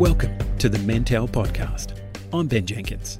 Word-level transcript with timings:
Welcome 0.00 0.38
to 0.56 0.70
the 0.70 0.78
Mentel 0.78 1.28
Podcast. 1.28 2.00
I'm 2.32 2.46
Ben 2.46 2.64
Jenkins. 2.64 3.18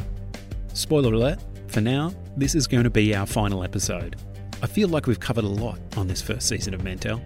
Spoiler 0.72 1.12
alert, 1.12 1.38
for 1.66 1.82
now, 1.82 2.14
this 2.38 2.54
is 2.54 2.66
going 2.66 2.84
to 2.84 2.90
be 2.90 3.14
our 3.14 3.26
final 3.26 3.62
episode. 3.62 4.16
I 4.62 4.66
feel 4.66 4.88
like 4.88 5.06
we've 5.06 5.20
covered 5.20 5.44
a 5.44 5.46
lot 5.46 5.78
on 5.98 6.06
this 6.06 6.22
first 6.22 6.48
season 6.48 6.72
of 6.72 6.80
Mentel, 6.80 7.20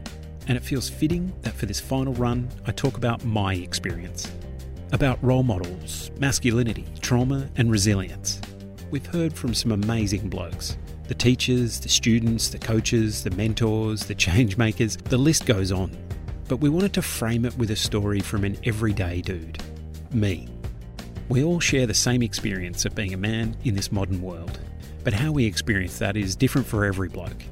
and 0.49 0.57
it 0.57 0.65
feels 0.65 0.91
fitting 0.91 1.33
that 1.43 1.55
for 1.55 1.67
this 1.67 1.79
final 1.79 2.15
run, 2.15 2.49
I 2.67 2.73
talk 2.73 2.97
about 2.97 3.25
my 3.25 3.55
experience. 3.55 4.29
About 4.91 5.23
role 5.23 5.45
models, 5.45 6.11
masculinity, 6.19 6.87
trauma, 7.01 7.49
and 7.55 7.71
resilience. 7.71 8.41
We've 8.91 9.07
heard 9.07 9.33
from 9.33 9.55
some 9.55 9.71
amazing 9.71 10.31
blokes 10.31 10.77
the 11.07 11.15
teachers, 11.15 11.79
the 11.79 11.89
students, 11.89 12.49
the 12.49 12.59
coaches, 12.59 13.23
the 13.23 13.31
mentors, 13.31 14.05
the 14.05 14.15
change 14.17 14.57
makers, 14.57 14.97
the 14.97 15.17
list 15.17 15.47
goes 15.47 15.71
on. 15.71 15.97
But 16.49 16.57
we 16.57 16.69
wanted 16.69 16.93
to 16.95 17.03
frame 17.03 17.45
it 17.45 17.57
with 17.57 17.71
a 17.71 17.77
story 17.77 18.21
from 18.21 18.45
an 18.45 18.59
everyday 18.65 19.23
dude 19.23 19.63
me. 20.13 20.49
We 21.29 21.43
all 21.43 21.59
share 21.59 21.87
the 21.87 21.95
same 21.95 22.23
experience 22.23 22.85
of 22.85 22.95
being 22.95 23.15
a 23.15 23.19
man 23.19 23.57
in 23.65 23.75
this 23.75 23.91
modern 23.91 24.23
world, 24.23 24.61
but 25.03 25.13
how 25.13 25.33
we 25.33 25.45
experience 25.45 25.99
that 25.99 26.17
is 26.17 26.37
different 26.37 26.67
for 26.67 26.85
every 26.85 27.09
bloke. 27.09 27.43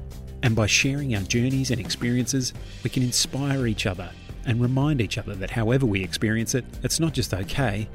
And 0.43 0.55
by 0.55 0.67
sharing 0.67 1.15
our 1.15 1.21
journeys 1.23 1.71
and 1.71 1.79
experiences, 1.79 2.53
we 2.83 2.89
can 2.89 3.03
inspire 3.03 3.67
each 3.67 3.85
other 3.85 4.09
and 4.45 4.61
remind 4.61 5.01
each 5.01 5.17
other 5.17 5.35
that 5.35 5.49
however 5.49 5.85
we 5.85 6.03
experience 6.03 6.53
it, 6.55 6.65
it's 6.83 6.99
not 6.99 7.13
just 7.13 7.33
okay, 7.33 7.89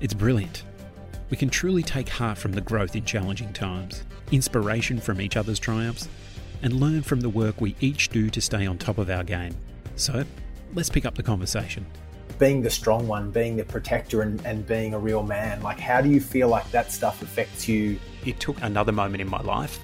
it's 0.00 0.14
brilliant. 0.14 0.64
We 1.30 1.36
can 1.36 1.50
truly 1.50 1.82
take 1.82 2.08
heart 2.08 2.38
from 2.38 2.52
the 2.52 2.60
growth 2.60 2.94
in 2.94 3.04
challenging 3.04 3.52
times, 3.52 4.04
inspiration 4.30 5.00
from 5.00 5.20
each 5.20 5.36
other's 5.36 5.58
triumphs, 5.58 6.08
and 6.62 6.80
learn 6.80 7.02
from 7.02 7.20
the 7.20 7.28
work 7.28 7.60
we 7.60 7.74
each 7.80 8.10
do 8.10 8.30
to 8.30 8.40
stay 8.40 8.66
on 8.66 8.78
top 8.78 8.98
of 8.98 9.10
our 9.10 9.24
game. 9.24 9.56
So, 9.96 10.24
let's 10.74 10.90
pick 10.90 11.04
up 11.04 11.14
the 11.14 11.22
conversation. 11.22 11.86
Being 12.38 12.62
the 12.62 12.70
strong 12.70 13.06
one, 13.06 13.30
being 13.30 13.56
the 13.56 13.64
protector, 13.64 14.22
and, 14.22 14.44
and 14.44 14.66
being 14.66 14.92
a 14.94 14.98
real 14.98 15.22
man, 15.22 15.62
like 15.62 15.78
how 15.78 16.00
do 16.00 16.08
you 16.08 16.20
feel 16.20 16.48
like 16.48 16.68
that 16.72 16.90
stuff 16.92 17.22
affects 17.22 17.68
you? 17.68 17.98
It 18.26 18.40
took 18.40 18.60
another 18.62 18.92
moment 18.92 19.20
in 19.20 19.28
my 19.28 19.40
life 19.42 19.78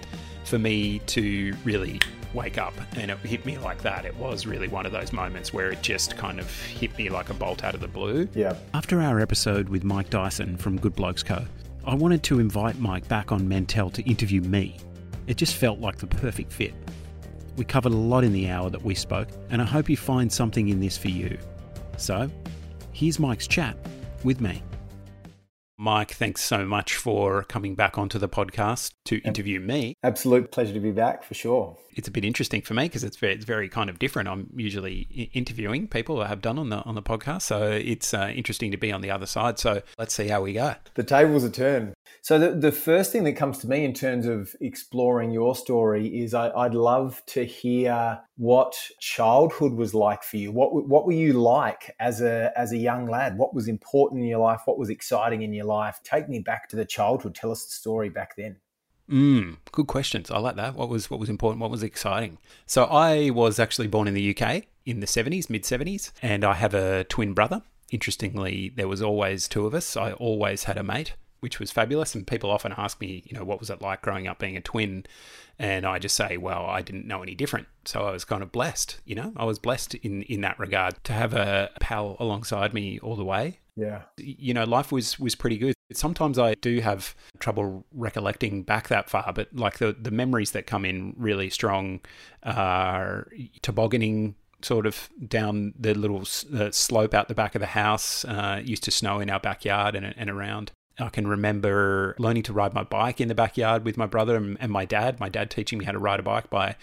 for 0.45 0.59
me 0.59 0.99
to 1.07 1.55
really 1.65 2.01
wake 2.35 2.59
up 2.59 2.75
and 2.97 3.11
it 3.11 3.19
hit 3.19 3.45
me 3.45 3.59
like 3.59 3.83
that. 3.83 4.05
It 4.05 4.17
was 4.17 4.47
really 4.47 4.69
one 4.69 4.87
of 4.87 4.93
those 4.93 5.13
moments 5.13 5.53
where 5.53 5.71
it 5.71 5.83
just 5.83 6.17
kind 6.17 6.39
of 6.39 6.51
hit 6.63 6.97
me 6.97 7.09
like 7.09 7.31
a 7.31 7.35
bolt 7.35 7.65
out 7.65 7.75
of 7.75 7.81
the 7.81 7.89
blue. 7.89 8.29
Yeah. 8.35 8.57
After 8.75 9.01
our 9.01 9.21
episode 9.21 9.69
with 9.69 9.85
Mike 9.85 10.11
Dyson 10.11 10.57
from 10.57 10.79
Good 10.79 10.95
Blokes 10.95 11.23
Co., 11.23 11.45
I 11.85 11.95
wanted 11.95 12.23
to 12.25 12.41
invite 12.41 12.79
Mike 12.79 13.07
back 13.09 13.33
on 13.33 13.49
Mentel 13.49 13.93
to 13.95 14.03
interview 14.03 14.41
me. 14.43 14.77
It 15.27 15.37
just 15.37 15.57
felt 15.57 15.79
like 15.79 15.97
the 15.97 16.07
perfect 16.07 16.53
fit. 16.53 16.75
We 17.61 17.67
covered 17.67 17.93
a 17.93 17.97
lot 17.97 18.25
in 18.25 18.33
the 18.33 18.49
hour 18.49 18.71
that 18.71 18.83
we 18.83 18.95
spoke, 18.95 19.29
and 19.51 19.61
I 19.61 19.67
hope 19.67 19.91
you 19.91 19.97
find 19.99 20.33
something 20.33 20.71
in 20.71 20.81
this 20.81 20.97
for 20.97 21.09
you. 21.09 21.37
So, 21.99 22.31
here's 22.93 23.19
Mike's 23.19 23.47
chat 23.47 23.77
with 24.25 24.41
me. 24.41 24.63
Mike, 25.77 26.13
thanks 26.13 26.43
so 26.43 26.65
much 26.65 26.97
for 26.97 27.43
coming 27.43 27.75
back 27.75 27.99
onto 27.99 28.19
the 28.19 28.31
podcast 28.31 28.95
to 29.05 29.19
interview 29.19 29.61
me. 29.61 29.93
Absolute 30.03 30.51
pleasure 30.51 30.73
to 30.73 30.81
be 30.81 30.91
back 30.91 31.23
for 31.23 31.35
sure. 31.35 31.77
It's 32.01 32.09
a 32.09 32.11
bit 32.11 32.25
interesting 32.25 32.63
for 32.63 32.73
me 32.73 32.85
because 32.85 33.05
it's 33.05 33.19
very, 33.19 33.35
it's 33.35 33.45
very 33.45 33.69
kind 33.69 33.91
of 33.91 33.99
different. 33.99 34.27
I'm 34.27 34.49
usually 34.57 35.29
interviewing 35.35 35.87
people 35.87 36.23
I 36.23 36.29
have 36.29 36.41
done 36.41 36.59
on 36.59 36.71
the 36.71 36.79
on 36.85 36.95
the 36.95 37.03
podcast, 37.03 37.43
so 37.43 37.71
it's 37.71 38.15
uh, 38.15 38.33
interesting 38.35 38.71
to 38.71 38.79
be 38.79 38.91
on 38.91 39.03
the 39.03 39.11
other 39.11 39.27
side. 39.27 39.59
So 39.59 39.83
let's 39.99 40.15
see 40.15 40.29
how 40.29 40.41
we 40.41 40.55
go. 40.55 40.77
The 40.95 41.03
tables 41.03 41.45
are 41.45 41.51
turned. 41.51 41.93
So 42.23 42.39
the, 42.39 42.53
the 42.53 42.73
first 42.73 43.13
thing 43.13 43.25
that 43.25 43.35
comes 43.35 43.59
to 43.59 43.69
me 43.69 43.85
in 43.85 43.93
terms 43.93 44.25
of 44.25 44.57
exploring 44.63 45.31
your 45.31 45.55
story 45.55 46.07
is 46.23 46.33
I, 46.33 46.49
I'd 46.53 46.73
love 46.73 47.23
to 47.27 47.45
hear 47.45 48.19
what 48.39 48.79
childhood 48.99 49.75
was 49.75 49.93
like 49.93 50.23
for 50.23 50.39
you. 50.39 50.53
What 50.53 50.89
what 50.89 51.05
were 51.05 51.13
you 51.13 51.35
like 51.35 51.95
as 52.01 52.23
a 52.23 52.51
as 52.57 52.73
a 52.73 52.79
young 52.79 53.11
lad? 53.11 53.37
What 53.37 53.53
was 53.55 53.69
important 53.69 54.23
in 54.23 54.29
your 54.29 54.39
life? 54.41 54.63
What 54.65 54.79
was 54.79 54.89
exciting 54.89 55.43
in 55.43 55.53
your 55.53 55.67
life? 55.67 56.01
Take 56.03 56.31
me 56.31 56.39
back 56.39 56.71
to 56.71 56.77
the 56.77 56.87
childhood. 56.87 57.35
Tell 57.35 57.53
us 57.53 57.67
the 57.67 57.73
story 57.73 58.09
back 58.09 58.37
then. 58.37 58.57
Mm, 59.11 59.57
good 59.73 59.87
questions. 59.87 60.31
I 60.31 60.39
like 60.39 60.57
that. 60.57 60.75
What 60.75 60.89
was 60.89 61.11
what 61.11 61.19
was 61.19 61.29
important? 61.29 61.61
What 61.61 61.71
was 61.71 61.83
exciting? 61.83 62.39
So 62.67 62.85
I 62.85 63.31
was 63.31 63.59
actually 63.59 63.89
born 63.89 64.07
in 64.07 64.15
the 64.15 64.37
UK 64.37 64.65
in 64.87 65.01
the 65.01 65.07
seventies, 65.07 65.51
mid 65.51 65.65
seventies, 65.65 66.13
and 66.23 66.45
I 66.45 66.55
have 66.55 66.75
a 66.75 67.05
twin 67.05 67.35
brother. 67.35 67.63
Interestingly, 67.91 68.73
there 68.77 68.87
was 68.87 69.03
always 69.03 69.49
two 69.49 69.67
of 69.67 69.75
us. 69.75 69.97
I 69.97 70.13
always 70.13 70.65
had 70.65 70.79
a 70.79 70.85
mate 70.85 71.15
which 71.41 71.59
was 71.59 71.71
fabulous. 71.71 72.15
And 72.15 72.27
people 72.27 72.51
often 72.51 72.73
ask 72.77 73.01
me, 73.01 73.25
you 73.27 73.37
know, 73.37 73.45
what 73.45 73.59
was 73.59 73.71
it 73.71 73.83
like 73.83 74.03
growing 74.03 74.27
up 74.27 74.39
being 74.39 74.57
a 74.57 74.61
twin? 74.61 75.05
And 75.59 75.85
I 75.85 75.99
just 75.99 76.15
say, 76.15 76.37
well, 76.37 76.65
I 76.67 76.81
didn't 76.81 77.07
know 77.07 77.23
any 77.23 77.35
different. 77.35 77.67
So 77.85 78.07
I 78.07 78.13
was 78.13 78.25
kind 78.25 78.43
of 78.43 78.53
blessed, 78.53 79.01
you 79.05 79.15
know, 79.15 79.33
I 79.37 79.45
was 79.45 79.59
blessed 79.59 79.95
in, 79.97 80.23
in 80.23 80.41
that 80.43 80.59
regard 80.59 81.03
to 81.05 81.13
have 81.13 81.35
a 81.35 81.71
pal 81.81 82.17
alongside 82.21 82.73
me 82.73 82.99
all 83.01 83.17
the 83.17 83.25
way. 83.25 83.59
Yeah. 83.77 84.03
You 84.17 84.55
know, 84.55 84.65
life 84.65 84.93
was, 84.93 85.19
was 85.19 85.35
pretty 85.35 85.59
good. 85.59 85.75
Sometimes 85.93 86.39
I 86.39 86.55
do 86.55 86.81
have 86.81 87.15
trouble 87.39 87.85
recollecting 87.93 88.63
back 88.63 88.89
that 88.89 89.11
far, 89.11 89.33
but 89.35 89.49
like 89.55 89.79
the, 89.79 89.97
the 89.99 90.11
memories 90.11 90.53
that 90.53 90.67
come 90.67 90.85
in 90.85 91.15
really 91.17 91.51
strong 91.51 92.01
are 92.43 93.29
tobogganing 93.63 94.35
sort 94.63 94.87
of 94.87 95.09
down 95.27 95.73
the 95.79 95.95
little 95.95 96.23
uh, 96.55 96.71
slope 96.71 97.15
out 97.15 97.29
the 97.29 97.35
back 97.35 97.55
of 97.55 97.61
the 97.61 97.67
house. 97.67 98.25
Uh, 98.25 98.61
used 98.65 98.85
to 98.85 98.91
snow 98.91 99.21
in 99.21 99.31
our 99.31 99.41
backyard 99.41 99.95
and, 99.95 100.15
and 100.17 100.31
around. 100.31 100.73
I 100.99 101.09
can 101.09 101.27
remember 101.27 102.15
learning 102.19 102.43
to 102.45 102.53
ride 102.53 102.75
my 102.75 102.85
bike 102.85 103.21
in 103.21 103.29
the 103.29 103.35
backyard 103.35 103.85
with 103.85 103.97
my 103.97 104.07
brother 104.07 104.37
and, 104.37 104.57
and 104.61 104.71
my 104.71 104.85
dad. 104.85 105.19
My 105.19 105.29
dad 105.29 105.51
teaching 105.51 105.79
me 105.79 105.85
how 105.85 105.93
to 105.93 105.99
ride 105.99 106.21
a 106.21 106.23
bike 106.23 106.51
by 106.51 106.77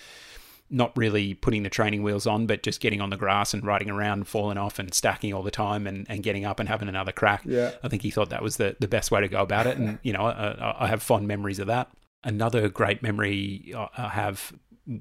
not 0.69 0.95
really 0.97 1.33
putting 1.33 1.63
the 1.63 1.69
training 1.69 2.03
wheels 2.03 2.27
on, 2.27 2.45
but 2.45 2.63
just 2.63 2.81
getting 2.81 3.01
on 3.01 3.09
the 3.09 3.17
grass 3.17 3.53
and 3.53 3.65
riding 3.65 3.89
around, 3.89 4.19
and 4.19 4.27
falling 4.27 4.57
off 4.57 4.79
and 4.79 4.93
stacking 4.93 5.33
all 5.33 5.43
the 5.43 5.51
time 5.51 5.87
and, 5.87 6.05
and 6.09 6.23
getting 6.23 6.45
up 6.45 6.59
and 6.59 6.67
having 6.67 6.89
another 6.89 7.11
crack. 7.11 7.41
Yeah. 7.45 7.71
I 7.83 7.87
think 7.87 8.01
he 8.01 8.11
thought 8.11 8.29
that 8.29 8.41
was 8.43 8.57
the, 8.57 8.75
the 8.79 8.87
best 8.87 9.09
way 9.11 9.21
to 9.21 9.27
go 9.27 9.41
about 9.41 9.67
it. 9.67 9.77
And, 9.77 9.99
you 10.03 10.13
know, 10.13 10.25
I, 10.25 10.85
I 10.85 10.87
have 10.87 11.01
fond 11.01 11.27
memories 11.27 11.59
of 11.59 11.67
that. 11.67 11.89
Another 12.23 12.67
great 12.67 13.01
memory 13.01 13.73
I 13.75 14.09
have 14.09 14.53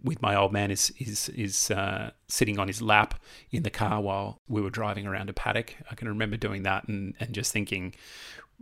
with 0.03 0.21
my 0.21 0.35
old 0.35 0.53
man 0.53 0.71
is 0.71 0.93
is 0.99 1.29
is 1.31 1.71
uh, 1.71 2.11
sitting 2.29 2.59
on 2.59 2.67
his 2.67 2.83
lap 2.83 3.21
in 3.53 3.63
the 3.63 3.71
car 3.71 4.01
while 4.01 4.41
we 4.49 4.61
were 4.61 4.71
driving 4.71 5.07
around 5.07 5.31
a 5.31 5.33
paddock. 5.33 5.77
I 5.91 5.95
can 5.95 6.09
remember 6.09 6.37
doing 6.37 6.65
that 6.65 6.89
and, 6.89 7.15
and 7.21 7.33
just 7.33 7.53
thinking, 7.53 7.95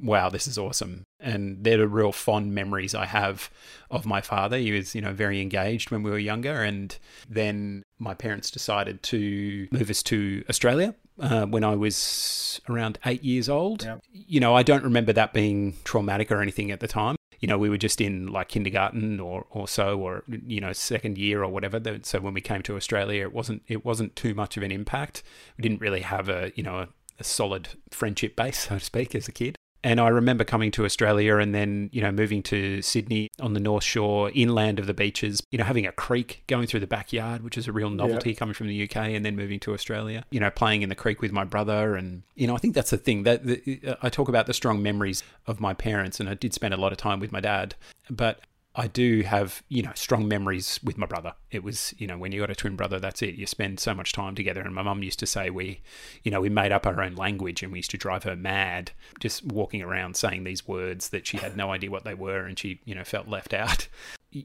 wow, 0.03 0.29
this 0.29 0.47
is 0.47 0.59
awesome. 0.59 1.05
And 1.21 1.65
they're 1.65 1.79
the 1.79 1.89
real 1.89 2.13
fond 2.13 2.55
memories 2.55 2.95
I 2.95 3.07
have 3.07 3.51
of 3.91 4.07
my 4.07 4.21
father. 4.21 4.59
He 4.59 4.73
was, 4.73 4.95
you 4.95 5.01
know, 5.01 5.13
very 5.13 5.41
engaged 5.41 5.91
when 5.91 6.03
we 6.03 6.11
were 6.11 6.19
younger. 6.19 6.63
And 6.63 6.97
then 7.29 7.83
my 7.99 8.15
parents 8.15 8.51
decided 8.51 9.03
to 9.05 9.69
move 9.71 9.91
us 9.91 10.03
to 10.05 10.45
Australia 10.49 10.95
uh, 11.21 11.47
when 11.47 11.65
I 11.65 11.75
was 11.75 12.61
around 12.69 12.99
eight 13.07 13.23
years 13.23 13.49
old. 13.49 13.85
Yep. 13.85 14.01
You 14.13 14.41
know, 14.41 14.55
I 14.55 14.63
don't 14.63 14.85
remember 14.85 15.13
that 15.13 15.33
being 15.33 15.77
traumatic 15.85 16.31
or 16.31 16.41
anything 16.43 16.71
at 16.71 16.81
the 16.81 16.89
time. 16.89 17.17
You 17.41 17.49
know, 17.49 17.59
we 17.59 17.69
were 17.69 17.79
just 17.79 18.01
in 18.01 18.29
like 18.29 18.49
kindergarten 18.49 19.21
or, 19.21 19.47
or 19.51 19.69
so, 19.69 19.99
or 19.99 20.25
you 20.47 20.61
know, 20.61 20.73
second 20.73 21.19
year 21.19 21.43
or 21.43 21.49
whatever. 21.49 21.81
So 22.03 22.21
when 22.21 22.33
we 22.33 22.41
came 22.41 22.63
to 22.63 22.77
Australia, 22.77 23.23
it 23.23 23.35
wasn't 23.35 23.63
it 23.69 23.85
wasn't 23.85 24.17
too 24.17 24.35
much 24.35 24.57
of 24.57 24.63
an 24.63 24.73
impact. 24.73 25.23
We 25.59 25.63
didn't 25.63 25.81
really 25.81 26.01
have 26.01 26.29
a 26.29 26.53
you 26.55 26.63
know 26.63 26.79
a, 26.79 26.89
a 27.19 27.25
solid 27.25 27.69
friendship 27.91 28.35
base, 28.35 28.59
so 28.69 28.79
to 28.79 28.85
speak, 28.85 29.15
as 29.15 29.29
a 29.29 29.33
kid. 29.33 29.57
And 29.85 30.01
I 30.01 30.09
remember 30.09 30.45
coming 30.45 30.71
to 30.73 30.87
Australia 30.87 31.37
and 31.37 31.55
then, 31.55 31.91
you 31.93 32.01
know, 32.01 32.11
moving 32.11 32.43
to 32.45 32.81
Sydney 32.81 33.31
on 33.39 33.53
the 33.53 33.61
North 33.61 33.85
Shore, 33.85 34.31
inland 34.35 34.79
of 34.79 34.87
the 34.87 34.95
beaches, 34.95 35.43
you 35.51 35.59
know, 35.59 35.65
having 35.65 35.87
a 35.87 35.93
creek 35.93 36.43
going 36.47 36.67
through 36.67 36.81
the 36.81 36.87
backyard, 36.87 37.43
which 37.43 37.59
is 37.59 37.69
a 37.69 37.73
real 37.73 37.91
novelty 37.91 38.31
yeah. 38.31 38.37
coming 38.37 38.55
from 38.55 38.67
the 38.69 38.83
UK, 38.83 38.97
and 38.97 39.27
then 39.27 39.37
moving 39.37 39.61
to 39.61 39.75
Australia, 39.75 40.25
you 40.31 40.41
know, 40.41 40.51
playing 40.51 40.81
in 40.81 40.89
the 40.89 40.95
creek 40.95 41.21
with 41.21 41.33
my 41.33 41.45
brother. 41.45 41.97
And, 41.97 42.23
you 42.35 42.47
know, 42.47 42.55
I 42.55 42.59
think 42.59 42.75
that's 42.75 42.91
the 42.91 42.97
thing 42.97 43.25
that 43.25 43.45
the, 43.45 43.81
uh, 43.87 43.97
I 44.03 44.09
talk 44.09 44.31
about 44.31 44.47
the 44.47 44.55
strong 44.55 44.83
memories 44.83 45.23
of 45.47 45.61
my 45.61 45.75
parents, 45.75 46.19
and 46.19 46.31
I 46.31 46.35
did 46.35 46.55
spend 46.55 46.73
a 46.73 46.79
lot 46.79 46.91
of 46.91 46.97
time 46.97 47.21
with 47.21 47.31
my 47.31 47.41
dad. 47.41 47.75
But 48.09 48.41
I 48.77 48.89
do 48.89 49.23
have, 49.23 49.63
you 49.69 49.83
know, 49.83 49.93
strong 49.95 50.27
memories 50.27 50.81
with 50.83 50.99
my 50.99 51.07
brother. 51.07 51.35
It 51.53 51.63
was, 51.63 51.95
you 51.97 52.09
know, 52.09 52.19
when 52.19 52.33
you 52.33 52.41
got 52.41 52.51
a 52.51 52.57
twin 52.57 52.75
brother, 52.75 52.99
that's 52.99 53.23
it. 53.23 53.37
You 53.37 53.47
spend 53.47 53.79
so 53.79 53.95
much 53.95 54.13
time 54.13 54.35
together. 54.35 54.63
And 54.63 54.75
my 54.75 54.83
mum 54.83 55.05
used 55.05 55.21
to 55.21 55.27
say 55.27 55.49
we, 55.49 55.81
you 56.25 56.33
know, 56.33 56.41
we 56.41 56.49
made 56.49 56.73
up 56.73 56.85
our 56.85 57.01
own 57.01 57.15
language 57.15 57.63
and 57.63 57.71
we 57.71 57.79
used 57.79 57.93
to 57.93 57.97
drive 57.97 58.25
her 58.25 58.35
mad 58.35 58.91
just 59.21 59.45
walking 59.45 59.81
around 59.81 60.17
saying 60.17 60.43
these 60.43 60.67
words 60.67 61.11
that 61.11 61.25
she 61.25 61.37
had 61.37 61.57
no 61.57 61.71
idea 61.71 61.91
what 61.91 62.05
they 62.05 62.15
were 62.15 62.47
and 62.47 62.59
she, 62.59 62.81
you 62.85 62.97
know, 62.97 63.05
felt 63.05 63.29
left 63.29 63.55
out. 63.55 63.87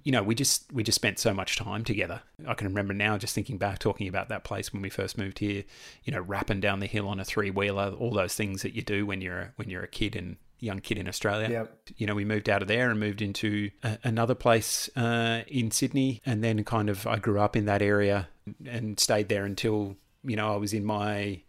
You 0.03 0.11
know, 0.11 0.21
we 0.21 0.35
just 0.35 0.71
we 0.71 0.83
just 0.83 0.97
spent 0.97 1.17
so 1.17 1.33
much 1.33 1.57
time 1.57 1.83
together. 1.83 2.21
I 2.47 2.53
can 2.53 2.67
remember 2.67 2.93
now 2.93 3.17
just 3.17 3.33
thinking 3.33 3.57
back 3.57 3.79
talking 3.79 4.07
about 4.07 4.29
that 4.29 4.43
place 4.43 4.71
when 4.71 4.83
we 4.83 4.89
first 4.91 5.17
moved 5.17 5.39
here, 5.39 5.63
you 6.03 6.13
know, 6.13 6.21
rapping 6.21 6.59
down 6.59 6.79
the 6.79 6.85
hill 6.85 7.07
on 7.07 7.19
a 7.19 7.25
three-wheeler, 7.25 7.95
all 7.97 8.13
those 8.13 8.35
things 8.35 8.61
that 8.61 8.75
you 8.75 8.83
do 8.83 9.07
when 9.07 9.19
you're 9.19 9.51
when 9.55 9.67
you're 9.67 9.81
a 9.81 9.87
kid 9.87 10.15
and 10.15 10.37
young 10.59 10.79
kid 10.79 10.97
in 10.97 11.07
Australia. 11.07 11.49
Yep. 11.49 11.89
You 11.97 12.07
know, 12.07 12.15
we 12.15 12.25
moved 12.25 12.49
out 12.49 12.61
of 12.61 12.67
there 12.67 12.89
and 12.89 12.99
moved 12.99 13.21
into 13.21 13.71
a, 13.83 13.97
another 14.03 14.35
place 14.35 14.89
uh, 14.95 15.41
in 15.47 15.71
Sydney, 15.71 16.21
and 16.25 16.43
then 16.43 16.63
kind 16.63 16.89
of 16.89 17.07
I 17.07 17.17
grew 17.17 17.39
up 17.39 17.55
in 17.55 17.65
that 17.65 17.81
area 17.81 18.27
and 18.65 18.99
stayed 18.99 19.29
there 19.29 19.45
until 19.45 19.95
you 20.23 20.35
know 20.35 20.53
I 20.53 20.57
was 20.57 20.73
in 20.73 20.85
my 20.85 21.41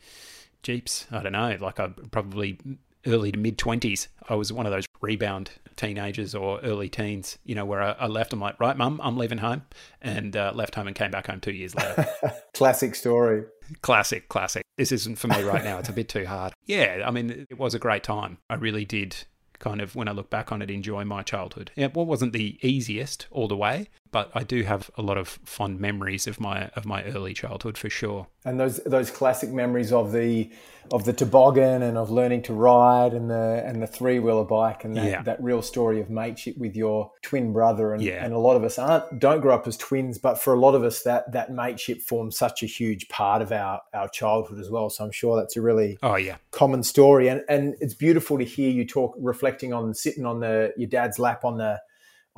jeeps. 0.62 1.06
I 1.10 1.22
don't 1.22 1.32
know, 1.32 1.56
like 1.60 1.80
I 1.80 1.88
probably 2.10 2.58
early 3.06 3.32
to 3.32 3.38
mid 3.38 3.58
twenties. 3.58 4.08
I 4.28 4.34
was 4.34 4.52
one 4.52 4.66
of 4.66 4.72
those 4.72 4.86
rebound 5.00 5.50
teenagers 5.76 6.34
or 6.34 6.60
early 6.60 6.88
teens. 6.88 7.38
You 7.44 7.54
know, 7.54 7.64
where 7.64 7.82
I, 7.82 7.92
I 7.92 8.06
left. 8.06 8.32
I'm 8.32 8.40
like, 8.40 8.58
right, 8.60 8.76
mum, 8.76 9.00
I'm 9.02 9.16
leaving 9.16 9.38
home, 9.38 9.62
and 10.00 10.36
uh, 10.36 10.52
left 10.54 10.74
home 10.74 10.86
and 10.86 10.96
came 10.96 11.10
back 11.10 11.26
home 11.26 11.40
two 11.40 11.52
years 11.52 11.74
later. 11.74 12.06
classic 12.54 12.94
story. 12.94 13.44
Classic, 13.82 14.28
classic. 14.28 14.64
this 14.76 14.90
isn't 14.90 15.18
for 15.18 15.28
me 15.28 15.42
right 15.42 15.62
now. 15.62 15.78
It's 15.78 15.88
a 15.88 15.92
bit 15.92 16.08
too 16.08 16.26
hard. 16.26 16.52
Yeah, 16.66 17.04
I 17.06 17.10
mean, 17.10 17.46
it 17.48 17.58
was 17.58 17.74
a 17.74 17.78
great 17.78 18.02
time. 18.02 18.38
I 18.48 18.54
really 18.54 18.84
did 18.84 19.16
kind 19.60 19.80
of, 19.80 19.94
when 19.94 20.08
I 20.08 20.12
look 20.12 20.28
back 20.30 20.50
on 20.50 20.60
it, 20.60 20.70
enjoy 20.70 21.04
my 21.04 21.22
childhood. 21.22 21.70
It 21.76 21.94
wasn't 21.94 22.32
the 22.32 22.58
easiest 22.66 23.28
all 23.30 23.46
the 23.46 23.56
way, 23.56 23.88
but 24.12 24.30
I 24.34 24.42
do 24.42 24.62
have 24.62 24.90
a 24.96 25.02
lot 25.02 25.18
of 25.18 25.28
fond 25.44 25.80
memories 25.80 26.26
of 26.26 26.40
my 26.40 26.68
of 26.70 26.84
my 26.84 27.04
early 27.04 27.34
childhood 27.34 27.78
for 27.78 27.90
sure. 27.90 28.26
And 28.44 28.58
those 28.58 28.78
those 28.84 29.10
classic 29.10 29.50
memories 29.50 29.92
of 29.92 30.12
the 30.12 30.50
of 30.92 31.04
the 31.04 31.12
toboggan 31.12 31.82
and 31.82 31.96
of 31.96 32.10
learning 32.10 32.42
to 32.42 32.52
ride 32.52 33.12
and 33.12 33.30
the 33.30 33.62
and 33.64 33.80
the 33.80 33.86
three 33.86 34.18
wheeler 34.18 34.44
bike 34.44 34.84
and 34.84 34.96
that, 34.96 35.04
yeah. 35.04 35.22
that 35.22 35.40
real 35.42 35.62
story 35.62 36.00
of 36.00 36.10
mateship 36.10 36.56
with 36.58 36.74
your 36.74 37.12
twin 37.22 37.52
brother 37.52 37.94
and, 37.94 38.02
yeah. 38.02 38.24
and 38.24 38.34
a 38.34 38.38
lot 38.38 38.56
of 38.56 38.64
us 38.64 38.78
aren't 38.78 39.18
don't 39.18 39.40
grow 39.40 39.54
up 39.54 39.66
as 39.66 39.76
twins, 39.76 40.18
but 40.18 40.36
for 40.38 40.54
a 40.54 40.58
lot 40.58 40.74
of 40.74 40.82
us 40.82 41.02
that 41.02 41.30
that 41.32 41.52
mateship 41.52 42.00
forms 42.00 42.36
such 42.36 42.62
a 42.62 42.66
huge 42.66 43.08
part 43.08 43.42
of 43.42 43.52
our 43.52 43.80
our 43.94 44.08
childhood 44.08 44.58
as 44.58 44.70
well. 44.70 44.90
So 44.90 45.04
I'm 45.04 45.12
sure 45.12 45.36
that's 45.36 45.56
a 45.56 45.62
really 45.62 45.98
oh 46.02 46.16
yeah 46.16 46.36
common 46.50 46.82
story 46.82 47.28
and 47.28 47.44
and 47.48 47.76
it's 47.80 47.94
beautiful 47.94 48.38
to 48.38 48.44
hear 48.44 48.70
you 48.70 48.84
talk 48.84 49.14
reflecting 49.18 49.72
on 49.72 49.94
sitting 49.94 50.26
on 50.26 50.40
the 50.40 50.72
your 50.76 50.88
dad's 50.88 51.18
lap 51.18 51.44
on 51.44 51.58
the 51.58 51.80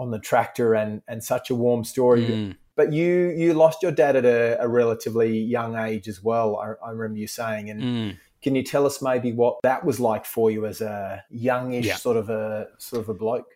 on 0.03 0.11
the 0.11 0.19
tractor 0.19 0.75
and 0.75 1.03
and 1.09 1.23
such 1.25 1.51
a 1.51 1.55
warm 1.55 1.85
story. 1.85 2.27
Mm. 2.27 2.57
But 2.77 2.93
you 2.93 3.31
you 3.31 3.55
lost 3.55 3.83
your 3.83 3.93
dad 3.93 4.17
at 4.17 4.25
a, 4.25 4.61
a 4.61 4.69
relatively 4.69 5.39
young 5.39 5.77
age 5.77 6.09
as 6.09 6.23
well. 6.23 6.57
I, 6.57 6.87
I 6.87 6.91
remember 6.91 7.19
you 7.19 7.27
saying, 7.27 7.71
and 7.71 7.83
mm. 7.83 8.19
can 8.43 8.55
you 8.55 8.63
tell 8.63 8.85
us 8.87 9.01
maybe 9.01 9.33
what 9.33 9.57
that 9.63 9.85
was 9.85 10.01
like 10.01 10.25
for 10.27 10.51
you 10.51 10.67
as 10.67 10.81
a 10.81 11.25
youngish 11.31 11.87
yeah. 11.87 11.97
sort 11.97 12.17
of 12.17 12.29
a 12.29 12.69
sort 12.79 13.03
of 13.03 13.09
a 13.09 13.15
bloke? 13.15 13.47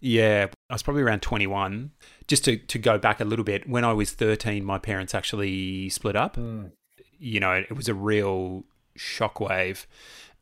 Yeah, 0.00 0.48
I 0.68 0.74
was 0.74 0.82
probably 0.82 1.02
around 1.02 1.22
21. 1.22 1.92
Just 2.26 2.44
to, 2.46 2.56
to 2.56 2.78
go 2.78 2.98
back 2.98 3.20
a 3.20 3.24
little 3.24 3.44
bit, 3.44 3.68
when 3.68 3.84
I 3.84 3.92
was 3.92 4.10
13, 4.10 4.64
my 4.64 4.76
parents 4.76 5.14
actually 5.14 5.88
split 5.90 6.16
up. 6.16 6.36
Mm. 6.36 6.72
You 7.20 7.38
know, 7.38 7.52
it 7.52 7.76
was 7.76 7.88
a 7.88 7.94
real 7.94 8.64
shockwave. 8.98 9.86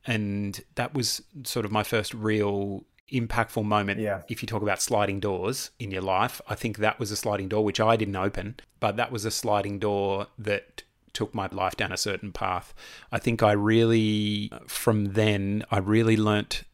And 0.06 0.58
that 0.76 0.94
was 0.94 1.20
sort 1.44 1.66
of 1.66 1.72
my 1.72 1.82
first 1.82 2.14
real 2.14 2.86
impactful 3.12 3.64
moment 3.64 4.00
yeah. 4.00 4.22
if 4.28 4.42
you 4.42 4.46
talk 4.46 4.62
about 4.62 4.80
sliding 4.80 5.20
doors 5.20 5.70
in 5.78 5.90
your 5.90 6.02
life. 6.02 6.40
I 6.48 6.54
think 6.54 6.78
that 6.78 6.98
was 6.98 7.10
a 7.10 7.16
sliding 7.16 7.48
door 7.48 7.64
which 7.64 7.80
I 7.80 7.96
didn't 7.96 8.16
open, 8.16 8.56
but 8.78 8.96
that 8.96 9.10
was 9.10 9.24
a 9.24 9.30
sliding 9.30 9.78
door 9.78 10.28
that 10.38 10.82
took 11.12 11.34
my 11.34 11.48
life 11.50 11.76
down 11.76 11.92
a 11.92 11.96
certain 11.96 12.32
path. 12.32 12.72
I 13.10 13.18
think 13.18 13.42
I 13.42 13.52
really, 13.52 14.52
from 14.66 15.12
then, 15.12 15.64
I 15.70 15.78
really 15.78 16.16
learnt 16.16 16.64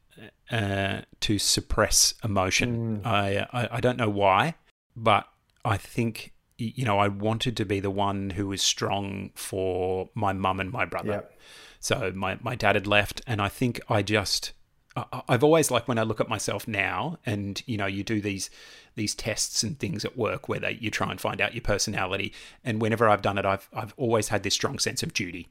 uh, 0.50 1.00
to 1.20 1.38
suppress 1.38 2.14
emotion. 2.24 3.00
Mm. 3.02 3.06
I, 3.06 3.46
I 3.52 3.68
I 3.72 3.80
don't 3.80 3.96
know 3.96 4.08
why, 4.08 4.54
but 4.94 5.26
I 5.64 5.76
think 5.76 6.32
you 6.58 6.84
know 6.84 6.98
I 6.98 7.08
wanted 7.08 7.56
to 7.56 7.64
be 7.64 7.80
the 7.80 7.90
one 7.90 8.30
who 8.30 8.48
was 8.48 8.62
strong 8.62 9.30
for 9.34 10.08
my 10.14 10.32
mum 10.32 10.60
and 10.60 10.70
my 10.70 10.84
brother. 10.84 11.10
Yep. 11.10 11.38
So 11.80 12.12
my 12.14 12.38
my 12.40 12.54
dad 12.54 12.76
had 12.76 12.86
left, 12.86 13.22
and 13.26 13.42
I 13.42 13.48
think 13.48 13.80
I 13.88 14.02
just 14.02 14.52
I've 15.28 15.44
always 15.44 15.70
like 15.70 15.88
when 15.88 15.98
I 15.98 16.02
look 16.02 16.20
at 16.20 16.28
myself 16.28 16.66
now, 16.66 17.18
and 17.26 17.62
you 17.66 17.76
know, 17.76 17.86
you 17.86 18.02
do 18.02 18.20
these 18.20 18.50
these 18.94 19.14
tests 19.14 19.62
and 19.62 19.78
things 19.78 20.04
at 20.04 20.16
work 20.16 20.48
where 20.48 20.60
they 20.60 20.78
you 20.80 20.90
try 20.90 21.10
and 21.10 21.20
find 21.20 21.40
out 21.40 21.54
your 21.54 21.62
personality. 21.62 22.32
And 22.64 22.80
whenever 22.80 23.08
I've 23.08 23.22
done 23.22 23.38
it, 23.38 23.44
I've 23.44 23.68
I've 23.74 23.94
always 23.96 24.28
had 24.28 24.42
this 24.42 24.54
strong 24.54 24.78
sense 24.78 25.02
of 25.02 25.12
duty 25.12 25.48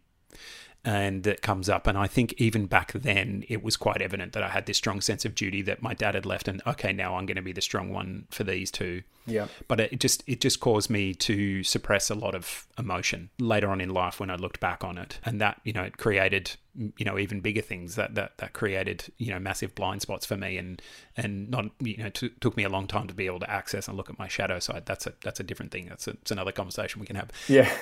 and 0.86 1.24
that 1.24 1.42
comes 1.42 1.68
up. 1.68 1.88
And 1.88 1.98
I 1.98 2.06
think 2.06 2.34
even 2.38 2.68
back 2.68 2.94
then, 2.94 3.44
it 3.50 3.64
was 3.64 3.76
quite 3.76 4.04
evident 4.04 4.34
that 4.34 4.44
I 4.44 4.50
had 4.50 4.68
this 4.68 4.78
strong 4.78 5.02
sense 5.02 5.26
of 5.26 5.34
duty 5.34 5.64
that 5.64 5.82
my 5.82 5.96
dad 5.96 6.14
had 6.14 6.28
left, 6.28 6.48
and 6.48 6.62
okay, 6.68 6.94
now 6.94 7.16
I'm 7.16 7.26
going 7.26 7.36
to 7.38 7.42
be 7.42 7.52
the 7.52 7.62
strong 7.62 7.92
one 7.92 8.28
for 8.30 8.44
these 8.44 8.70
two. 8.70 9.02
Yeah. 9.26 9.48
But 9.68 9.80
it 9.80 10.00
just 10.00 10.24
it 10.28 10.40
just 10.40 10.60
caused 10.60 10.92
me 10.92 11.16
to 11.16 11.64
suppress 11.64 12.12
a 12.12 12.16
lot 12.16 12.36
of 12.36 12.68
emotion 12.78 13.32
later 13.40 13.70
on 13.70 13.82
in 13.82 13.90
life 13.90 14.20
when 14.20 14.30
I 14.30 14.36
looked 14.36 14.60
back 14.60 14.84
on 14.84 15.00
it, 15.00 15.20
and 15.26 15.42
that 15.42 15.60
you 15.64 15.74
know 15.74 15.82
it 15.82 15.98
created 15.98 16.52
you 16.76 17.06
know 17.06 17.18
even 17.18 17.42
bigger 17.42 17.62
things 17.62 17.96
that 17.96 18.14
that 18.14 18.38
that 18.38 18.54
created 18.54 19.06
you 19.18 19.32
know 19.32 19.40
massive 19.40 19.74
blind 19.74 20.04
spots 20.04 20.28
for 20.28 20.38
me, 20.38 20.58
and 20.58 20.80
and 21.18 21.50
not 21.50 21.66
you 21.80 21.98
know 21.98 22.10
t- 22.10 22.32
took 22.40 22.56
me 22.56 22.64
a 22.64 22.70
long 22.70 22.86
time 22.86 23.08
to 23.08 23.16
be 23.16 23.26
able 23.26 23.40
to 23.40 23.50
access 23.50 23.88
and 23.88 23.98
look 23.98 24.12
at 24.12 24.20
my 24.20 24.28
shadow 24.28 24.60
side. 24.60 24.86
That's 24.86 25.08
a 25.08 25.14
that's 25.24 25.40
a 25.40 25.44
different 25.44 25.72
thing. 25.72 25.88
That's 25.88 26.08
a, 26.08 26.12
it's 26.12 26.32
another 26.32 26.52
conversation 26.52 27.02
we 27.02 27.08
can 27.08 27.16
have. 27.16 27.32
Yeah. 27.48 27.76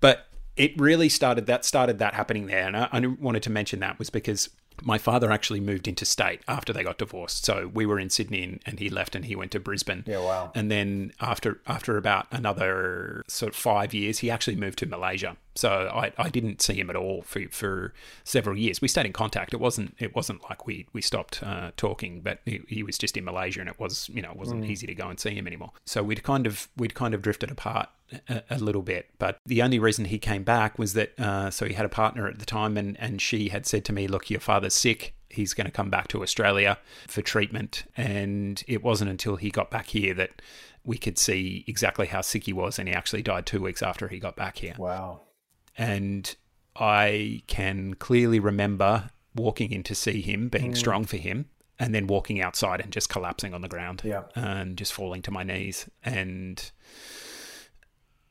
but 0.00 0.26
it 0.56 0.78
really 0.80 1.08
started 1.08 1.46
that 1.46 1.64
started 1.64 1.98
that 1.98 2.14
happening 2.14 2.46
there. 2.46 2.66
And 2.66 2.76
I, 2.76 2.88
I, 2.92 3.06
wanted 3.06 3.42
to 3.44 3.50
mention 3.50 3.80
that 3.80 3.98
was 3.98 4.10
because 4.10 4.50
my 4.82 4.98
father 4.98 5.30
actually 5.30 5.60
moved 5.60 5.86
into 5.86 6.04
state 6.04 6.40
after 6.48 6.72
they 6.72 6.82
got 6.82 6.98
divorced. 6.98 7.44
So 7.44 7.70
we 7.72 7.86
were 7.86 7.98
in 7.98 8.10
sydney 8.10 8.58
and, 8.66 8.78
he 8.78 8.90
left 8.90 9.14
and 9.14 9.24
he 9.24 9.36
went 9.36 9.52
to 9.52 9.60
brisbane. 9.60 10.04
Yeah 10.06 10.18
wow. 10.18 10.52
And 10.54 10.70
then 10.70 11.12
after 11.20 11.60
after 11.66 11.96
about 11.96 12.26
another 12.32 13.22
sort 13.28 13.52
of 13.52 13.56
five 13.56 13.94
years 13.94 14.18
he 14.18 14.30
actually 14.30 14.56
moved 14.56 14.78
to 14.80 14.86
malaysia. 14.86 15.36
So 15.54 15.90
I, 15.94 16.12
I 16.18 16.28
didn't 16.28 16.60
see 16.60 16.74
him 16.74 16.90
at 16.90 16.96
all 16.96 17.22
for, 17.22 17.42
for 17.50 17.92
several 18.24 18.58
years. 18.58 18.82
We 18.82 18.88
stayed 18.88 19.06
in 19.06 19.12
contact. 19.12 19.54
It 19.54 19.60
wasn't 19.60 19.94
it 19.98 20.14
wasn't 20.14 20.42
like 20.50 20.66
we 20.66 20.86
we 20.92 21.00
stopped 21.00 21.42
uh, 21.42 21.70
talking 21.76 22.20
but 22.20 22.40
he, 22.44 22.62
he, 22.68 22.82
was 22.82 22.98
just 22.98 23.16
in 23.16 23.24
malaysia 23.24 23.60
and 23.60 23.68
it 23.68 23.78
was 23.78 24.08
you 24.08 24.22
know 24.22 24.32
it 24.32 24.36
wasn't 24.36 24.64
mm. 24.64 24.68
easy 24.68 24.86
to 24.86 24.94
go 24.94 25.08
and 25.08 25.20
see 25.20 25.34
him 25.34 25.46
anymore. 25.46 25.70
So 25.86 26.02
we'd 26.02 26.24
kind 26.24 26.46
of 26.46 26.68
we'd 26.76 26.94
kind 26.94 27.14
of 27.14 27.22
drifted 27.22 27.50
apart 27.50 27.88
a, 28.28 28.42
a, 28.50 28.58
little 28.58 28.82
bit. 28.82 29.10
But 29.18 29.38
the 29.46 29.62
only 29.62 29.78
reason 29.78 30.06
he 30.06 30.18
came 30.18 30.44
back 30.44 30.78
was 30.78 30.94
that 30.94 31.18
uh, 31.18 31.50
so 31.50 31.66
he 31.66 31.74
had 31.74 31.86
a 31.86 31.90
partner 31.90 32.26
at 32.26 32.38
the 32.38 32.46
time, 32.46 32.76
and 32.76 32.98
and 33.00 33.20
she 33.20 33.48
had 33.48 33.66
said 33.66 33.84
to 33.86 33.92
me, 33.92 34.06
"Look, 34.06 34.30
your 34.30 34.40
father's 34.40 34.74
sick. 34.74 35.14
He's 35.28 35.54
going 35.54 35.66
to 35.66 35.72
come 35.72 35.90
back 35.90 36.08
to 36.08 36.22
Australia 36.22 36.78
for 37.08 37.22
treatment." 37.22 37.84
And 37.96 38.62
it 38.66 38.82
wasn't 38.82 39.10
until 39.10 39.36
he 39.36 39.50
got 39.50 39.70
back 39.70 39.88
here 39.88 40.14
that 40.14 40.42
we 40.84 40.98
could 40.98 41.18
see 41.18 41.64
exactly 41.66 42.06
how 42.06 42.20
sick 42.20 42.44
he 42.44 42.52
was, 42.52 42.78
and 42.78 42.88
he 42.88 42.94
actually 42.94 43.22
died 43.22 43.46
two 43.46 43.62
weeks 43.62 43.82
after 43.82 44.08
he 44.08 44.18
got 44.18 44.36
back 44.36 44.58
here. 44.58 44.74
Wow! 44.78 45.20
And 45.76 46.34
I 46.76 47.42
can 47.46 47.94
clearly 47.94 48.40
remember 48.40 49.10
walking 49.34 49.72
in 49.72 49.82
to 49.84 49.94
see 49.94 50.20
him, 50.20 50.48
being 50.48 50.72
mm. 50.72 50.76
strong 50.76 51.04
for 51.04 51.16
him, 51.16 51.46
and 51.78 51.94
then 51.94 52.06
walking 52.06 52.40
outside 52.40 52.80
and 52.80 52.92
just 52.92 53.08
collapsing 53.08 53.52
on 53.52 53.60
the 53.60 53.68
ground 53.68 54.02
yeah. 54.04 54.22
and 54.34 54.76
just 54.76 54.92
falling 54.92 55.22
to 55.22 55.30
my 55.30 55.42
knees 55.42 55.88
and 56.04 56.70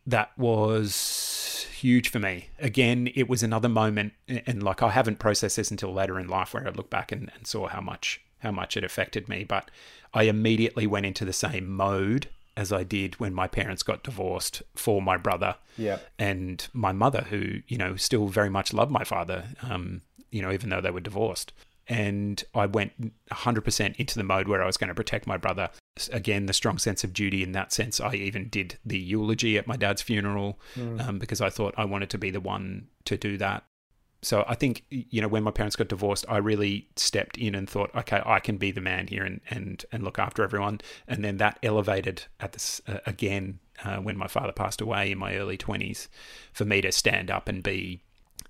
that 0.06 0.38
was 0.38 1.68
huge 1.72 2.10
for 2.10 2.20
me. 2.20 2.50
Again, 2.60 3.10
it 3.16 3.30
was 3.30 3.44
another 3.44 3.70
moment, 3.70 4.14
and 4.28 4.64
like 4.64 4.82
I 4.82 4.90
haven't 4.90 5.20
processed 5.20 5.58
this 5.58 5.72
until 5.72 5.94
later 5.94 6.20
in 6.20 6.28
life, 6.28 6.54
where 6.54 6.68
I 6.68 6.72
look 6.72 6.90
back 6.90 7.12
and, 7.12 7.32
and 7.36 7.48
saw 7.48 7.68
how 7.68 7.82
much 7.82 8.22
how 8.40 8.52
much 8.52 8.76
it 8.76 8.84
affected 8.84 9.30
me. 9.30 9.44
But 9.44 9.72
I 10.14 10.24
immediately 10.24 10.88
went 10.88 11.06
into 11.06 11.26
the 11.26 11.34
same 11.34 11.70
mode 11.70 12.30
as 12.56 12.72
I 12.72 12.84
did 12.84 13.20
when 13.20 13.34
my 13.34 13.48
parents 13.48 13.82
got 13.82 14.04
divorced 14.04 14.62
for 14.76 15.02
my 15.02 15.18
brother 15.18 15.56
yeah. 15.76 15.98
and 16.20 16.68
my 16.72 16.92
mother, 16.92 17.26
who 17.30 17.62
you 17.68 17.78
know 17.78 17.96
still 17.96 18.28
very 18.28 18.50
much 18.50 18.74
loved 18.74 18.92
my 18.92 19.04
father, 19.04 19.46
um, 19.62 20.02
you 20.32 20.42
know, 20.42 20.52
even 20.52 20.70
though 20.70 20.82
they 20.82 20.92
were 20.92 21.00
divorced 21.00 21.54
and 21.88 22.44
I 22.54 22.66
went 22.66 22.94
100% 23.30 23.96
into 23.98 24.18
the 24.18 24.24
mode 24.24 24.48
where 24.48 24.64
I 24.64 24.66
was 24.66 24.78
going 24.78 24.88
to 24.88 24.94
protect 24.94 25.28
my 25.28 25.38
brother. 25.38 25.70
Again, 26.12 26.48
the 26.48 26.54
strong 26.54 26.78
sense 26.78 27.04
of 27.04 27.14
duty 27.14 27.44
in 27.44 27.52
that 27.52 27.72
sense. 27.72 28.00
I 28.00 28.14
even 28.16 28.50
did 28.50 28.78
the 28.86 28.98
eulogy 28.98 29.58
at 29.58 29.68
my 29.68 29.78
dad's 29.78 30.02
funeral 30.02 30.60
mm. 30.76 31.06
um, 31.08 31.20
because 31.20 31.42
I 31.42 31.50
thought 31.50 31.76
I 31.78 31.86
wanted 31.86 32.10
to 32.12 32.18
be 32.18 32.32
the 32.32 32.40
one 32.40 32.88
to 33.06 33.18
do 33.18 33.38
that. 33.38 33.64
So 34.24 34.46
I 34.48 34.56
think, 34.56 34.86
you 34.90 35.22
know, 35.22 35.28
when 35.28 35.44
my 35.44 35.52
parents 35.52 35.76
got 35.76 35.90
divorced, 35.90 36.26
I 36.30 36.38
really 36.38 36.88
stepped 36.96 37.38
in 37.38 37.56
and 37.56 37.70
thought, 37.70 37.94
okay, 37.94 38.22
I 38.26 38.40
can 38.40 38.58
be 38.58 38.72
the 38.72 38.82
man 38.82 39.08
here 39.08 39.24
and, 39.24 39.42
and, 39.50 39.86
and 39.92 40.04
look 40.04 40.18
after 40.18 40.44
everyone. 40.44 40.80
And 41.08 41.24
then 41.24 41.38
that 41.38 41.60
elevated 41.62 42.24
at 42.40 42.54
this 42.54 42.82
uh, 42.88 43.00
again 43.06 43.60
uh, 43.84 43.98
when 43.98 44.18
my 44.18 44.28
father 44.28 44.54
passed 44.54 44.82
away 44.82 45.12
in 45.12 45.18
my 45.18 45.36
early 45.36 45.58
20s 45.58 46.08
for 46.54 46.64
me 46.64 46.82
to 46.82 46.92
stand 46.92 47.30
up 47.30 47.50
and 47.50 47.62
be 47.62 48.02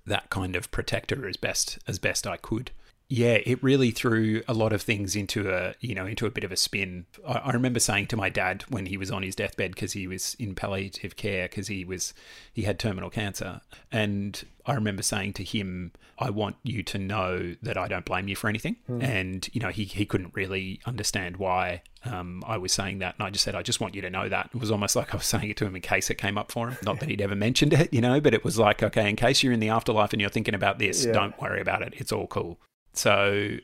that 0.06 0.30
kind 0.30 0.54
of 0.54 0.70
protector 0.70 1.26
as 1.26 1.36
best 1.36 1.78
as 1.86 1.98
best 1.98 2.26
I 2.26 2.36
could 2.36 2.70
yeah, 3.08 3.38
it 3.44 3.62
really 3.62 3.90
threw 3.90 4.42
a 4.48 4.54
lot 4.54 4.72
of 4.72 4.80
things 4.80 5.14
into 5.14 5.50
a 5.50 5.74
you 5.80 5.94
know 5.94 6.06
into 6.06 6.26
a 6.26 6.30
bit 6.30 6.42
of 6.42 6.50
a 6.50 6.56
spin. 6.56 7.04
I, 7.26 7.32
I 7.34 7.52
remember 7.52 7.78
saying 7.78 8.06
to 8.08 8.16
my 8.16 8.30
dad 8.30 8.64
when 8.68 8.86
he 8.86 8.96
was 8.96 9.10
on 9.10 9.22
his 9.22 9.36
deathbed 9.36 9.72
because 9.72 9.92
he 9.92 10.06
was 10.06 10.34
in 10.38 10.54
palliative 10.54 11.16
care 11.16 11.46
because 11.46 11.68
he 11.68 11.84
was 11.84 12.14
he 12.52 12.62
had 12.62 12.78
terminal 12.78 13.10
cancer, 13.10 13.60
and 13.92 14.42
I 14.64 14.74
remember 14.74 15.02
saying 15.02 15.34
to 15.34 15.44
him, 15.44 15.92
"I 16.18 16.30
want 16.30 16.56
you 16.62 16.82
to 16.82 16.98
know 16.98 17.54
that 17.62 17.76
I 17.76 17.88
don't 17.88 18.06
blame 18.06 18.26
you 18.26 18.36
for 18.36 18.48
anything." 18.48 18.76
Mm. 18.88 19.02
And 19.02 19.50
you 19.52 19.60
know 19.60 19.68
he 19.68 19.84
he 19.84 20.06
couldn't 20.06 20.34
really 20.34 20.80
understand 20.86 21.36
why 21.36 21.82
um, 22.06 22.42
I 22.46 22.56
was 22.56 22.72
saying 22.72 23.00
that, 23.00 23.16
and 23.18 23.26
I 23.26 23.30
just 23.30 23.44
said, 23.44 23.54
"I 23.54 23.62
just 23.62 23.80
want 23.80 23.94
you 23.94 24.00
to 24.00 24.10
know 24.10 24.30
that." 24.30 24.48
It 24.54 24.60
was 24.60 24.70
almost 24.70 24.96
like 24.96 25.12
I 25.12 25.18
was 25.18 25.26
saying 25.26 25.50
it 25.50 25.58
to 25.58 25.66
him 25.66 25.76
in 25.76 25.82
case 25.82 26.08
it 26.08 26.16
came 26.16 26.38
up 26.38 26.50
for 26.50 26.70
him. 26.70 26.78
Not 26.82 27.00
that 27.00 27.10
he'd 27.10 27.20
ever 27.20 27.36
mentioned 27.36 27.74
it, 27.74 27.92
you 27.92 28.00
know, 28.00 28.18
but 28.18 28.32
it 28.32 28.44
was 28.44 28.58
like, 28.58 28.82
okay, 28.82 29.10
in 29.10 29.16
case 29.16 29.42
you're 29.42 29.52
in 29.52 29.60
the 29.60 29.68
afterlife 29.68 30.14
and 30.14 30.22
you're 30.22 30.30
thinking 30.30 30.54
about 30.54 30.78
this, 30.78 31.04
yeah. 31.04 31.12
don't 31.12 31.38
worry 31.38 31.60
about 31.60 31.82
it. 31.82 31.92
It's 31.98 32.10
all 32.10 32.26
cool. 32.26 32.58
So 32.94 33.58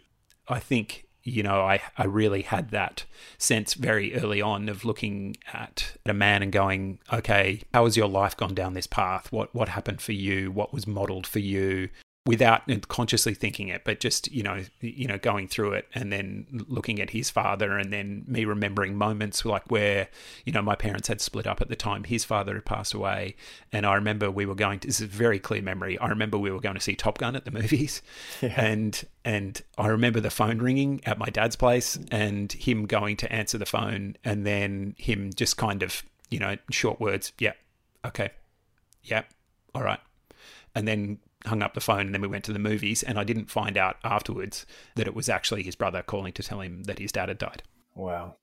I 0.49 0.59
think 0.59 1.07
you 1.23 1.43
know 1.43 1.61
I 1.61 1.81
I 1.97 2.05
really 2.05 2.43
had 2.43 2.71
that 2.71 3.05
sense 3.39 3.75
very 3.75 4.15
early 4.15 4.41
on 4.41 4.69
of 4.69 4.85
looking 4.85 5.37
at 5.53 5.97
a 6.07 6.15
man 6.15 6.43
and 6.43 6.53
going, 6.53 6.99
okay, 7.13 7.63
how 7.73 7.85
has 7.85 7.97
your 7.97 8.09
life 8.09 8.37
gone 8.37 8.55
down 8.55 8.75
this 8.75 8.87
path? 8.87 9.33
What 9.33 9.55
what 9.55 9.69
happened 9.69 10.01
for 10.01 10.13
you? 10.13 10.51
What 10.51 10.73
was 10.73 10.87
modeled 10.87 11.27
for 11.27 11.41
you? 11.41 11.89
Without 12.27 12.62
consciously 12.89 13.33
thinking 13.33 13.69
it, 13.69 13.83
but 13.83 13.99
just 13.99 14.31
you 14.31 14.43
know, 14.43 14.62
you 14.81 15.09
know, 15.09 15.19
going 15.19 15.49
through 15.49 15.73
it 15.73 15.89
and 15.95 16.12
then 16.12 16.65
looking 16.69 17.00
at 17.00 17.11
his 17.11 17.31
father, 17.31 17.79
and 17.79 17.93
then 17.93 18.25
me 18.27 18.45
remembering 18.45 18.95
moments 18.95 19.45
like 19.45 19.71
where 19.71 20.09
you 20.45 20.53
know 20.53 20.61
my 20.61 20.75
parents 20.75 21.09
had 21.09 21.21
split 21.21 21.47
up 21.47 21.61
at 21.61 21.69
the 21.69 21.77
time. 21.77 22.05
His 22.05 22.25
father 22.25 22.55
had 22.55 22.65
passed 22.65 22.93
away, 22.93 23.37
and 23.73 23.87
I 23.87 23.95
remember 23.95 24.31
we 24.31 24.45
were 24.45 24.55
going. 24.55 24.81
To, 24.81 24.89
this 24.89 25.00
is 25.00 25.07
a 25.07 25.09
very 25.09 25.39
clear 25.39 25.62
memory. 25.62 25.99
I 25.99 26.09
remember 26.09 26.37
we 26.37 26.50
were 26.50 26.61
going 26.61 26.75
to 26.75 26.81
see 26.81 26.95
Top 26.95 27.19
Gun 27.19 27.37
at 27.37 27.45
the 27.45 27.50
movies, 27.61 28.03
yeah. 28.43 28.55
and 28.57 29.03
and 29.25 29.62
I 29.79 29.89
remember 29.89 30.21
the 30.21 30.31
phone 30.31 30.59
ringing 30.59 31.00
at 31.07 31.19
my 31.19 31.27
dad's 31.27 31.57
place, 31.57 31.99
and 32.11 32.53
him 32.53 32.87
going 32.87 33.17
to 33.19 33.33
answer 33.33 33.57
the 33.57 33.67
phone, 33.67 34.17
and 34.25 34.47
then 34.47 34.95
him 34.99 35.31
just 35.35 35.57
kind 35.57 35.83
of 35.83 36.03
you 36.29 36.39
know 36.39 36.57
short 36.71 37.00
words, 37.00 37.33
yeah, 37.39 37.55
okay, 38.05 38.31
yeah, 39.05 39.23
all 39.75 39.83
right 39.83 40.00
and 40.75 40.87
then 40.87 41.19
hung 41.47 41.62
up 41.62 41.75
the 41.75 41.80
phone 41.80 42.06
and 42.06 42.14
then 42.14 42.20
we 42.23 42.28
went 42.28 42.44
to 42.44 42.52
the 42.52 42.59
movies 42.59 43.02
and 43.02 43.18
I 43.18 43.25
didn't 43.25 43.50
find 43.50 43.76
out 43.76 43.97
afterwards 44.04 44.66
that 44.94 45.06
it 45.06 45.14
was 45.14 45.28
actually 45.28 45.62
his 45.62 45.76
brother 45.76 46.02
calling 46.02 46.32
to 46.35 46.42
tell 46.42 46.61
him 46.61 46.85
that 46.85 46.99
his 46.99 47.12
dad 47.12 47.28
had 47.28 47.38
died. 47.38 47.62
Wow. 47.94 48.37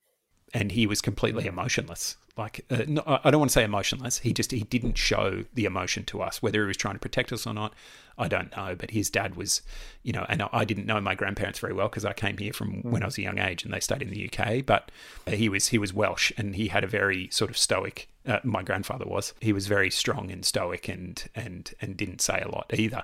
And 0.53 0.71
he 0.71 0.87
was 0.87 1.01
completely 1.01 1.45
emotionless. 1.45 2.17
Like 2.37 2.65
uh, 2.69 2.83
no, 2.87 3.01
I 3.05 3.31
don't 3.31 3.39
want 3.39 3.49
to 3.49 3.53
say 3.53 3.63
emotionless. 3.63 4.19
He 4.19 4.33
just 4.33 4.51
he 4.51 4.61
didn't 4.61 4.97
show 4.97 5.45
the 5.53 5.65
emotion 5.65 6.05
to 6.05 6.21
us 6.21 6.41
whether 6.41 6.61
he 6.61 6.67
was 6.67 6.77
trying 6.77 6.95
to 6.95 6.99
protect 6.99 7.33
us 7.33 7.47
or 7.47 7.53
not. 7.53 7.73
I 8.19 8.27
don't 8.27 8.55
know, 8.55 8.75
but 8.75 8.91
his 8.91 9.11
dad 9.11 9.35
was, 9.35 9.61
you 10.01 10.11
know, 10.11 10.25
and 10.27 10.41
I 10.51 10.65
didn't 10.65 10.87
know 10.87 10.99
my 10.99 11.13
grandparents 11.13 11.59
very 11.59 11.73
well 11.73 11.87
because 11.87 12.03
I 12.03 12.13
came 12.13 12.37
here 12.37 12.51
from 12.51 12.81
when 12.81 13.03
I 13.03 13.05
was 13.05 13.17
a 13.19 13.21
young 13.21 13.37
age 13.37 13.63
and 13.63 13.71
they 13.71 13.79
stayed 13.79 14.01
in 14.01 14.09
the 14.09 14.31
UK. 14.31 14.65
But 14.65 14.91
he 15.27 15.49
was 15.49 15.67
he 15.67 15.77
was 15.77 15.93
Welsh 15.93 16.31
and 16.37 16.55
he 16.55 16.67
had 16.67 16.83
a 16.83 16.87
very 16.87 17.29
sort 17.31 17.49
of 17.49 17.57
stoic. 17.57 18.09
Uh, 18.25 18.39
my 18.43 18.63
grandfather 18.63 19.05
was. 19.05 19.33
He 19.39 19.53
was 19.53 19.67
very 19.67 19.89
strong 19.91 20.31
and 20.31 20.45
stoic 20.45 20.87
and 20.89 21.23
and 21.35 21.73
and 21.81 21.95
didn't 21.95 22.21
say 22.21 22.41
a 22.43 22.49
lot 22.49 22.71
either. 22.73 23.03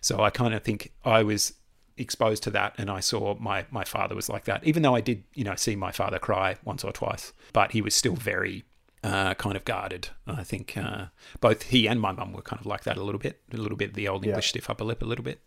So 0.00 0.20
I 0.20 0.30
kind 0.30 0.54
of 0.54 0.62
think 0.62 0.92
I 1.04 1.22
was 1.22 1.52
exposed 1.98 2.42
to 2.42 2.50
that 2.50 2.74
and 2.78 2.90
I 2.90 3.00
saw 3.00 3.36
my 3.38 3.66
my 3.70 3.84
father 3.84 4.14
was 4.14 4.28
like 4.28 4.44
that. 4.44 4.64
Even 4.64 4.82
though 4.82 4.94
I 4.94 5.00
did, 5.00 5.24
you 5.34 5.44
know, 5.44 5.54
see 5.54 5.76
my 5.76 5.92
father 5.92 6.18
cry 6.18 6.56
once 6.64 6.84
or 6.84 6.92
twice, 6.92 7.32
but 7.52 7.72
he 7.72 7.80
was 7.80 7.94
still 7.94 8.14
very 8.14 8.64
uh, 9.02 9.34
kind 9.34 9.56
of 9.56 9.64
guarded. 9.64 10.08
I 10.26 10.42
think 10.42 10.76
uh, 10.76 11.06
both 11.40 11.64
he 11.64 11.88
and 11.88 12.00
my 12.00 12.12
mum 12.12 12.32
were 12.32 12.42
kind 12.42 12.60
of 12.60 12.66
like 12.66 12.84
that 12.84 12.96
a 12.96 13.02
little 13.02 13.20
bit, 13.20 13.40
a 13.52 13.56
little 13.56 13.76
bit 13.76 13.94
the 13.94 14.08
old 14.08 14.24
English 14.24 14.46
yeah. 14.46 14.50
stiff 14.50 14.70
upper 14.70 14.84
lip 14.84 15.02
a 15.02 15.06
little 15.06 15.24
bit. 15.24 15.40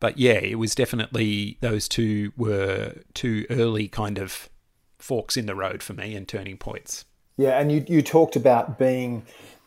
But 0.00 0.18
yeah, 0.18 0.34
it 0.34 0.58
was 0.58 0.74
definitely 0.74 1.58
those 1.60 1.88
two 1.88 2.32
were 2.36 2.94
two 3.14 3.46
early 3.50 3.88
kind 3.88 4.18
of 4.18 4.48
forks 4.98 5.36
in 5.36 5.46
the 5.46 5.54
road 5.54 5.82
for 5.82 5.92
me 5.92 6.14
and 6.14 6.26
turning 6.26 6.56
points. 6.56 7.04
Yeah, 7.36 7.58
and 7.58 7.72
you 7.72 7.84
you 7.88 8.02
talked 8.02 8.36
about 8.36 8.78
being 8.78 9.24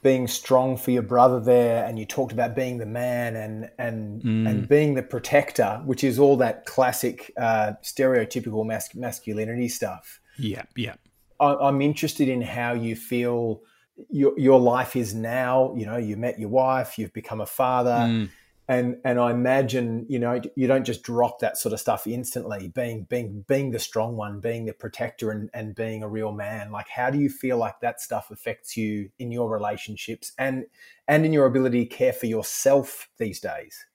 being 0.07 0.25
strong 0.25 0.77
for 0.77 0.91
your 0.91 1.01
brother 1.01 1.37
there, 1.37 1.83
and 1.83 1.99
you 1.99 2.05
talked 2.05 2.31
about 2.31 2.55
being 2.55 2.77
the 2.77 2.85
man 2.85 3.35
and 3.35 3.69
and 3.77 4.23
mm. 4.23 4.49
and 4.49 4.69
being 4.69 4.93
the 4.93 5.03
protector, 5.03 5.81
which 5.83 6.01
is 6.01 6.17
all 6.17 6.37
that 6.37 6.65
classic 6.65 7.33
uh, 7.37 7.73
stereotypical 7.83 8.65
mas- 8.65 8.95
masculinity 8.95 9.67
stuff. 9.67 10.21
Yeah, 10.39 10.63
yeah. 10.77 10.95
I'm 11.41 11.81
interested 11.81 12.29
in 12.29 12.41
how 12.41 12.71
you 12.71 12.95
feel 12.95 13.63
your 14.09 14.31
your 14.39 14.61
life 14.61 14.95
is 14.95 15.13
now. 15.13 15.75
You 15.75 15.85
know, 15.85 15.97
you 15.97 16.15
met 16.15 16.39
your 16.39 16.49
wife, 16.49 16.97
you've 16.97 17.11
become 17.11 17.41
a 17.41 17.45
father, 17.45 17.99
mm. 18.07 18.29
And 18.67 18.97
and 19.03 19.19
I 19.19 19.31
imagine 19.31 20.05
you 20.09 20.19
know 20.19 20.41
you 20.55 20.67
don't 20.67 20.85
just 20.85 21.03
drop 21.03 21.39
that 21.39 21.57
sort 21.57 21.73
of 21.73 21.79
stuff 21.79 22.05
instantly. 22.07 22.69
Being 22.69 23.03
being 23.09 23.45
being 23.47 23.71
the 23.71 23.79
strong 23.79 24.15
one, 24.15 24.39
being 24.39 24.65
the 24.65 24.73
protector, 24.73 25.31
and 25.31 25.49
and 25.53 25.75
being 25.75 26.03
a 26.03 26.09
real 26.09 26.31
man. 26.31 26.71
Like, 26.71 26.89
how 26.89 27.09
do 27.09 27.19
you 27.19 27.29
feel 27.29 27.57
like 27.57 27.79
that 27.81 28.01
stuff 28.01 28.31
affects 28.31 28.75
you 28.75 29.09
in 29.19 29.31
your 29.31 29.49
relationships 29.49 30.31
and 30.37 30.65
and 31.07 31.25
in 31.25 31.33
your 31.33 31.45
ability 31.45 31.85
to 31.85 31.95
care 31.95 32.13
for 32.13 32.25
yourself 32.25 33.09
these 33.17 33.39
days? 33.39 33.85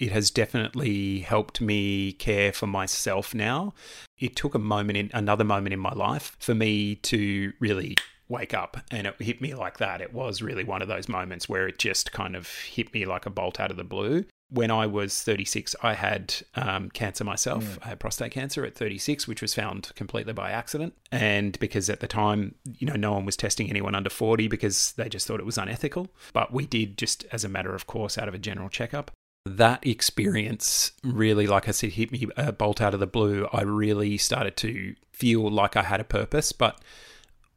it 0.00 0.10
has 0.12 0.30
definitely 0.30 1.18
helped 1.18 1.60
me 1.60 2.12
care 2.12 2.52
for 2.52 2.66
myself 2.66 3.34
now. 3.34 3.74
It 4.18 4.34
took 4.34 4.54
a 4.54 4.58
moment 4.58 4.96
in 4.96 5.10
another 5.12 5.44
moment 5.44 5.74
in 5.74 5.78
my 5.78 5.92
life 5.92 6.36
for 6.40 6.54
me 6.54 6.94
to 6.96 7.52
really 7.60 7.96
wake 8.30 8.54
up 8.54 8.78
and 8.90 9.06
it 9.06 9.20
hit 9.20 9.40
me 9.42 9.54
like 9.54 9.78
that. 9.78 10.00
It 10.00 10.14
was 10.14 10.40
really 10.40 10.64
one 10.64 10.80
of 10.80 10.88
those 10.88 11.08
moments 11.08 11.48
where 11.48 11.66
it 11.68 11.78
just 11.78 12.12
kind 12.12 12.36
of 12.36 12.48
hit 12.48 12.94
me 12.94 13.04
like 13.04 13.26
a 13.26 13.30
bolt 13.30 13.60
out 13.60 13.70
of 13.70 13.76
the 13.76 13.84
blue. 13.84 14.24
When 14.52 14.70
I 14.70 14.86
was 14.86 15.22
36, 15.22 15.76
I 15.82 15.94
had 15.94 16.34
um, 16.56 16.90
cancer 16.90 17.22
myself. 17.22 17.64
Mm. 17.64 17.78
I 17.84 17.88
had 17.90 18.00
prostate 18.00 18.32
cancer 18.32 18.64
at 18.64 18.74
36, 18.74 19.28
which 19.28 19.42
was 19.42 19.54
found 19.54 19.92
completely 19.94 20.32
by 20.32 20.50
accident. 20.50 20.94
And 21.12 21.58
because 21.60 21.88
at 21.88 22.00
the 22.00 22.08
time, 22.08 22.56
you 22.78 22.86
know, 22.86 22.96
no 22.96 23.12
one 23.12 23.24
was 23.26 23.36
testing 23.36 23.70
anyone 23.70 23.94
under 23.94 24.10
40 24.10 24.48
because 24.48 24.92
they 24.92 25.08
just 25.08 25.26
thought 25.26 25.40
it 25.40 25.46
was 25.46 25.58
unethical. 25.58 26.08
But 26.32 26.52
we 26.52 26.66
did 26.66 26.98
just 26.98 27.26
as 27.30 27.44
a 27.44 27.48
matter 27.48 27.74
of 27.74 27.86
course 27.86 28.18
out 28.18 28.28
of 28.28 28.34
a 28.34 28.38
general 28.38 28.68
checkup 28.68 29.12
that 29.46 29.86
experience 29.86 30.92
really, 31.02 31.46
like 31.46 31.66
I 31.66 31.70
said, 31.70 31.92
hit 31.92 32.12
me 32.12 32.26
a 32.36 32.52
bolt 32.52 32.80
out 32.80 32.92
of 32.92 33.00
the 33.00 33.06
blue. 33.06 33.48
I 33.52 33.62
really 33.62 34.18
started 34.18 34.56
to 34.58 34.94
feel 35.12 35.50
like 35.50 35.76
I 35.76 35.82
had 35.82 36.00
a 36.00 36.04
purpose. 36.04 36.52
But 36.52 36.78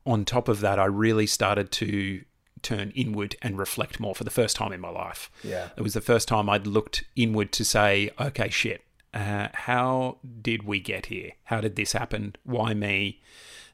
on 0.05 0.25
top 0.25 0.48
of 0.48 0.60
that, 0.62 0.79
I 0.79 0.86
really 0.86 1.27
started 1.27 1.72
to 1.74 2.24
turn 2.62 2.91
inward 2.91 3.36
and 3.41 3.57
reflect 3.57 4.00
more 4.00 4.15
for 4.15 4.24
the 4.24 4.29
first 4.29 4.55
time 4.55 4.72
in 4.72 4.79
my 4.79 4.89
life. 4.89 5.29
Yeah. 5.43 5.69
It 5.75 5.81
was 5.81 5.93
the 5.93 6.01
first 6.01 6.27
time 6.27 6.50
I'd 6.50 6.67
looked 6.67 7.03
inward 7.15 7.51
to 7.53 7.65
say, 7.65 8.10
okay, 8.19 8.50
shit, 8.50 8.83
uh, 9.13 9.50
how 9.53 10.17
did 10.41 10.63
we 10.63 10.79
get 10.79 11.07
here? 11.07 11.31
How 11.45 11.62
did 11.62 11.75
this 11.75 11.91
happen? 11.91 12.36
Why 12.43 12.74
me? 12.74 13.22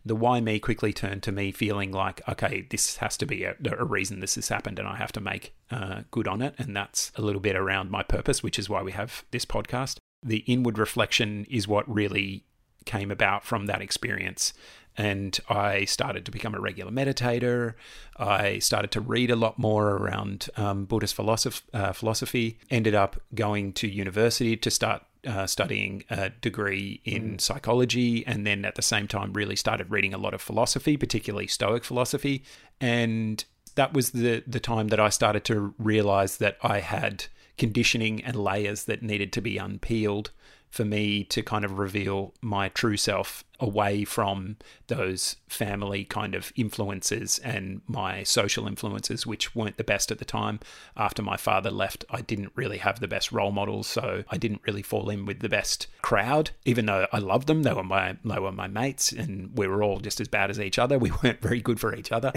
the 0.06 0.16
why 0.16 0.40
me 0.40 0.60
quickly 0.60 0.94
turned 0.94 1.24
to 1.24 1.32
me 1.32 1.52
feeling 1.52 1.92
like, 1.92 2.22
okay, 2.28 2.66
this 2.70 2.98
has 2.98 3.18
to 3.18 3.26
be 3.26 3.44
a, 3.44 3.56
a 3.78 3.86
reason 3.86 4.20
this 4.20 4.36
has 4.36 4.50
happened 4.50 4.80
and 4.80 4.88
I 4.88 4.96
have 4.96 5.12
to 5.14 5.22
make 5.22 5.54
uh, 5.72 6.02
good 6.12 6.28
on 6.28 6.42
it. 6.42 6.56
And 6.58 6.76
that's 6.76 7.12
a 7.16 7.22
little 7.22 7.42
bit 7.42 7.56
around 7.56 7.92
my 7.92 8.04
purpose, 8.04 8.42
which 8.42 8.58
is 8.58 8.70
why 8.70 8.82
we 8.82 8.92
have 8.94 9.24
this 9.32 9.46
podcast. 9.46 9.98
The 10.24 10.40
inward 10.40 10.78
reflection 10.78 11.46
is 11.50 11.68
what 11.68 11.92
really 11.94 12.46
came 12.86 13.12
about 13.12 13.44
from 13.44 13.66
that 13.66 13.82
experience. 13.82 14.54
And 15.00 15.40
I 15.48 15.86
started 15.86 16.26
to 16.26 16.32
become 16.32 16.54
a 16.54 16.60
regular 16.60 16.92
meditator. 16.92 17.76
I 18.18 18.60
started 18.60 18.92
to 18.92 19.00
read 19.00 19.32
a 19.32 19.38
lot 19.38 19.58
more 19.58 19.92
around 19.92 20.50
um, 20.58 20.84
Buddhist 20.84 21.16
philosophy, 21.16 21.66
uh, 21.74 21.94
philosophy. 21.94 22.60
Ended 22.70 22.96
up 22.96 23.16
going 23.34 23.72
to 23.74 23.88
university 23.88 24.58
to 24.58 24.70
start 24.70 25.02
uh, 25.26 25.48
studying 25.48 26.04
a 26.10 26.32
degree 26.32 27.00
in 27.06 27.36
mm. 27.36 27.42
psychology, 27.42 28.28
and 28.28 28.46
then 28.46 28.66
at 28.66 28.76
the 28.76 28.82
same 28.82 29.08
time, 29.08 29.32
really 29.32 29.56
started 29.56 29.90
reading 29.90 30.14
a 30.14 30.18
lot 30.18 30.34
of 30.34 30.42
philosophy, 30.42 30.98
particularly 30.98 31.48
Stoic 31.48 31.86
philosophy. 31.86 32.44
And 32.82 33.46
that 33.76 33.94
was 33.94 34.12
the 34.12 34.44
the 34.46 34.60
time 34.60 34.90
that 34.90 35.00
I 35.00 35.08
started 35.08 35.46
to 35.46 35.74
realize 35.78 36.40
that 36.40 36.58
I 36.62 36.82
had 36.82 37.28
conditioning 37.58 38.22
and 38.26 38.36
layers 38.36 38.84
that 38.84 39.02
needed 39.02 39.32
to 39.32 39.42
be 39.42 39.58
unpeeled 39.58 40.32
for 40.70 40.84
me 40.84 41.24
to 41.24 41.42
kind 41.42 41.64
of 41.64 41.80
reveal 41.80 42.34
my 42.42 42.68
true 42.68 42.98
self 42.98 43.46
away 43.60 44.04
from 44.04 44.58
those 44.88 45.36
family 45.48 46.04
kind 46.04 46.36
of 46.36 46.52
influences 46.56 47.40
and 47.40 47.82
my 47.88 48.24
social 48.24 48.68
influences, 48.68 49.26
which 49.26 49.56
weren't 49.56 49.78
the 49.78 49.84
best 49.84 50.12
at 50.12 50.20
the 50.20 50.26
time. 50.26 50.60
After 50.96 51.22
my 51.22 51.38
father 51.38 51.72
left, 51.72 52.06
I 52.10 52.22
didn't 52.22 52.52
really 52.56 52.78
have 52.78 53.00
the 53.00 53.08
best 53.08 53.32
role 53.32 53.52
models, 53.52 53.88
so 53.88 54.24
I 54.30 54.38
didn't 54.38 54.62
really 54.66 54.82
fall 54.82 55.10
in 55.10 55.26
with 55.26 55.40
the 55.40 55.50
best 55.50 55.88
crowd. 56.02 56.52
Even 56.66 56.86
though 56.86 57.08
I 57.12 57.20
loved 57.20 57.48
them, 57.48 57.64
they 57.64 57.74
were 57.74 57.84
my 57.84 58.18
they 58.24 58.40
were 58.40 58.52
my 58.52 58.68
mates, 58.68 59.12
and 59.12 59.58
we 59.58 59.68
were 59.68 59.84
all 59.84 60.00
just 60.00 60.22
as 60.22 60.28
bad 60.28 60.50
as 60.50 60.60
each 60.60 60.80
other. 60.80 60.98
We 61.10 61.12
weren't 61.24 61.42
very 61.42 61.60
good 61.62 61.80
for 61.80 61.96
each 61.96 62.12
other, 62.12 62.32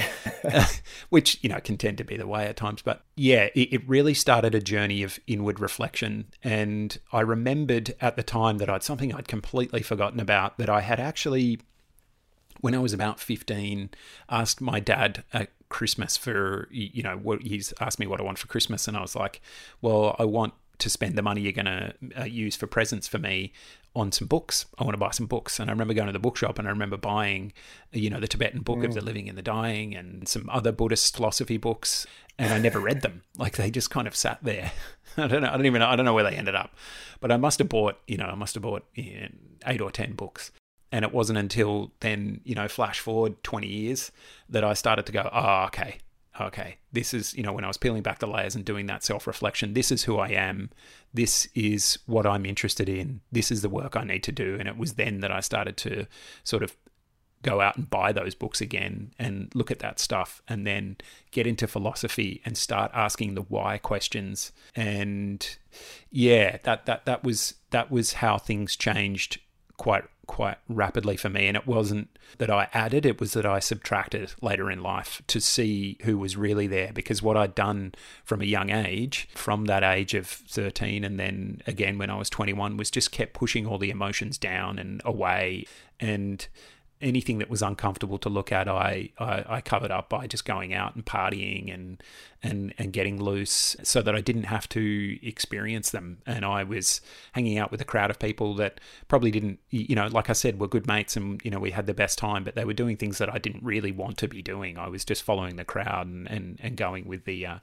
which 1.10 1.38
you 1.42 1.50
know 1.50 1.60
can 1.60 1.76
tend 1.76 1.98
to 1.98 2.04
be 2.04 2.16
the 2.16 2.26
way 2.26 2.46
at 2.46 2.56
times. 2.56 2.80
But 2.80 3.04
yeah, 3.16 3.48
it, 3.54 3.72
it 3.72 3.88
really 3.88 4.14
started 4.14 4.54
a 4.54 4.62
journey 4.62 5.02
of 5.02 5.18
inward 5.26 5.60
reflection, 5.60 6.28
and 6.42 6.96
I 7.12 7.20
remembered 7.20 7.94
at 8.00 8.16
the 8.16 8.22
time 8.22 8.58
that 8.58 8.70
I'd 8.70 8.82
something 8.82 9.14
I'd 9.14 9.28
completely 9.28 9.82
forgotten 9.82 10.20
about 10.20 10.56
that 10.58 10.70
I 10.70 10.80
had 10.80 11.00
actually, 11.00 11.11
when 12.60 12.74
I 12.74 12.78
was 12.78 12.92
about 12.92 13.20
15, 13.20 13.90
asked 14.30 14.60
my 14.60 14.80
dad 14.80 15.24
at 15.32 15.50
Christmas 15.68 16.16
for, 16.16 16.68
you 16.70 17.02
know, 17.02 17.16
what 17.16 17.42
he's 17.42 17.74
asked 17.80 17.98
me 17.98 18.06
what 18.06 18.20
I 18.20 18.24
want 18.24 18.38
for 18.38 18.46
Christmas. 18.46 18.86
And 18.86 18.96
I 18.96 19.00
was 19.00 19.16
like, 19.16 19.40
well, 19.80 20.14
I 20.18 20.24
want 20.24 20.54
to 20.78 20.90
spend 20.90 21.16
the 21.16 21.22
money 21.22 21.40
you're 21.40 21.52
going 21.52 21.66
to 21.66 21.94
uh, 22.20 22.24
use 22.24 22.56
for 22.56 22.66
presents 22.66 23.08
for 23.08 23.18
me 23.18 23.52
on 23.94 24.10
some 24.12 24.26
books. 24.26 24.66
I 24.78 24.84
want 24.84 24.94
to 24.94 24.98
buy 24.98 25.10
some 25.10 25.26
books. 25.26 25.58
And 25.58 25.70
I 25.70 25.72
remember 25.72 25.94
going 25.94 26.06
to 26.06 26.12
the 26.12 26.18
bookshop 26.18 26.58
and 26.58 26.68
I 26.68 26.70
remember 26.70 26.96
buying, 26.96 27.52
you 27.92 28.10
know, 28.10 28.20
the 28.20 28.28
Tibetan 28.28 28.62
book 28.62 28.78
mm. 28.78 28.84
of 28.84 28.94
the 28.94 29.00
living 29.00 29.28
and 29.28 29.36
the 29.36 29.42
dying 29.42 29.94
and 29.94 30.26
some 30.28 30.48
other 30.50 30.72
Buddhist 30.72 31.16
philosophy 31.16 31.56
books. 31.56 32.06
And 32.38 32.52
I 32.52 32.58
never 32.58 32.80
read 32.80 33.02
them. 33.02 33.22
Like 33.38 33.56
they 33.56 33.70
just 33.70 33.90
kind 33.90 34.06
of 34.06 34.14
sat 34.14 34.38
there. 34.42 34.72
I 35.16 35.26
don't 35.26 35.42
know. 35.42 35.48
I 35.48 35.56
don't 35.56 35.66
even 35.66 35.80
know. 35.80 35.88
I 35.88 35.96
don't 35.96 36.04
know 36.04 36.14
where 36.14 36.22
they 36.22 36.36
ended 36.36 36.54
up. 36.54 36.76
But 37.20 37.32
I 37.32 37.36
must 37.38 37.58
have 37.58 37.68
bought, 37.68 37.98
you 38.06 38.18
know, 38.18 38.26
I 38.26 38.34
must 38.34 38.54
have 38.54 38.62
bought 38.62 38.84
you 38.94 39.20
know, 39.20 39.28
eight 39.66 39.80
or 39.80 39.90
10 39.90 40.12
books. 40.12 40.52
And 40.92 41.04
it 41.04 41.12
wasn't 41.12 41.38
until 41.38 41.90
then, 42.00 42.40
you 42.44 42.54
know, 42.54 42.68
flash 42.68 43.00
forward 43.00 43.42
20 43.42 43.66
years 43.66 44.12
that 44.48 44.62
I 44.62 44.74
started 44.74 45.06
to 45.06 45.12
go, 45.12 45.28
oh, 45.32 45.64
okay, 45.64 45.98
okay, 46.40 46.76
this 46.92 47.12
is, 47.14 47.34
you 47.34 47.42
know, 47.42 47.52
when 47.52 47.64
I 47.64 47.68
was 47.68 47.76
peeling 47.76 48.02
back 48.02 48.18
the 48.18 48.26
layers 48.26 48.54
and 48.54 48.64
doing 48.64 48.86
that 48.86 49.02
self 49.02 49.26
reflection, 49.26 49.74
this 49.74 49.90
is 49.90 50.04
who 50.04 50.18
I 50.18 50.28
am. 50.28 50.70
This 51.14 51.48
is 51.54 51.98
what 52.06 52.26
I'm 52.26 52.46
interested 52.46 52.88
in. 52.88 53.20
This 53.32 53.50
is 53.50 53.62
the 53.62 53.68
work 53.68 53.96
I 53.96 54.04
need 54.04 54.22
to 54.24 54.32
do. 54.32 54.56
And 54.58 54.68
it 54.68 54.76
was 54.76 54.94
then 54.94 55.20
that 55.20 55.32
I 55.32 55.40
started 55.40 55.76
to 55.78 56.06
sort 56.44 56.62
of 56.62 56.76
go 57.42 57.60
out 57.60 57.76
and 57.76 57.90
buy 57.90 58.12
those 58.12 58.34
books 58.34 58.60
again 58.60 59.12
and 59.18 59.50
look 59.54 59.70
at 59.70 59.80
that 59.80 59.98
stuff 59.98 60.40
and 60.48 60.66
then 60.66 60.96
get 61.32 61.46
into 61.46 61.66
philosophy 61.66 62.40
and 62.44 62.56
start 62.56 62.90
asking 62.94 63.34
the 63.34 63.42
why 63.42 63.78
questions 63.78 64.52
and 64.76 65.56
yeah 66.10 66.56
that 66.62 66.86
that 66.86 67.04
that 67.04 67.24
was 67.24 67.54
that 67.70 67.90
was 67.90 68.14
how 68.14 68.38
things 68.38 68.76
changed 68.76 69.40
quite 69.76 70.04
quite 70.26 70.56
rapidly 70.68 71.16
for 71.16 71.28
me. 71.28 71.46
And 71.46 71.56
it 71.56 71.66
wasn't 71.66 72.08
that 72.38 72.50
I 72.50 72.68
added 72.72 73.04
it 73.04 73.20
was 73.20 73.32
that 73.34 73.44
I 73.44 73.58
subtracted 73.58 74.32
later 74.40 74.70
in 74.70 74.82
life 74.82 75.20
to 75.26 75.40
see 75.40 75.98
who 76.02 76.16
was 76.16 76.36
really 76.36 76.66
there. 76.66 76.92
Because 76.92 77.22
what 77.22 77.36
I'd 77.36 77.54
done 77.54 77.94
from 78.24 78.40
a 78.40 78.46
young 78.46 78.70
age 78.70 79.28
from 79.34 79.66
that 79.66 79.82
age 79.82 80.14
of 80.14 80.26
13 80.26 81.04
and 81.04 81.18
then 81.18 81.60
again 81.66 81.98
when 81.98 82.10
I 82.10 82.16
was 82.16 82.30
21 82.30 82.76
was 82.76 82.90
just 82.90 83.12
kept 83.12 83.34
pushing 83.34 83.66
all 83.66 83.78
the 83.78 83.90
emotions 83.90 84.38
down 84.38 84.78
and 84.78 85.02
away. 85.04 85.66
And 86.00 86.46
anything 87.02 87.38
that 87.38 87.50
was 87.50 87.60
uncomfortable 87.60 88.18
to 88.18 88.28
look 88.28 88.52
at, 88.52 88.68
I, 88.68 89.10
I, 89.18 89.44
I 89.46 89.60
covered 89.60 89.90
up 89.90 90.08
by 90.08 90.26
just 90.26 90.44
going 90.44 90.72
out 90.72 90.94
and 90.94 91.04
partying 91.04 91.72
and 91.72 92.02
and 92.42 92.74
and 92.78 92.92
getting 92.92 93.22
loose, 93.22 93.76
so 93.82 94.02
that 94.02 94.14
I 94.14 94.20
didn't 94.20 94.44
have 94.44 94.68
to 94.70 95.18
experience 95.26 95.90
them. 95.90 96.18
And 96.26 96.44
I 96.44 96.64
was 96.64 97.00
hanging 97.32 97.58
out 97.58 97.70
with 97.70 97.80
a 97.80 97.84
crowd 97.84 98.10
of 98.10 98.18
people 98.18 98.54
that 98.56 98.80
probably 99.08 99.30
didn't, 99.30 99.60
you 99.70 99.94
know, 99.94 100.06
like 100.06 100.30
I 100.30 100.32
said, 100.32 100.58
were 100.58 100.68
good 100.68 100.86
mates, 100.86 101.16
and 101.16 101.40
you 101.44 101.50
know 101.50 101.60
we 101.60 101.70
had 101.72 101.86
the 101.86 101.94
best 101.94 102.18
time, 102.18 102.44
but 102.44 102.54
they 102.54 102.64
were 102.64 102.72
doing 102.72 102.96
things 102.96 103.18
that 103.18 103.32
I 103.32 103.38
didn't 103.38 103.62
really 103.62 103.92
want 103.92 104.18
to 104.18 104.28
be 104.28 104.42
doing. 104.42 104.78
I 104.78 104.88
was 104.88 105.04
just 105.04 105.22
following 105.22 105.56
the 105.56 105.64
crowd 105.64 106.06
and 106.06 106.28
and, 106.30 106.58
and 106.62 106.76
going 106.76 107.06
with 107.06 107.24
the. 107.24 107.46
Uh, 107.46 107.58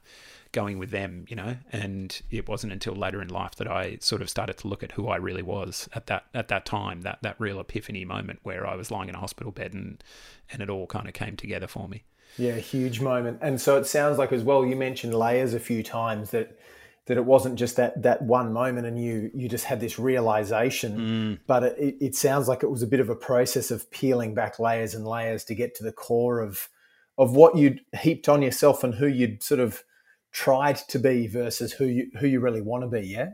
going 0.51 0.79
with 0.79 0.91
them, 0.91 1.25
you 1.27 1.35
know. 1.35 1.57
And 1.71 2.19
it 2.29 2.47
wasn't 2.47 2.73
until 2.73 2.93
later 2.93 3.21
in 3.21 3.27
life 3.29 3.55
that 3.55 3.67
I 3.67 3.97
sort 4.01 4.21
of 4.21 4.29
started 4.29 4.57
to 4.59 4.67
look 4.67 4.83
at 4.83 4.93
who 4.93 5.07
I 5.07 5.17
really 5.17 5.43
was 5.43 5.89
at 5.93 6.07
that 6.07 6.25
at 6.33 6.47
that 6.49 6.65
time, 6.65 7.01
that 7.01 7.19
that 7.21 7.35
real 7.39 7.59
epiphany 7.59 8.05
moment 8.05 8.39
where 8.43 8.65
I 8.65 8.75
was 8.75 8.91
lying 8.91 9.09
in 9.09 9.15
a 9.15 9.19
hospital 9.19 9.51
bed 9.51 9.73
and 9.73 10.03
and 10.51 10.61
it 10.61 10.69
all 10.69 10.87
kind 10.87 11.07
of 11.07 11.13
came 11.13 11.35
together 11.35 11.67
for 11.67 11.87
me. 11.87 12.03
Yeah, 12.37 12.55
huge 12.55 13.01
moment. 13.01 13.39
And 13.41 13.59
so 13.59 13.77
it 13.77 13.85
sounds 13.85 14.17
like 14.17 14.31
as 14.31 14.43
well. 14.43 14.65
You 14.65 14.75
mentioned 14.75 15.13
layers 15.13 15.53
a 15.53 15.59
few 15.59 15.83
times 15.83 16.31
that 16.31 16.57
that 17.09 17.17
it 17.17 17.25
wasn't 17.25 17.55
just 17.55 17.75
that 17.75 18.03
that 18.03 18.21
one 18.21 18.53
moment 18.53 18.85
and 18.85 19.03
you 19.03 19.31
you 19.33 19.49
just 19.49 19.65
had 19.65 19.79
this 19.79 19.97
realization 19.97 20.97
mm. 20.99 21.39
but 21.47 21.63
it, 21.63 21.97
it 21.99 22.15
sounds 22.15 22.47
like 22.47 22.61
it 22.61 22.69
was 22.69 22.83
a 22.83 22.87
bit 22.87 22.99
of 22.99 23.09
a 23.09 23.15
process 23.15 23.71
of 23.71 23.89
peeling 23.89 24.35
back 24.35 24.59
layers 24.59 24.93
and 24.93 25.07
layers 25.07 25.43
to 25.43 25.55
get 25.55 25.73
to 25.73 25.83
the 25.83 25.91
core 25.91 26.39
of 26.39 26.69
of 27.17 27.35
what 27.35 27.57
you'd 27.57 27.81
heaped 27.99 28.29
on 28.29 28.43
yourself 28.43 28.83
and 28.83 28.93
who 28.93 29.07
you'd 29.07 29.41
sort 29.41 29.59
of 29.59 29.83
tried 30.31 30.77
to 30.89 30.99
be 30.99 31.27
versus 31.27 31.73
who 31.73 31.85
you 31.85 32.11
who 32.19 32.27
you 32.27 32.39
really 32.39 32.61
want 32.61 32.83
to 32.83 32.87
be. 32.87 33.07
Yeah. 33.07 33.29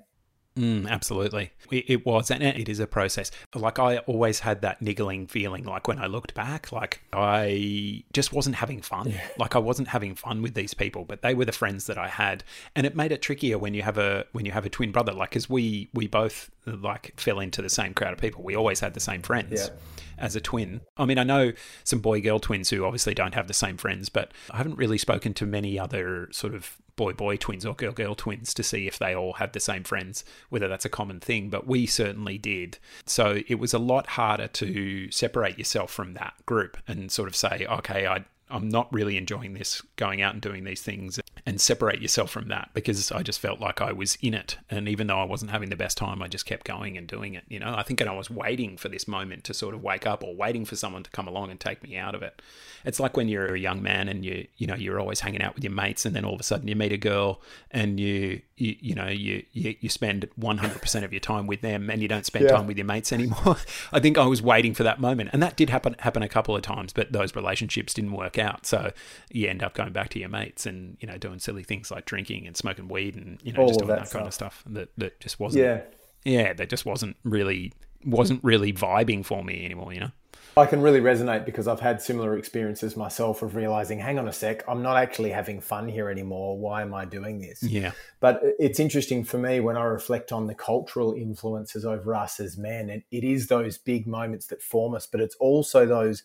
Mm, 0.57 0.87
absolutely. 0.87 1.51
It 1.69 2.05
was, 2.05 2.31
and 2.31 2.41
it 2.41 2.69
is 2.69 2.79
a 2.79 2.87
process. 2.87 3.29
Like, 3.53 3.77
I 3.77 3.97
always 3.99 4.39
had 4.39 4.61
that 4.61 4.81
niggling 4.81 5.27
feeling, 5.27 5.65
like 5.65 5.87
when 5.87 5.99
I 5.99 6.05
looked 6.05 6.33
back, 6.33 6.71
like 6.71 7.01
I 7.11 8.03
just 8.13 8.31
wasn't 8.31 8.55
having 8.55 8.81
fun. 8.81 9.09
Yeah. 9.09 9.27
Like, 9.37 9.55
I 9.55 9.59
wasn't 9.59 9.89
having 9.89 10.15
fun 10.15 10.41
with 10.41 10.53
these 10.53 10.73
people, 10.73 11.03
but 11.03 11.21
they 11.21 11.33
were 11.33 11.43
the 11.43 11.51
friends 11.51 11.87
that 11.87 11.97
I 11.97 12.07
had. 12.07 12.43
And 12.75 12.85
it 12.85 12.95
made 12.95 13.11
it 13.11 13.21
trickier 13.21 13.57
when 13.57 13.73
you 13.73 13.81
have 13.81 13.97
a, 13.97 14.25
when 14.31 14.45
you 14.45 14.53
have 14.53 14.65
a 14.65 14.69
twin 14.69 14.91
brother, 14.91 15.11
like, 15.11 15.31
because 15.31 15.49
we, 15.49 15.89
we 15.93 16.07
both 16.07 16.49
like 16.65 17.19
fell 17.19 17.41
into 17.41 17.61
the 17.61 17.69
same 17.69 17.93
crowd 17.93 18.13
of 18.13 18.19
people. 18.19 18.41
We 18.41 18.55
always 18.55 18.79
had 18.79 18.93
the 18.93 19.01
same 19.01 19.21
friends. 19.21 19.69
Yeah 19.69 19.75
as 20.17 20.33
a 20.33 20.39
twin. 20.39 20.79
I 20.95 21.03
mean, 21.03 21.17
I 21.17 21.25
know 21.25 21.51
some 21.83 21.99
boy 21.99 22.21
girl 22.21 22.39
twins 22.39 22.69
who 22.69 22.85
obviously 22.85 23.13
don't 23.13 23.33
have 23.33 23.49
the 23.49 23.53
same 23.53 23.75
friends, 23.75 24.07
but 24.07 24.31
I 24.49 24.55
haven't 24.55 24.77
really 24.77 24.97
spoken 24.97 25.33
to 25.33 25.45
many 25.45 25.77
other 25.77 26.29
sort 26.31 26.53
of 26.53 26.77
boy 26.95 27.13
boy 27.13 27.37
twins 27.37 27.65
or 27.65 27.73
girl 27.73 27.91
girl 27.91 28.15
twins 28.15 28.53
to 28.53 28.63
see 28.63 28.87
if 28.87 28.97
they 28.97 29.13
all 29.13 29.33
had 29.33 29.53
the 29.53 29.59
same 29.59 29.83
friends, 29.83 30.23
whether 30.49 30.67
that's 30.67 30.85
a 30.85 30.89
common 30.89 31.19
thing, 31.19 31.49
but 31.49 31.67
we 31.67 31.85
certainly 31.85 32.37
did. 32.37 32.77
So 33.05 33.41
it 33.47 33.55
was 33.55 33.73
a 33.73 33.79
lot 33.79 34.07
harder 34.07 34.47
to 34.47 35.11
separate 35.11 35.57
yourself 35.57 35.91
from 35.91 36.13
that 36.13 36.33
group 36.45 36.77
and 36.87 37.11
sort 37.11 37.27
of 37.27 37.35
say, 37.35 37.65
okay, 37.69 38.07
I, 38.07 38.25
I'm 38.49 38.69
not 38.69 38.91
really 38.93 39.17
enjoying 39.17 39.53
this 39.53 39.81
going 39.95 40.21
out 40.21 40.33
and 40.33 40.41
doing 40.41 40.65
these 40.65 40.81
things 40.81 41.19
and 41.47 41.59
separate 41.59 42.01
yourself 42.01 42.29
from 42.29 42.47
that 42.49 42.69
because 42.73 43.11
I 43.11 43.23
just 43.23 43.39
felt 43.39 43.59
like 43.59 43.81
I 43.81 43.91
was 43.91 44.17
in 44.21 44.35
it. 44.35 44.57
And 44.69 44.87
even 44.87 45.07
though 45.07 45.19
I 45.19 45.23
wasn't 45.23 45.51
having 45.51 45.69
the 45.69 45.75
best 45.75 45.97
time, 45.97 46.21
I 46.21 46.27
just 46.27 46.45
kept 46.45 46.65
going 46.65 46.95
and 46.95 47.07
doing 47.07 47.33
it. 47.33 47.43
You 47.47 47.59
know, 47.59 47.73
I 47.75 47.81
think 47.81 48.01
and 48.01 48.09
I 48.09 48.13
was 48.13 48.29
waiting 48.29 48.77
for 48.77 48.87
this 48.87 49.07
moment 49.07 49.43
to 49.45 49.53
sort 49.53 49.73
of 49.73 49.81
wake 49.81 50.05
up 50.05 50.23
or 50.23 50.35
waiting 50.35 50.63
for 50.63 50.75
someone 50.75 51.01
to 51.03 51.09
come 51.09 51.27
along 51.27 51.49
and 51.49 51.59
take 51.59 51.81
me 51.81 51.97
out 51.97 52.13
of 52.13 52.21
it. 52.21 52.39
It's 52.83 52.99
like 52.99 53.17
when 53.17 53.27
you're 53.27 53.55
a 53.55 53.59
young 53.59 53.81
man 53.81 54.07
and 54.07 54.23
you, 54.23 54.47
you 54.57 54.67
know, 54.67 54.75
you're 54.75 54.99
always 54.99 55.21
hanging 55.21 55.41
out 55.41 55.55
with 55.55 55.63
your 55.63 55.73
mates 55.73 56.05
and 56.05 56.15
then 56.15 56.23
all 56.23 56.35
of 56.35 56.39
a 56.39 56.43
sudden 56.43 56.67
you 56.67 56.75
meet 56.75 56.91
a 56.91 56.97
girl 56.97 57.41
and 57.71 57.99
you, 57.99 58.41
you, 58.57 58.75
you 58.79 58.95
know, 58.95 59.07
you, 59.07 59.43
you, 59.53 59.75
you 59.79 59.89
spend 59.89 60.29
100% 60.39 61.03
of 61.03 61.11
your 61.11 61.19
time 61.19 61.47
with 61.47 61.61
them 61.61 61.89
and 61.89 62.01
you 62.01 62.07
don't 62.07 62.27
spend 62.27 62.45
yeah. 62.45 62.51
time 62.51 62.67
with 62.67 62.77
your 62.77 62.85
mates 62.85 63.11
anymore. 63.11 63.57
I 63.91 63.99
think 63.99 64.19
I 64.19 64.25
was 64.27 64.41
waiting 64.41 64.75
for 64.75 64.83
that 64.83 64.99
moment. 64.99 65.31
And 65.33 65.41
that 65.41 65.57
did 65.57 65.71
happen, 65.71 65.95
happen 65.99 66.21
a 66.21 66.29
couple 66.29 66.55
of 66.55 66.61
times, 66.61 66.93
but 66.93 67.11
those 67.11 67.35
relationships 67.35 67.93
didn't 67.93 68.11
work 68.11 68.34
out. 68.37 68.65
So 68.65 68.91
you 69.31 69.47
end 69.47 69.63
up 69.63 69.73
going 69.73 69.93
back 69.93 70.09
to 70.09 70.19
your 70.19 70.29
mates 70.29 70.65
and, 70.65 70.97
you 70.99 71.07
know, 71.07 71.17
doing 71.17 71.39
silly 71.39 71.63
things 71.63 71.91
like 71.91 72.05
drinking 72.05 72.47
and 72.47 72.55
smoking 72.55 72.87
weed 72.87 73.15
and, 73.15 73.39
you 73.43 73.53
know, 73.53 73.61
all 73.61 73.67
just 73.67 73.79
doing 73.79 73.89
that, 73.89 74.05
that 74.05 74.11
kind 74.11 74.27
of 74.27 74.33
stuff 74.33 74.63
that, 74.67 74.89
that 74.97 75.19
just 75.19 75.39
wasn't, 75.39 75.63
yeah, 75.63 75.81
yeah, 76.23 76.53
that 76.53 76.69
just 76.69 76.85
wasn't 76.85 77.15
really, 77.23 77.73
wasn't 78.05 78.43
really 78.43 78.73
vibing 78.73 79.25
for 79.25 79.43
me 79.43 79.65
anymore, 79.65 79.93
you 79.93 79.99
know? 79.99 80.11
I 80.57 80.65
can 80.65 80.81
really 80.81 81.01
resonate 81.01 81.45
because 81.45 81.67
I've 81.67 81.81
had 81.81 82.01
similar 82.01 82.37
experiences 82.37 82.95
myself 82.95 83.41
of 83.41 83.55
realizing, 83.55 83.99
hang 83.99 84.17
on 84.17 84.27
a 84.29 84.31
sec, 84.31 84.63
I'm 84.69 84.81
not 84.81 84.95
actually 84.95 85.31
having 85.31 85.59
fun 85.59 85.89
here 85.89 86.09
anymore. 86.09 86.57
Why 86.57 86.81
am 86.81 86.93
I 86.93 87.03
doing 87.03 87.41
this? 87.41 87.61
Yeah. 87.61 87.91
But 88.21 88.39
it's 88.57 88.79
interesting 88.79 89.25
for 89.25 89.37
me 89.37 89.59
when 89.59 89.75
I 89.75 89.83
reflect 89.83 90.31
on 90.31 90.47
the 90.47 90.55
cultural 90.55 91.13
influences 91.13 91.85
over 91.85 92.15
us 92.15 92.39
as 92.39 92.57
men, 92.57 92.89
and 92.89 93.03
it 93.11 93.25
is 93.25 93.47
those 93.47 93.77
big 93.77 94.07
moments 94.07 94.47
that 94.47 94.61
form 94.61 94.95
us, 94.95 95.05
but 95.05 95.19
it's 95.19 95.35
also 95.41 95.85
those 95.85 96.23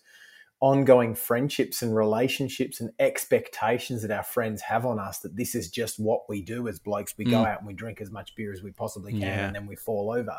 ongoing 0.61 1.15
friendships 1.15 1.81
and 1.81 1.97
relationships 1.97 2.81
and 2.81 2.91
expectations 2.99 4.03
that 4.03 4.11
our 4.11 4.23
friends 4.23 4.61
have 4.61 4.85
on 4.85 4.99
us 4.99 5.21
that 5.21 5.35
this 5.35 5.55
is 5.55 5.71
just 5.71 5.99
what 5.99 6.29
we 6.29 6.43
do 6.43 6.69
as 6.69 6.79
blokes. 6.79 7.15
We 7.17 7.25
mm. 7.25 7.31
go 7.31 7.45
out 7.45 7.59
and 7.59 7.67
we 7.67 7.73
drink 7.73 8.01
as 8.01 8.11
much 8.11 8.35
beer 8.37 8.53
as 8.53 8.63
we 8.63 8.71
possibly 8.71 9.13
can 9.13 9.23
yeah. 9.23 9.47
and 9.47 9.55
then 9.55 9.67
we 9.67 9.77
fall 9.77 10.13
over. 10.13 10.37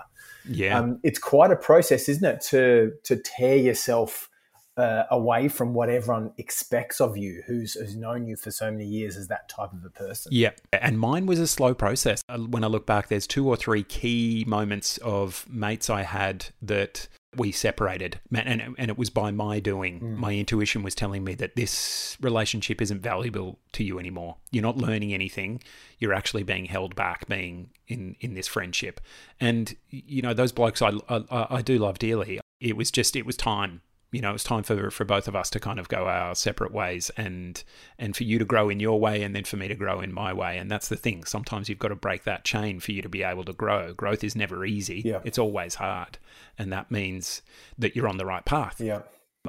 Yeah. 0.47 0.77
Um, 0.77 0.99
it's 1.03 1.19
quite 1.19 1.51
a 1.51 1.55
process, 1.55 2.07
isn't 2.07 2.23
it, 2.23 2.41
to 2.49 2.93
to 3.03 3.17
tear 3.17 3.57
yourself 3.57 4.29
uh, 4.77 5.03
away 5.11 5.47
from 5.47 5.73
what 5.73 5.89
everyone 5.89 6.31
expects 6.37 7.01
of 7.01 7.17
you 7.17 7.43
who's, 7.45 7.73
who's 7.73 7.95
known 7.95 8.25
you 8.25 8.35
for 8.35 8.51
so 8.51 8.71
many 8.71 8.85
years 8.85 9.17
as 9.17 9.27
that 9.27 9.49
type 9.49 9.73
of 9.73 9.83
a 9.83 9.89
person. 9.89 10.31
Yeah. 10.33 10.51
And 10.71 10.99
mine 10.99 11.25
was 11.25 11.39
a 11.39 11.47
slow 11.47 11.73
process. 11.73 12.23
Uh, 12.29 12.37
when 12.39 12.63
I 12.63 12.67
look 12.67 12.85
back, 12.85 13.09
there's 13.09 13.27
two 13.27 13.47
or 13.47 13.57
three 13.57 13.83
key 13.83 14.45
moments 14.47 14.97
of 14.99 15.45
mates 15.49 15.89
I 15.89 16.03
had 16.03 16.45
that 16.61 17.07
we 17.37 17.51
separated 17.51 18.19
and, 18.33 18.75
and 18.77 18.89
it 18.89 18.97
was 18.97 19.09
by 19.09 19.31
my 19.31 19.59
doing. 19.59 19.99
Mm. 20.01 20.17
my 20.17 20.33
intuition 20.33 20.83
was 20.83 20.93
telling 20.93 21.23
me 21.23 21.33
that 21.35 21.55
this 21.55 22.17
relationship 22.19 22.81
isn't 22.81 23.01
valuable 23.01 23.59
to 23.71 23.83
you 23.83 23.99
anymore. 23.99 24.37
You're 24.51 24.63
not 24.63 24.77
learning 24.77 25.13
anything. 25.13 25.61
You're 25.97 26.13
actually 26.13 26.43
being 26.43 26.65
held 26.65 26.95
back 26.95 27.27
being 27.27 27.69
in 27.87 28.15
in 28.19 28.33
this 28.33 28.47
friendship. 28.47 28.99
And 29.39 29.75
you 29.89 30.21
know 30.21 30.33
those 30.33 30.51
blokes 30.51 30.81
I, 30.81 30.91
I, 31.09 31.47
I 31.49 31.61
do 31.61 31.77
love 31.79 31.99
dearly. 31.99 32.41
It 32.59 32.75
was 32.75 32.91
just 32.91 33.15
it 33.15 33.25
was 33.25 33.37
time 33.37 33.81
you 34.11 34.21
know, 34.21 34.33
it's 34.33 34.43
time 34.43 34.63
for 34.63 34.91
for 34.91 35.05
both 35.05 35.27
of 35.27 35.35
us 35.35 35.49
to 35.51 35.59
kind 35.59 35.79
of 35.79 35.87
go 35.87 36.07
our 36.07 36.35
separate 36.35 36.73
ways, 36.73 37.11
and 37.15 37.63
and 37.97 38.15
for 38.15 38.23
you 38.23 38.37
to 38.39 38.45
grow 38.45 38.69
in 38.69 38.79
your 38.79 38.99
way, 38.99 39.23
and 39.23 39.35
then 39.35 39.45
for 39.45 39.57
me 39.57 39.67
to 39.69 39.75
grow 39.75 40.01
in 40.01 40.13
my 40.13 40.33
way. 40.33 40.57
And 40.57 40.69
that's 40.69 40.89
the 40.89 40.97
thing. 40.97 41.23
Sometimes 41.23 41.69
you've 41.69 41.79
got 41.79 41.89
to 41.89 41.95
break 41.95 42.23
that 42.25 42.43
chain 42.43 42.79
for 42.79 42.91
you 42.91 43.01
to 43.01 43.09
be 43.09 43.23
able 43.23 43.45
to 43.45 43.53
grow. 43.53 43.93
Growth 43.93 44.23
is 44.23 44.35
never 44.35 44.65
easy. 44.65 45.01
Yeah. 45.05 45.21
It's 45.23 45.39
always 45.39 45.75
hard, 45.75 46.17
and 46.57 46.73
that 46.73 46.91
means 46.91 47.41
that 47.77 47.95
you're 47.95 48.07
on 48.07 48.17
the 48.17 48.25
right 48.25 48.43
path. 48.43 48.81
Yeah. 48.81 49.01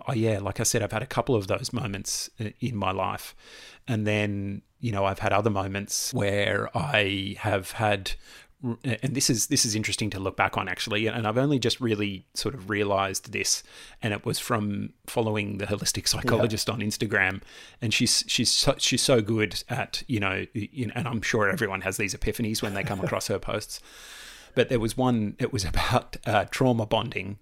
Oh 0.08 0.14
yeah, 0.14 0.38
like 0.38 0.58
I 0.58 0.62
said, 0.62 0.82
I've 0.82 0.92
had 0.92 1.02
a 1.02 1.06
couple 1.06 1.34
of 1.34 1.48
those 1.48 1.72
moments 1.72 2.30
uh, 2.40 2.50
in 2.60 2.76
my 2.76 2.92
life, 2.92 3.34
and 3.86 4.06
then 4.06 4.62
you 4.78 4.92
know 4.92 5.04
I've 5.04 5.18
had 5.18 5.32
other 5.32 5.50
moments 5.50 6.14
where 6.14 6.70
I 6.76 7.36
have 7.40 7.72
had 7.72 8.12
and 8.62 9.14
this 9.14 9.28
is 9.28 9.48
this 9.48 9.64
is 9.64 9.74
interesting 9.74 10.08
to 10.10 10.20
look 10.20 10.36
back 10.36 10.56
on 10.56 10.68
actually 10.68 11.08
and 11.08 11.26
I've 11.26 11.38
only 11.38 11.58
just 11.58 11.80
really 11.80 12.24
sort 12.34 12.54
of 12.54 12.70
realized 12.70 13.32
this 13.32 13.62
and 14.02 14.12
it 14.12 14.24
was 14.24 14.38
from 14.38 14.92
following 15.06 15.58
the 15.58 15.66
holistic 15.66 16.06
psychologist 16.06 16.68
yeah. 16.68 16.74
on 16.74 16.80
Instagram 16.80 17.42
and 17.80 17.92
she's 17.92 18.24
she's 18.28 18.50
so, 18.50 18.74
she's 18.78 19.02
so 19.02 19.20
good 19.20 19.62
at 19.68 20.04
you 20.06 20.20
know, 20.20 20.46
and 20.54 21.08
I'm 21.08 21.22
sure 21.22 21.48
everyone 21.48 21.80
has 21.80 21.96
these 21.96 22.14
epiphanies 22.14 22.62
when 22.62 22.74
they 22.74 22.84
come 22.84 23.00
across 23.04 23.26
her 23.26 23.38
posts 23.38 23.80
but 24.54 24.68
there 24.68 24.80
was 24.80 24.96
one 24.96 25.34
it 25.38 25.52
was 25.52 25.64
about 25.72 26.16
uh, 26.24 26.44
trauma 26.50 26.86
bonding 26.86 27.38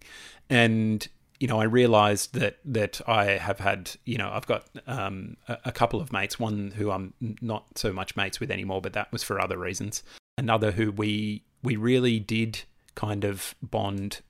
and 0.48 1.06
you 1.38 1.48
know, 1.48 1.58
I 1.58 1.64
realised 1.64 2.34
that 2.34 2.58
that 2.66 3.00
I 3.08 3.24
have 3.38 3.60
had, 3.60 3.92
you 4.04 4.18
know, 4.18 4.30
I've 4.30 4.46
got 4.46 4.66
um, 4.86 5.38
a, 5.48 5.56
a, 5.64 5.72
couple 5.72 5.98
of 5.98 6.12
mates. 6.12 6.38
One 6.38 6.70
who 6.76 6.90
I'm 6.90 7.14
not 7.40 7.78
so 7.78 7.94
much 7.94 8.14
mates 8.14 8.40
with 8.40 8.50
anymore, 8.50 8.82
but 8.82 8.92
that 8.92 9.10
was 9.10 9.22
for 9.22 9.40
other 9.40 9.56
reasons 9.56 10.02
another 10.40 10.72
who 10.72 10.90
we 10.90 11.44
we 11.62 11.76
really 11.76 12.18
did 12.18 12.62
kind 12.94 13.24
of 13.24 13.54
bond 13.62 14.20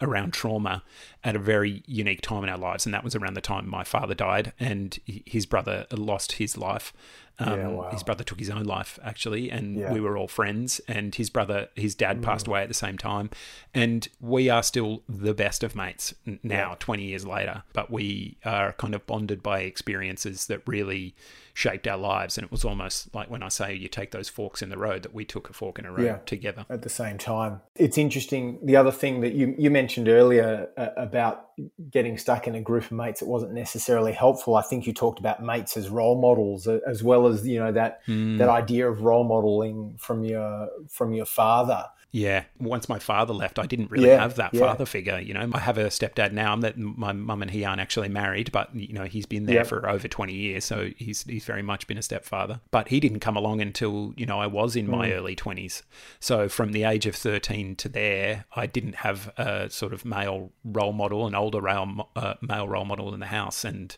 around 0.00 0.32
trauma 0.32 0.82
at 1.24 1.34
a 1.34 1.38
very 1.38 1.82
unique 1.86 2.20
time 2.20 2.44
in 2.44 2.48
our 2.48 2.58
lives 2.58 2.86
and 2.86 2.94
that 2.94 3.02
was 3.02 3.14
around 3.14 3.34
the 3.34 3.40
time 3.40 3.68
my 3.68 3.82
father 3.82 4.14
died 4.14 4.52
and 4.60 4.98
his 5.04 5.44
brother 5.44 5.86
lost 5.90 6.32
his 6.32 6.56
life 6.56 6.92
Um, 7.38 7.58
Yeah, 7.58 7.68
wow. 7.68 7.90
His 7.90 8.02
brother 8.02 8.24
took 8.24 8.38
his 8.38 8.50
own 8.50 8.64
life 8.64 8.98
actually, 9.04 9.50
and 9.50 9.76
Yeah. 9.76 9.92
we 9.92 10.00
were 10.00 10.16
all 10.16 10.28
friends. 10.28 10.80
And 10.88 11.14
his 11.14 11.28
brother, 11.30 11.68
his 11.74 11.94
dad, 11.94 12.22
passed 12.22 12.46
away 12.46 12.62
at 12.62 12.68
the 12.68 12.74
same 12.74 12.96
time, 12.96 13.30
and 13.74 14.08
we 14.20 14.48
are 14.48 14.62
still 14.62 15.02
the 15.08 15.34
best 15.34 15.62
of 15.62 15.74
mates 15.76 16.14
now, 16.42 16.76
twenty 16.78 17.04
years 17.04 17.26
later. 17.26 17.62
But 17.72 17.90
we 17.90 18.38
are 18.44 18.72
kind 18.74 18.94
of 18.94 19.06
bonded 19.06 19.42
by 19.42 19.60
experiences 19.60 20.46
that 20.46 20.62
really 20.66 21.14
shaped 21.52 21.86
our 21.88 21.96
lives, 21.96 22.36
and 22.36 22.44
it 22.44 22.50
was 22.50 22.64
almost 22.64 23.14
like 23.14 23.30
when 23.30 23.42
I 23.42 23.48
say 23.48 23.74
you 23.74 23.88
take 23.88 24.10
those 24.10 24.28
forks 24.28 24.60
in 24.62 24.68
the 24.68 24.76
road, 24.78 25.02
that 25.02 25.14
we 25.14 25.24
took 25.24 25.48
a 25.48 25.52
fork 25.54 25.78
in 25.78 25.86
a 25.86 25.92
road 25.92 26.04
Yeah. 26.04 26.18
together. 26.26 26.66
at 26.68 26.82
the 26.82 26.88
same 26.90 27.16
time. 27.16 27.60
It's 27.74 27.96
interesting. 27.96 28.58
The 28.62 28.76
other 28.76 28.90
thing 28.90 29.20
that 29.22 29.32
you, 29.34 29.54
you 29.58 29.70
mentioned 29.70 30.08
earlier 30.08 30.68
uh, 30.76 30.88
about 30.96 31.45
getting 31.90 32.18
stuck 32.18 32.46
in 32.46 32.54
a 32.54 32.60
group 32.60 32.84
of 32.84 32.92
mates 32.92 33.22
it 33.22 33.28
wasn't 33.28 33.52
necessarily 33.52 34.12
helpful. 34.12 34.56
I 34.56 34.62
think 34.62 34.86
you 34.86 34.92
talked 34.92 35.18
about 35.18 35.42
mates 35.42 35.76
as 35.76 35.88
role 35.88 36.20
models, 36.20 36.68
as 36.68 37.02
well 37.02 37.26
as 37.26 37.46
you 37.46 37.58
know 37.58 37.72
that 37.72 38.00
Hmm. 38.06 38.36
that 38.38 38.48
idea 38.48 38.88
of 38.88 39.02
role 39.02 39.24
modeling 39.24 39.96
from 39.98 40.24
your 40.24 40.68
from 40.88 41.12
your 41.14 41.26
father. 41.26 41.84
Yeah. 42.16 42.44
Once 42.58 42.88
my 42.88 42.98
father 42.98 43.34
left, 43.34 43.58
I 43.58 43.66
didn't 43.66 43.90
really 43.90 44.08
Yeah, 44.08 44.20
have 44.22 44.36
that 44.36 44.54
yeah. 44.54 44.60
father 44.60 44.86
figure. 44.86 45.18
You 45.20 45.34
know, 45.34 45.50
I 45.52 45.58
have 45.58 45.76
a 45.76 45.88
stepdad 45.88 46.32
now. 46.32 46.50
I'm 46.54 46.62
That 46.62 46.78
my 46.78 47.12
mum 47.12 47.42
and 47.42 47.50
he 47.50 47.62
aren't 47.62 47.82
actually 47.82 48.08
married, 48.08 48.50
but 48.52 48.74
you 48.74 48.94
know, 48.94 49.04
he's 49.04 49.26
been 49.26 49.44
there 49.44 49.56
Yeah. 49.56 49.62
for 49.64 49.86
over 49.86 50.08
twenty 50.08 50.32
years, 50.32 50.64
so 50.64 50.92
he's 50.96 51.24
he's 51.24 51.44
very 51.44 51.60
much 51.60 51.86
been 51.86 51.98
a 51.98 52.02
stepfather. 52.02 52.60
But 52.70 52.88
he 52.88 53.00
didn't 53.00 53.20
come 53.20 53.36
along 53.36 53.60
until 53.60 54.14
you 54.16 54.24
know 54.24 54.40
I 54.40 54.46
was 54.46 54.76
in 54.76 54.86
Mm. 54.86 54.90
my 54.92 55.12
early 55.12 55.36
twenties. 55.36 55.82
So 56.18 56.48
from 56.48 56.72
the 56.72 56.84
age 56.84 57.04
of 57.04 57.14
thirteen 57.14 57.76
to 57.76 57.88
there, 57.90 58.46
I 58.54 58.64
didn't 58.64 58.96
have 59.06 59.30
a 59.36 59.68
sort 59.68 59.92
of 59.92 60.06
male 60.06 60.52
role 60.64 60.94
model, 60.94 61.26
an 61.26 61.34
older 61.34 61.60
role, 61.60 62.08
uh, 62.16 62.34
male 62.40 62.66
role 62.66 62.86
model 62.86 63.12
in 63.12 63.20
the 63.20 63.26
house, 63.26 63.62
and 63.62 63.94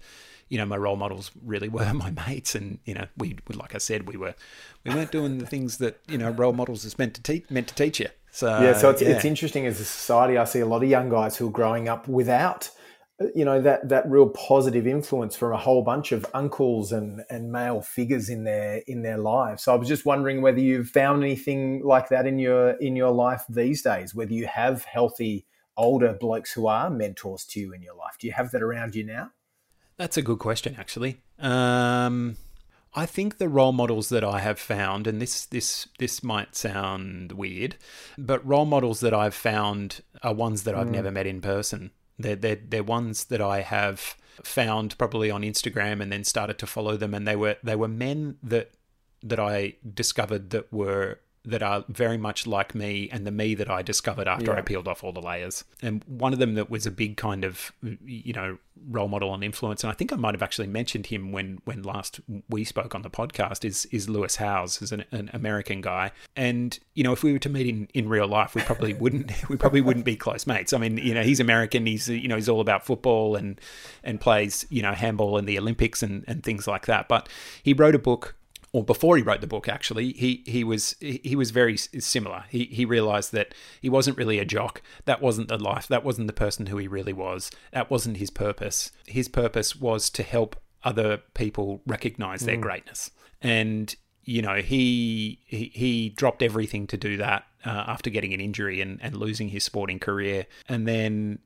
you 0.48 0.58
know, 0.58 0.66
my 0.66 0.76
role 0.76 0.96
models 0.96 1.30
really 1.44 1.68
were 1.68 1.92
my 1.94 2.10
mates, 2.10 2.54
and 2.54 2.78
you 2.84 2.94
know, 2.94 3.06
we, 3.16 3.36
like 3.54 3.74
I 3.74 3.78
said, 3.78 4.08
we 4.08 4.16
were 4.16 4.34
we 4.84 4.94
weren't 4.94 5.12
doing 5.12 5.38
the 5.38 5.46
things 5.46 5.78
that 5.78 6.00
you 6.08 6.18
know 6.18 6.30
role 6.30 6.52
models 6.52 6.84
is 6.84 6.98
meant 6.98 7.14
to 7.14 7.22
teach 7.22 7.50
meant 7.50 7.68
to 7.68 7.74
teach 7.74 8.00
you. 8.00 8.08
So 8.30 8.46
yeah, 8.60 8.74
so 8.74 8.90
it's, 8.90 9.02
yeah. 9.02 9.08
it's 9.08 9.24
interesting 9.24 9.66
as 9.66 9.80
a 9.80 9.84
society. 9.84 10.36
I 10.36 10.44
see 10.44 10.60
a 10.60 10.66
lot 10.66 10.82
of 10.82 10.88
young 10.88 11.08
guys 11.08 11.36
who 11.36 11.48
are 11.48 11.52
growing 11.52 11.88
up 11.88 12.06
without, 12.06 12.70
you 13.34 13.44
know, 13.44 13.60
that 13.62 13.88
that 13.88 14.08
real 14.08 14.28
positive 14.28 14.86
influence 14.86 15.34
from 15.34 15.52
a 15.52 15.56
whole 15.56 15.82
bunch 15.82 16.12
of 16.12 16.26
uncles 16.34 16.92
and 16.92 17.24
and 17.30 17.50
male 17.50 17.80
figures 17.80 18.28
in 18.28 18.44
their 18.44 18.82
in 18.86 19.02
their 19.02 19.18
lives. 19.18 19.62
So 19.62 19.72
I 19.72 19.76
was 19.76 19.88
just 19.88 20.06
wondering 20.06 20.42
whether 20.42 20.60
you've 20.60 20.88
found 20.88 21.22
anything 21.22 21.82
like 21.84 22.08
that 22.10 22.26
in 22.26 22.38
your 22.38 22.70
in 22.72 22.96
your 22.96 23.10
life 23.10 23.44
these 23.48 23.82
days. 23.82 24.14
Whether 24.14 24.34
you 24.34 24.46
have 24.46 24.84
healthy 24.84 25.46
older 25.78 26.12
blokes 26.12 26.52
who 26.52 26.66
are 26.66 26.90
mentors 26.90 27.44
to 27.44 27.60
you 27.60 27.72
in 27.72 27.80
your 27.80 27.94
life. 27.94 28.16
Do 28.18 28.26
you 28.26 28.32
have 28.34 28.50
that 28.50 28.62
around 28.62 28.94
you 28.94 29.04
now? 29.04 29.30
That's 29.98 30.16
a 30.16 30.22
good 30.22 30.38
question, 30.38 30.76
actually. 30.78 31.20
Um, 31.38 32.36
I 32.94 33.04
think 33.04 33.38
the 33.38 33.48
role 33.48 33.72
models 33.72 34.08
that 34.08 34.24
I 34.24 34.38
have 34.40 34.58
found, 34.58 35.06
and 35.06 35.20
this 35.20 35.44
this 35.46 35.88
this 35.98 36.22
might 36.22 36.56
sound 36.56 37.32
weird, 37.32 37.76
but 38.16 38.46
role 38.46 38.64
models 38.64 39.00
that 39.00 39.12
I've 39.12 39.34
found 39.34 40.00
are 40.22 40.32
ones 40.32 40.62
that 40.62 40.74
I've 40.74 40.90
never 40.90 41.10
met 41.10 41.26
in 41.26 41.40
person. 41.40 41.90
They're, 42.18 42.36
they're 42.36 42.58
they're 42.68 42.82
ones 42.82 43.24
that 43.24 43.40
I 43.40 43.60
have 43.60 44.16
found 44.42 44.96
probably 44.98 45.30
on 45.30 45.42
Instagram 45.42 46.00
and 46.00 46.10
then 46.10 46.24
started 46.24 46.58
to 46.58 46.66
follow 46.66 46.96
them, 46.96 47.12
and 47.12 47.26
they 47.26 47.36
were 47.36 47.56
they 47.62 47.76
were 47.76 47.88
men 47.88 48.38
that 48.42 48.70
that 49.22 49.40
I 49.40 49.74
discovered 49.94 50.50
that 50.50 50.72
were 50.72 51.18
that 51.44 51.62
are 51.62 51.84
very 51.88 52.18
much 52.18 52.46
like 52.46 52.74
me 52.74 53.08
and 53.10 53.26
the 53.26 53.30
me 53.30 53.54
that 53.54 53.70
I 53.70 53.82
discovered 53.82 54.28
after 54.28 54.52
Yeah. 54.52 54.58
I 54.58 54.62
peeled 54.62 54.88
off 54.88 55.02
all 55.02 55.12
the 55.12 55.22
layers. 55.22 55.64
And 55.82 56.04
one 56.06 56.32
of 56.32 56.38
them 56.38 56.54
that 56.54 56.68
was 56.68 56.86
a 56.86 56.90
big 56.90 57.16
kind 57.16 57.44
of 57.44 57.72
you 58.04 58.32
know 58.32 58.58
role 58.88 59.08
model 59.08 59.34
and 59.34 59.42
influence, 59.42 59.82
and 59.82 59.90
I 59.90 59.94
think 59.94 60.12
I 60.12 60.16
might 60.16 60.34
have 60.34 60.42
actually 60.42 60.68
mentioned 60.68 61.06
him 61.06 61.32
when 61.32 61.60
when 61.64 61.82
last 61.82 62.20
we 62.48 62.64
spoke 62.64 62.94
on 62.94 63.02
the 63.02 63.10
podcast 63.10 63.64
is 63.64 63.86
is 63.86 64.08
Lewis 64.08 64.36
Howes, 64.36 64.82
is 64.82 64.92
an, 64.92 65.04
an 65.10 65.30
American 65.32 65.80
guy. 65.80 66.12
And 66.36 66.78
you 66.94 67.04
know, 67.04 67.12
if 67.12 67.22
we 67.22 67.32
were 67.32 67.38
to 67.40 67.48
meet 67.48 67.66
in, 67.66 67.88
in 67.94 68.08
real 68.08 68.28
life, 68.28 68.54
we 68.54 68.62
probably 68.62 68.94
wouldn't 69.02 69.48
we 69.48 69.56
probably 69.56 69.80
wouldn't 69.80 70.04
be 70.04 70.16
close 70.16 70.46
mates. 70.46 70.72
I 70.72 70.78
mean, 70.78 70.98
you 70.98 71.14
know, 71.14 71.22
he's 71.22 71.40
American. 71.40 71.86
He's 71.86 72.08
you 72.08 72.28
know 72.28 72.36
he's 72.36 72.48
all 72.48 72.60
about 72.60 72.84
football 72.84 73.36
and 73.36 73.60
and 74.04 74.20
plays 74.20 74.66
you 74.70 74.82
know 74.82 74.92
handball 74.92 75.38
in 75.38 75.46
the 75.46 75.58
Olympics 75.58 76.02
and 76.02 76.24
and 76.26 76.42
things 76.42 76.66
like 76.66 76.86
that. 76.86 77.08
But 77.08 77.28
he 77.62 77.72
wrote 77.72 77.94
a 77.94 77.98
book 77.98 78.34
or 78.72 78.84
before 78.84 79.16
he 79.16 79.22
wrote 79.22 79.40
the 79.40 79.46
book 79.46 79.68
actually 79.68 80.12
he 80.12 80.42
he 80.46 80.64
was 80.64 80.96
he 81.00 81.34
was 81.36 81.50
very 81.50 81.76
similar. 81.76 82.44
He 82.48 82.64
he 82.64 82.84
realized 82.84 83.32
that 83.32 83.54
he 83.80 83.88
wasn't 83.88 84.18
really 84.18 84.38
a 84.38 84.44
jock. 84.44 84.82
That 85.04 85.22
wasn't 85.22 85.48
the 85.48 85.58
life. 85.58 85.88
That 85.88 86.04
wasn't 86.04 86.26
the 86.26 86.32
person 86.32 86.66
who 86.66 86.76
he 86.76 86.88
really 86.88 87.12
was. 87.12 87.50
That 87.72 87.90
wasn't 87.90 88.18
his 88.18 88.30
purpose. 88.30 88.90
His 89.06 89.28
purpose 89.28 89.76
was 89.76 90.10
to 90.10 90.22
help 90.22 90.56
other 90.84 91.18
people 91.34 91.82
recognize 91.86 92.40
their 92.42 92.56
greatness. 92.56 93.10
And 93.40 93.94
you 94.24 94.42
know 94.42 94.56
he 94.56 95.40
he, 95.46 95.70
he 95.74 96.10
dropped 96.10 96.42
everything 96.42 96.86
to 96.88 96.96
do 96.96 97.16
that 97.16 97.44
uh, 97.64 97.84
after 97.86 98.10
getting 98.10 98.34
an 98.34 98.40
injury 98.40 98.80
and, 98.80 98.98
and 99.02 99.16
losing 99.16 99.48
his 99.48 99.64
sporting 99.64 99.98
career. 99.98 100.46
And 100.68 100.86
then 100.86 101.38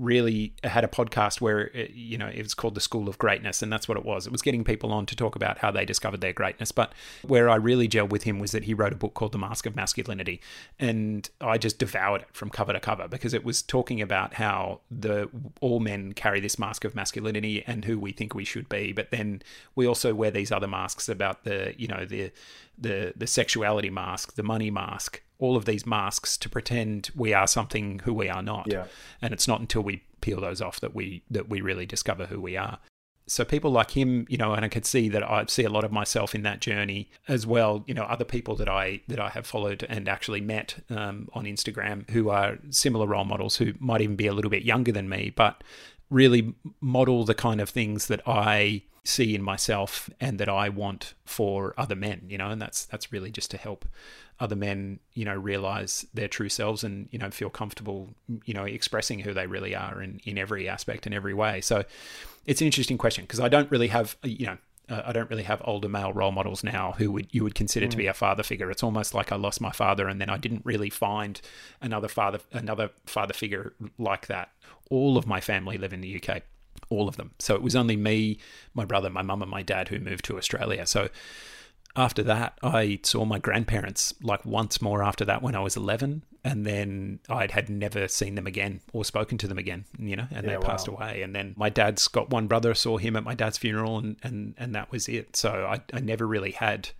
really 0.00 0.54
had 0.64 0.82
a 0.82 0.88
podcast 0.88 1.40
where 1.40 1.68
it, 1.68 1.90
you 1.90 2.16
know 2.16 2.26
it 2.26 2.42
was 2.42 2.54
called 2.54 2.74
the 2.74 2.80
School 2.80 3.08
of 3.08 3.18
Greatness, 3.18 3.62
and 3.62 3.72
that's 3.72 3.86
what 3.86 3.98
it 3.98 4.04
was. 4.04 4.26
It 4.26 4.32
was 4.32 4.42
getting 4.42 4.64
people 4.64 4.92
on 4.92 5.06
to 5.06 5.14
talk 5.14 5.36
about 5.36 5.58
how 5.58 5.70
they 5.70 5.84
discovered 5.84 6.20
their 6.20 6.32
greatness. 6.32 6.72
But 6.72 6.92
where 7.22 7.48
I 7.48 7.56
really 7.56 7.86
gelled 7.86 8.08
with 8.08 8.22
him 8.22 8.38
was 8.38 8.52
that 8.52 8.64
he 8.64 8.74
wrote 8.74 8.92
a 8.92 8.96
book 8.96 9.14
called 9.14 9.32
The 9.32 9.38
Mask 9.38 9.66
of 9.66 9.76
Masculinity, 9.76 10.40
and 10.78 11.28
I 11.40 11.58
just 11.58 11.78
devoured 11.78 12.22
it 12.22 12.28
from 12.32 12.48
cover 12.50 12.72
to 12.72 12.80
cover 12.80 13.06
because 13.06 13.34
it 13.34 13.44
was 13.44 13.62
talking 13.62 14.00
about 14.00 14.34
how 14.34 14.80
the 14.90 15.28
all 15.60 15.80
men 15.80 16.14
carry 16.14 16.40
this 16.40 16.58
mask 16.58 16.84
of 16.84 16.94
masculinity 16.94 17.62
and 17.66 17.84
who 17.84 17.98
we 17.98 18.12
think 18.12 18.34
we 18.34 18.44
should 18.44 18.68
be, 18.68 18.92
but 18.92 19.10
then 19.10 19.42
we 19.74 19.86
also 19.86 20.14
wear 20.14 20.30
these 20.30 20.50
other 20.50 20.68
masks 20.68 21.08
about 21.08 21.44
the 21.44 21.74
you 21.76 21.86
know 21.86 22.06
the 22.06 22.32
the 22.78 23.12
the 23.14 23.26
sexuality 23.26 23.90
mask, 23.90 24.34
the 24.34 24.42
money 24.42 24.70
mask, 24.70 25.22
all 25.40 25.56
of 25.56 25.64
these 25.64 25.84
masks 25.84 26.36
to 26.36 26.48
pretend 26.48 27.10
we 27.16 27.34
are 27.34 27.46
something 27.46 28.00
who 28.04 28.14
we 28.14 28.28
are 28.28 28.42
not. 28.42 28.70
Yeah. 28.70 28.84
And 29.20 29.32
it's 29.32 29.48
not 29.48 29.60
until 29.60 29.82
we 29.82 30.04
peel 30.20 30.40
those 30.40 30.60
off 30.60 30.80
that 30.80 30.94
we 30.94 31.22
that 31.30 31.48
we 31.48 31.60
really 31.60 31.86
discover 31.86 32.26
who 32.26 32.40
we 32.40 32.56
are. 32.56 32.78
So 33.26 33.44
people 33.44 33.70
like 33.70 33.92
him, 33.92 34.26
you 34.28 34.36
know, 34.36 34.54
and 34.54 34.64
I 34.64 34.68
could 34.68 34.84
see 34.84 35.08
that 35.10 35.22
I 35.22 35.44
see 35.46 35.62
a 35.62 35.70
lot 35.70 35.84
of 35.84 35.92
myself 35.92 36.34
in 36.34 36.42
that 36.42 36.60
journey 36.60 37.10
as 37.28 37.46
well. 37.46 37.84
You 37.86 37.94
know, 37.94 38.02
other 38.02 38.24
people 38.24 38.56
that 38.56 38.68
I 38.68 39.00
that 39.08 39.20
I 39.20 39.30
have 39.30 39.46
followed 39.46 39.86
and 39.88 40.08
actually 40.08 40.40
met 40.40 40.76
um, 40.90 41.28
on 41.32 41.44
Instagram 41.44 42.08
who 42.10 42.28
are 42.30 42.58
similar 42.70 43.06
role 43.06 43.24
models 43.24 43.56
who 43.56 43.72
might 43.78 44.00
even 44.00 44.16
be 44.16 44.26
a 44.26 44.32
little 44.32 44.50
bit 44.50 44.64
younger 44.64 44.92
than 44.92 45.08
me, 45.08 45.32
but 45.34 45.62
really 46.10 46.54
model 46.80 47.24
the 47.24 47.34
kind 47.34 47.60
of 47.60 47.70
things 47.70 48.08
that 48.08 48.20
I 48.26 48.82
see 49.04 49.34
in 49.34 49.42
myself 49.42 50.10
and 50.20 50.38
that 50.38 50.48
I 50.48 50.68
want 50.68 51.14
for 51.24 51.74
other 51.78 51.96
men, 51.96 52.26
you 52.28 52.38
know, 52.38 52.50
and 52.50 52.60
that's 52.60 52.84
that's 52.84 53.12
really 53.12 53.30
just 53.30 53.50
to 53.52 53.56
help 53.56 53.86
other 54.38 54.56
men, 54.56 54.98
you 55.12 55.24
know, 55.24 55.34
realize 55.34 56.06
their 56.14 56.28
true 56.28 56.48
selves 56.48 56.82
and, 56.82 57.08
you 57.10 57.18
know, 57.18 57.30
feel 57.30 57.50
comfortable, 57.50 58.08
you 58.44 58.54
know, 58.54 58.64
expressing 58.64 59.18
who 59.18 59.34
they 59.34 59.46
really 59.46 59.74
are 59.74 60.02
in, 60.02 60.18
in 60.24 60.38
every 60.38 60.68
aspect 60.68 61.04
and 61.06 61.14
every 61.14 61.34
way. 61.34 61.60
So 61.60 61.84
it's 62.46 62.60
an 62.62 62.66
interesting 62.66 62.96
question 62.96 63.24
because 63.24 63.40
I 63.40 63.48
don't 63.48 63.70
really 63.70 63.88
have, 63.88 64.16
you 64.22 64.46
know, 64.46 64.58
uh, 64.88 65.02
I 65.04 65.12
don't 65.12 65.30
really 65.30 65.42
have 65.44 65.62
older 65.64 65.88
male 65.88 66.12
role 66.12 66.32
models 66.32 66.64
now 66.64 66.92
who 66.92 67.12
would 67.12 67.28
you 67.32 67.44
would 67.44 67.54
consider 67.54 67.86
to 67.86 67.96
be 67.96 68.06
a 68.06 68.14
father 68.14 68.42
figure. 68.42 68.70
It's 68.70 68.82
almost 68.82 69.14
like 69.14 69.30
I 69.30 69.36
lost 69.36 69.60
my 69.60 69.72
father 69.72 70.08
and 70.08 70.20
then 70.20 70.30
I 70.30 70.36
didn't 70.36 70.64
really 70.64 70.90
find 70.90 71.40
another 71.80 72.08
father 72.08 72.40
another 72.52 72.90
father 73.06 73.34
figure 73.34 73.74
like 73.98 74.26
that. 74.26 74.50
All 74.90 75.16
of 75.16 75.26
my 75.26 75.40
family 75.40 75.78
live 75.78 75.92
in 75.92 76.00
the 76.00 76.16
UK. 76.22 76.42
All 76.88 77.08
of 77.08 77.16
them. 77.16 77.32
So 77.38 77.54
it 77.54 77.62
was 77.62 77.76
only 77.76 77.96
me, 77.96 78.38
my 78.74 78.84
brother, 78.84 79.10
my 79.10 79.22
mum 79.22 79.42
and 79.42 79.50
my 79.50 79.62
dad 79.62 79.88
who 79.88 79.98
moved 80.00 80.24
to 80.26 80.36
Australia. 80.36 80.86
So 80.86 81.08
after 81.96 82.22
that, 82.24 82.58
I 82.62 82.98
saw 83.02 83.24
my 83.24 83.38
grandparents 83.38 84.14
like 84.22 84.44
once 84.44 84.80
more 84.82 85.02
after 85.02 85.24
that 85.24 85.42
when 85.42 85.54
I 85.54 85.60
was 85.60 85.76
11. 85.76 86.24
And 86.42 86.64
then 86.64 87.20
I 87.28 87.48
had 87.50 87.68
never 87.68 88.08
seen 88.08 88.34
them 88.34 88.46
again 88.46 88.80
or 88.94 89.04
spoken 89.04 89.36
to 89.38 89.46
them 89.46 89.58
again, 89.58 89.84
you 89.98 90.16
know, 90.16 90.26
and 90.30 90.46
Yeah, 90.46 90.56
they 90.56 90.64
passed 90.64 90.88
wow. 90.88 90.94
away. 90.96 91.22
And 91.22 91.34
then 91.34 91.54
my 91.56 91.68
dad's 91.68 92.08
got 92.08 92.30
one 92.30 92.46
brother, 92.46 92.72
saw 92.74 92.96
him 92.96 93.14
at 93.14 93.24
my 93.24 93.34
dad's 93.34 93.58
funeral, 93.58 93.98
and, 93.98 94.16
and, 94.22 94.54
and 94.56 94.74
that 94.74 94.90
was 94.90 95.06
it. 95.08 95.36
So 95.36 95.66
I, 95.66 95.80
I 95.92 96.00
never 96.00 96.26
really 96.26 96.52
had, 96.52 96.90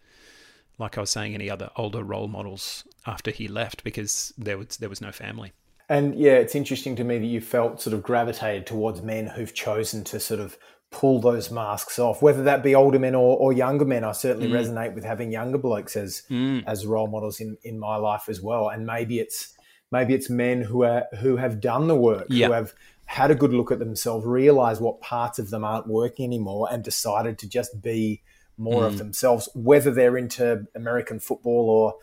like 0.78 0.98
I 0.98 1.00
was 1.00 1.10
saying, 1.10 1.34
any 1.34 1.48
other 1.48 1.70
older 1.76 2.02
role 2.04 2.28
models 2.28 2.84
after 3.06 3.30
he 3.30 3.48
left 3.48 3.82
because 3.82 4.34
there 4.36 4.58
was, 4.58 4.76
there 4.76 4.90
was 4.90 5.00
no 5.00 5.10
family. 5.10 5.52
And 5.90 6.14
yeah, 6.14 6.34
it's 6.34 6.54
interesting 6.54 6.94
to 6.96 7.04
me 7.04 7.18
that 7.18 7.26
you 7.26 7.40
felt 7.40 7.82
sort 7.82 7.92
of 7.94 8.02
gravitated 8.02 8.64
towards 8.66 9.02
men 9.02 9.26
who've 9.26 9.52
chosen 9.52 10.04
to 10.04 10.20
sort 10.20 10.38
of 10.40 10.56
pull 10.92 11.20
those 11.20 11.50
masks 11.50 11.98
off, 11.98 12.22
whether 12.22 12.42
that 12.44 12.62
be 12.62 12.74
older 12.74 12.98
men 12.98 13.14
or, 13.14 13.36
or 13.36 13.52
younger 13.52 13.84
men. 13.84 14.04
I 14.04 14.12
certainly 14.12 14.48
Mm. 14.48 14.52
resonate 14.60 14.94
with 14.94 15.04
having 15.04 15.30
younger 15.32 15.58
blokes 15.58 15.96
as 15.96 16.22
as 16.66 16.86
role 16.86 17.08
models 17.08 17.40
in, 17.40 17.58
in 17.64 17.78
my 17.78 17.96
life 17.96 18.28
as 18.28 18.40
well. 18.40 18.68
And 18.68 18.86
maybe 18.86 19.18
it's 19.18 19.52
maybe 19.92 20.14
it's 20.14 20.30
men 20.30 20.62
who 20.62 20.84
are 20.84 21.04
who 21.20 21.36
have 21.36 21.60
done 21.60 21.88
the 21.88 21.96
work, 21.96 22.26
Yeah. 22.28 22.46
who 22.46 22.52
have 22.52 22.72
had 23.06 23.32
a 23.32 23.34
good 23.34 23.52
look 23.52 23.72
at 23.72 23.80
themselves, 23.80 24.24
realized 24.24 24.80
what 24.80 25.00
parts 25.00 25.40
of 25.40 25.50
them 25.50 25.64
aren't 25.64 25.88
working 25.88 26.24
anymore, 26.24 26.68
and 26.70 26.84
decided 26.84 27.36
to 27.40 27.48
just 27.48 27.82
be 27.82 28.22
more 28.56 28.82
Mm. 28.82 28.86
of 28.86 28.98
themselves, 28.98 29.48
whether 29.54 29.90
they're 29.90 30.16
into 30.18 30.66
American 30.76 31.18
football 31.18 31.68
or 31.70 31.94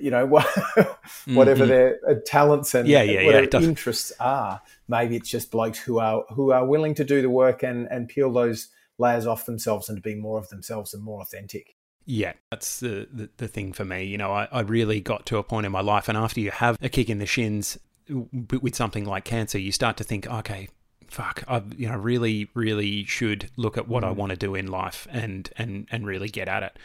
you 0.00 0.10
know 0.10 0.26
whatever 1.26 1.66
their 1.66 1.98
uh, 2.08 2.14
talents 2.26 2.74
and 2.74 2.86
Mm-hmm. 2.86 2.92
Yeah, 2.92 3.02
yeah, 3.02 3.20
yeah, 3.20 3.26
whatever 3.26 3.46
does- 3.46 3.64
interests 3.64 4.12
are. 4.20 4.60
Maybe 4.88 5.16
it's 5.16 5.28
just 5.28 5.50
blokes 5.50 5.78
who 5.78 5.98
are 5.98 6.24
who 6.30 6.52
are 6.52 6.64
willing 6.64 6.94
to 6.94 7.04
do 7.04 7.22
the 7.22 7.30
work 7.30 7.62
and 7.62 7.86
and 7.90 8.08
peel 8.08 8.32
those 8.32 8.68
layers 8.98 9.26
off 9.26 9.46
themselves 9.46 9.88
and 9.88 9.98
to 9.98 10.02
be 10.02 10.14
more 10.14 10.38
of 10.38 10.48
themselves 10.48 10.94
and 10.94 11.02
more 11.02 11.20
authentic. 11.20 11.74
Yeah, 12.08 12.34
that's 12.50 12.78
the, 12.78 13.08
the, 13.12 13.28
the 13.36 13.48
thing 13.48 13.72
for 13.72 13.84
me. 13.84 14.04
You 14.04 14.16
know, 14.16 14.30
I, 14.30 14.46
I 14.52 14.60
really 14.60 15.00
got 15.00 15.26
to 15.26 15.38
a 15.38 15.42
point 15.42 15.66
in 15.66 15.72
my 15.72 15.80
life, 15.80 16.08
and 16.08 16.16
after 16.16 16.38
you 16.40 16.52
have 16.52 16.78
a 16.80 16.88
kick 16.88 17.10
in 17.10 17.18
the 17.18 17.26
shins 17.26 17.78
with 18.08 18.76
something 18.76 19.04
like 19.04 19.24
cancer, 19.24 19.58
you 19.58 19.72
start 19.72 19.96
to 19.96 20.04
think, 20.04 20.28
okay, 20.28 20.68
fuck, 21.16 21.42
I 21.48 21.62
you 21.76 21.88
know 21.88 21.96
really 21.96 22.48
really 22.52 23.04
should 23.04 23.50
look 23.56 23.78
at 23.78 23.88
what 23.88 24.04
mm. 24.04 24.08
I 24.08 24.10
want 24.10 24.30
to 24.30 24.36
do 24.36 24.54
in 24.54 24.66
life 24.66 25.08
and 25.10 25.48
and 25.56 25.88
and 25.90 26.06
really 26.06 26.28
get 26.28 26.46
at 26.46 26.62
it. 26.62 26.78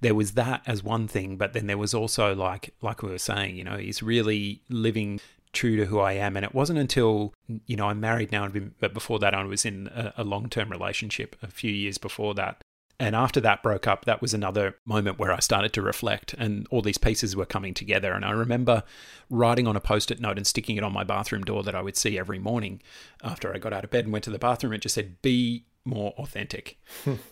There 0.00 0.14
was 0.14 0.32
that 0.32 0.62
as 0.66 0.82
one 0.82 1.06
thing, 1.06 1.36
but 1.36 1.52
then 1.52 1.68
there 1.68 1.78
was 1.78 1.94
also 1.94 2.34
like 2.34 2.74
like 2.82 3.02
we 3.02 3.10
were 3.10 3.18
saying, 3.18 3.56
you 3.56 3.64
know, 3.64 3.76
is 3.76 4.02
really 4.02 4.60
living 4.68 5.20
true 5.52 5.76
to 5.76 5.86
who 5.86 6.00
I 6.00 6.12
am. 6.12 6.36
And 6.36 6.44
it 6.44 6.54
wasn't 6.54 6.78
until, 6.78 7.32
you 7.66 7.76
know, 7.76 7.88
I'm 7.88 8.00
married 8.00 8.30
now, 8.30 8.46
but 8.78 8.92
before 8.92 9.18
that, 9.20 9.34
I 9.34 9.42
was 9.44 9.64
in 9.64 9.88
a, 9.88 10.12
a 10.18 10.24
long 10.24 10.48
term 10.50 10.68
relationship 10.70 11.36
a 11.42 11.46
few 11.46 11.72
years 11.72 11.96
before 11.96 12.34
that. 12.34 12.62
And 12.98 13.14
after 13.14 13.40
that 13.42 13.62
broke 13.62 13.86
up, 13.86 14.06
that 14.06 14.22
was 14.22 14.32
another 14.32 14.76
moment 14.86 15.18
where 15.18 15.32
I 15.32 15.40
started 15.40 15.72
to 15.74 15.82
reflect 15.82 16.34
and 16.34 16.66
all 16.70 16.80
these 16.80 16.96
pieces 16.96 17.36
were 17.36 17.44
coming 17.44 17.74
together. 17.74 18.12
And 18.12 18.24
I 18.24 18.30
remember 18.30 18.84
writing 19.28 19.66
on 19.66 19.76
a 19.76 19.80
post 19.80 20.10
it 20.10 20.20
note 20.20 20.38
and 20.38 20.46
sticking 20.46 20.76
it 20.76 20.82
on 20.82 20.94
my 20.94 21.04
bathroom 21.04 21.44
door 21.44 21.62
that 21.62 21.74
I 21.74 21.82
would 21.82 21.96
see 21.96 22.18
every 22.18 22.38
morning 22.38 22.80
after 23.22 23.54
I 23.54 23.58
got 23.58 23.74
out 23.74 23.84
of 23.84 23.90
bed 23.90 24.04
and 24.04 24.12
went 24.12 24.24
to 24.24 24.30
the 24.30 24.38
bathroom. 24.38 24.72
It 24.72 24.80
just 24.80 24.94
said, 24.94 25.20
Be 25.20 25.66
more 25.84 26.12
authentic. 26.12 26.78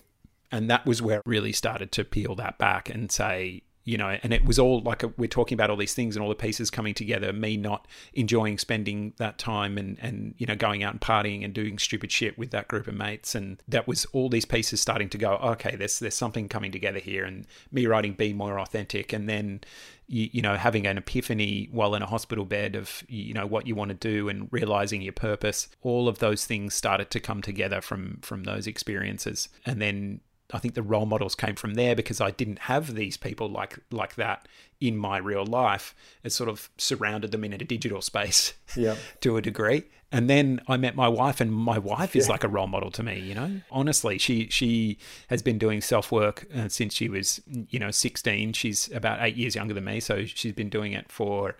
and 0.53 0.68
that 0.68 0.85
was 0.85 1.00
where 1.00 1.18
I 1.18 1.22
really 1.24 1.53
started 1.53 1.92
to 1.92 2.05
peel 2.05 2.35
that 2.35 2.59
back 2.59 2.90
and 2.90 3.11
say, 3.11 3.62
you 3.85 3.99
know, 3.99 4.18
and 4.23 4.33
it 4.33 4.44
was 4.47 4.59
all 4.59 4.81
like 4.81 5.03
a, 5.03 5.09
we're 5.18 5.29
talking 5.29 5.55
about 5.57 5.68
all 5.68 5.77
these 5.77 5.92
things 5.92 6.16
and 6.16 6.23
all 6.23 6.31
the 6.31 6.35
pieces 6.35 6.70
coming 6.70 6.94
together. 6.94 7.33
Me 7.33 7.57
not 7.57 7.87
enjoying 8.14 8.57
spending 8.57 9.12
that 9.18 9.37
time 9.37 9.77
and 9.77 9.99
and 10.01 10.35
you 10.38 10.47
know 10.47 10.57
going 10.57 10.83
out 10.83 10.92
and 10.92 11.01
partying 11.01 11.44
and 11.44 11.53
doing 11.53 11.79
stupid 11.79 12.11
shit 12.11 12.38
with 12.38 12.51
that 12.51 12.66
group 12.66 12.88
of 12.88 12.94
mates, 12.94 13.35
and 13.35 13.62
that 13.68 13.87
was 13.87 14.07
all 14.07 14.31
these 14.31 14.47
pieces 14.47 14.81
starting 14.81 15.11
to 15.11 15.18
go. 15.18 15.35
Okay, 15.37 15.77
there's 15.77 15.99
there's 15.99 16.14
something 16.14 16.49
coming 16.49 16.73
together 16.73 16.99
here, 16.99 17.25
and 17.25 17.47
me 17.70 17.87
writing 17.87 18.14
"Be 18.14 18.33
More 18.33 18.59
Authentic," 18.59 19.12
and 19.12 19.29
then 19.29 19.61
you, 20.07 20.31
you 20.33 20.42
know 20.42 20.57
having 20.57 20.87
an 20.87 20.97
epiphany 20.97 21.68
while 21.70 21.94
in 21.94 22.01
a 22.01 22.07
hospital 22.07 22.47
bed 22.47 22.77
of 22.77 23.05
you 23.09 23.35
know 23.35 23.47
what 23.47 23.66
you 23.66 23.75
want 23.75 23.90
to 23.90 23.94
do 23.94 24.31
and 24.31 24.49
realizing 24.51 25.03
your 25.03 25.12
purpose. 25.12 25.68
All 25.83 26.09
of 26.09 26.20
those 26.20 26.47
things 26.47 26.75
started 26.75 27.11
to 27.11 27.20
come 27.20 27.42
together 27.42 27.83
from 27.83 28.20
from 28.23 28.44
those 28.44 28.66
experiences, 28.66 29.51
and 29.66 29.83
then 29.83 30.20
I 30.55 30.59
think 30.59 30.75
the 30.75 30.83
role 30.83 31.05
models 31.05 31.35
came 31.35 31.57
from 31.57 31.75
there 31.75 31.97
because 31.97 32.21
I 32.21 32.31
didn't 32.31 32.61
have 32.61 32.95
these 32.95 33.17
people 33.17 33.49
like 33.49 33.81
like 33.90 34.14
that 34.14 34.47
in 34.81 34.97
my 34.97 35.19
real 35.19 35.45
life. 35.45 35.97
It 36.23 36.31
sort 36.31 36.49
of 36.49 36.71
surrounded 36.79 37.33
them 37.33 37.43
in 37.43 37.53
a 37.53 37.59
digital 37.59 38.01
space 38.01 38.55
yeah. 38.77 38.95
to 39.21 39.37
a 39.37 39.43
degree. 39.43 39.85
And 40.12 40.31
then 40.31 40.61
I 40.69 40.77
met 40.77 40.95
my 40.95 41.09
wife, 41.09 41.40
and 41.40 41.53
my 41.53 41.77
wife 41.77 42.14
is 42.14 42.27
yeah. 42.27 42.33
like 42.33 42.45
a 42.45 42.49
role 42.49 42.69
model 42.69 42.93
to 42.93 43.03
me. 43.03 43.19
You 43.19 43.35
know, 43.35 43.61
honestly, 43.73 44.17
she 44.19 44.49
she 44.49 44.99
has 45.27 45.43
been 45.43 45.59
doing 45.59 45.81
self 45.81 46.12
work 46.12 46.47
uh, 46.57 46.69
since 46.69 46.95
she 46.95 47.09
was 47.09 47.43
you 47.69 47.81
know 47.81 47.90
sixteen. 47.90 48.53
She's 48.53 48.88
about 48.93 49.19
eight 49.23 49.35
years 49.35 49.57
younger 49.57 49.75
than 49.75 49.85
me, 49.85 49.99
so 49.99 50.25
she's 50.25 50.53
been 50.53 50.69
doing 50.69 50.93
it 50.93 51.11
for 51.11 51.57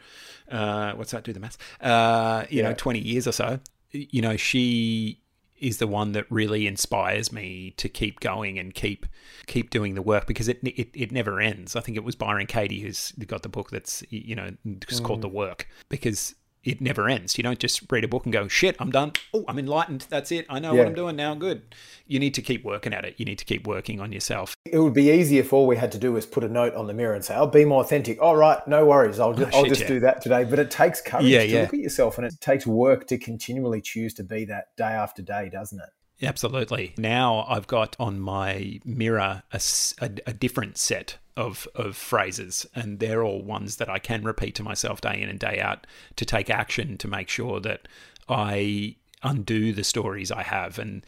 uh, 0.53 0.93
what's 0.93 1.11
that? 1.11 1.25
Do 1.25 1.33
the 1.33 1.41
maths? 1.41 1.59
Uh, 1.81 2.45
you 2.49 2.63
yeah. 2.63 2.69
know, 2.69 2.75
twenty 2.75 3.01
years 3.01 3.27
or 3.27 3.33
so. 3.33 3.59
You 3.91 4.23
know, 4.23 4.37
she 4.37 5.19
is 5.59 5.79
the 5.79 5.87
one 5.87 6.13
that 6.13 6.27
really 6.31 6.67
inspires 6.67 7.33
me 7.33 7.73
to 7.77 7.89
keep 7.89 8.21
going 8.21 8.59
and 8.59 8.75
keep 8.75 9.07
keep 9.47 9.71
doing 9.71 9.95
the 9.95 10.03
work 10.03 10.27
because 10.27 10.49
it 10.49 10.59
it, 10.63 10.91
it 10.95 11.13
never 11.13 11.41
ends. 11.41 11.77
I 11.77 11.81
think 11.81 11.97
it 11.97 12.05
was 12.05 12.17
Byron 12.17 12.47
Katie 12.47 12.81
who's 12.81 13.13
got 13.27 13.43
the 13.43 13.49
book 13.49 13.71
that's 13.71 14.03
you 14.11 14.35
know 14.35 14.53
just 14.89 15.03
mm. 15.03 15.07
called 15.07 15.23
The 15.23 15.29
Work 15.29 15.69
because 15.89 16.35
it 16.65 16.81
never 16.81 17.09
ends. 17.09 17.37
You 17.37 17.45
don't 17.45 17.59
just 17.59 17.83
read 17.91 18.05
a 18.05 18.09
book 18.09 18.25
and 18.25 18.33
go, 18.33 18.49
shit, 18.49 18.77
I'm 18.79 18.91
done. 18.91 19.13
Oh, 19.33 19.45
I'm 19.47 19.59
enlightened. 19.59 20.07
That's 20.09 20.33
it. 20.33 20.47
I 20.49 20.59
know 20.59 20.73
yeah. 20.73 20.79
what 20.79 20.87
I'm 20.89 20.95
doing 20.95 21.17
now. 21.17 21.35
Good. 21.35 21.75
You 22.07 22.19
need 22.19 22.35
to 22.35 22.43
keep 22.43 22.65
working 22.65 22.93
at 22.93 23.05
it. 23.05 23.15
You 23.19 23.25
need 23.25 23.39
to 23.39 23.45
keep 23.45 23.67
working 23.67 24.01
on 24.01 24.13
yourself. 24.13 24.55
It 24.65 24.79
would 24.79 24.95
be 24.95 25.11
easy 25.11 25.39
if 25.39 25.53
all 25.53 25.67
we 25.67 25.77
had 25.77 25.93
to 25.93 25.99
do 25.99 26.13
was 26.13 26.27
put 26.27 26.45
a 26.45 26.49
note 26.49 26.75
on 26.75 26.87
the 26.87 26.95
mirror 26.95 27.15
and 27.15 27.25
say, 27.25 27.35
I'll 27.35 27.47
be 27.47 27.65
more 27.65 27.83
authentic. 27.83 28.21
All 28.21 28.37
right, 28.37 28.67
no 28.67 28.87
worries. 28.87 29.21
I'll 29.21 29.35
just, 29.35 29.55
oh, 29.55 29.59
I'll 29.59 29.65
just 29.65 29.83
yeah. 29.83 29.89
do 29.89 30.01
that 30.01 30.23
today. 30.23 30.45
But 30.45 30.59
it 30.59 30.71
takes 30.71 31.01
courage 31.01 31.27
yeah, 31.27 31.45
to 31.45 31.61
look 31.63 31.75
at 31.75 31.81
yourself 31.81 32.19
and 32.19 32.27
it 32.27 32.35
takes 32.41 32.67
work 32.67 33.07
to 33.09 33.19
continually 33.19 33.81
choose 33.81 34.15
to 34.15 34.25
be 34.25 34.45
that 34.47 34.77
day 34.77 34.85
after 34.85 35.23
day, 35.23 35.51
doesn't 35.53 35.79
it? 35.79 35.89
Absolutely. 36.23 36.95
Now 36.97 37.45
I've 37.49 37.67
got 37.67 37.97
on 37.99 38.21
my 38.21 38.81
mirror 38.85 39.43
a, 39.53 39.61
a, 40.01 40.11
a, 40.27 40.33
different 40.33 40.79
set 40.79 41.19
of, 41.37 41.67
of 41.75 41.97
phrases, 41.97 42.67
and 42.75 42.99
they're 42.99 43.25
all 43.25 43.43
ones 43.43 43.77
that 43.77 43.89
I 43.89 43.99
can 43.99 44.23
repeat 44.23 44.55
to 44.57 44.63
myself 44.63 45.01
day 45.01 45.21
in 45.21 45.29
and 45.29 45.39
day 45.39 45.61
out 45.61 45.87
to 46.17 46.25
take 46.25 46.49
action 46.49 46.97
to 46.99 47.09
make 47.09 47.29
sure 47.29 47.61
that 47.61 47.89
I 48.29 48.97
undo 49.23 49.73
the 49.73 49.85
stories 49.85 50.31
I 50.31 50.43
have. 50.43 50.79
And 50.79 51.05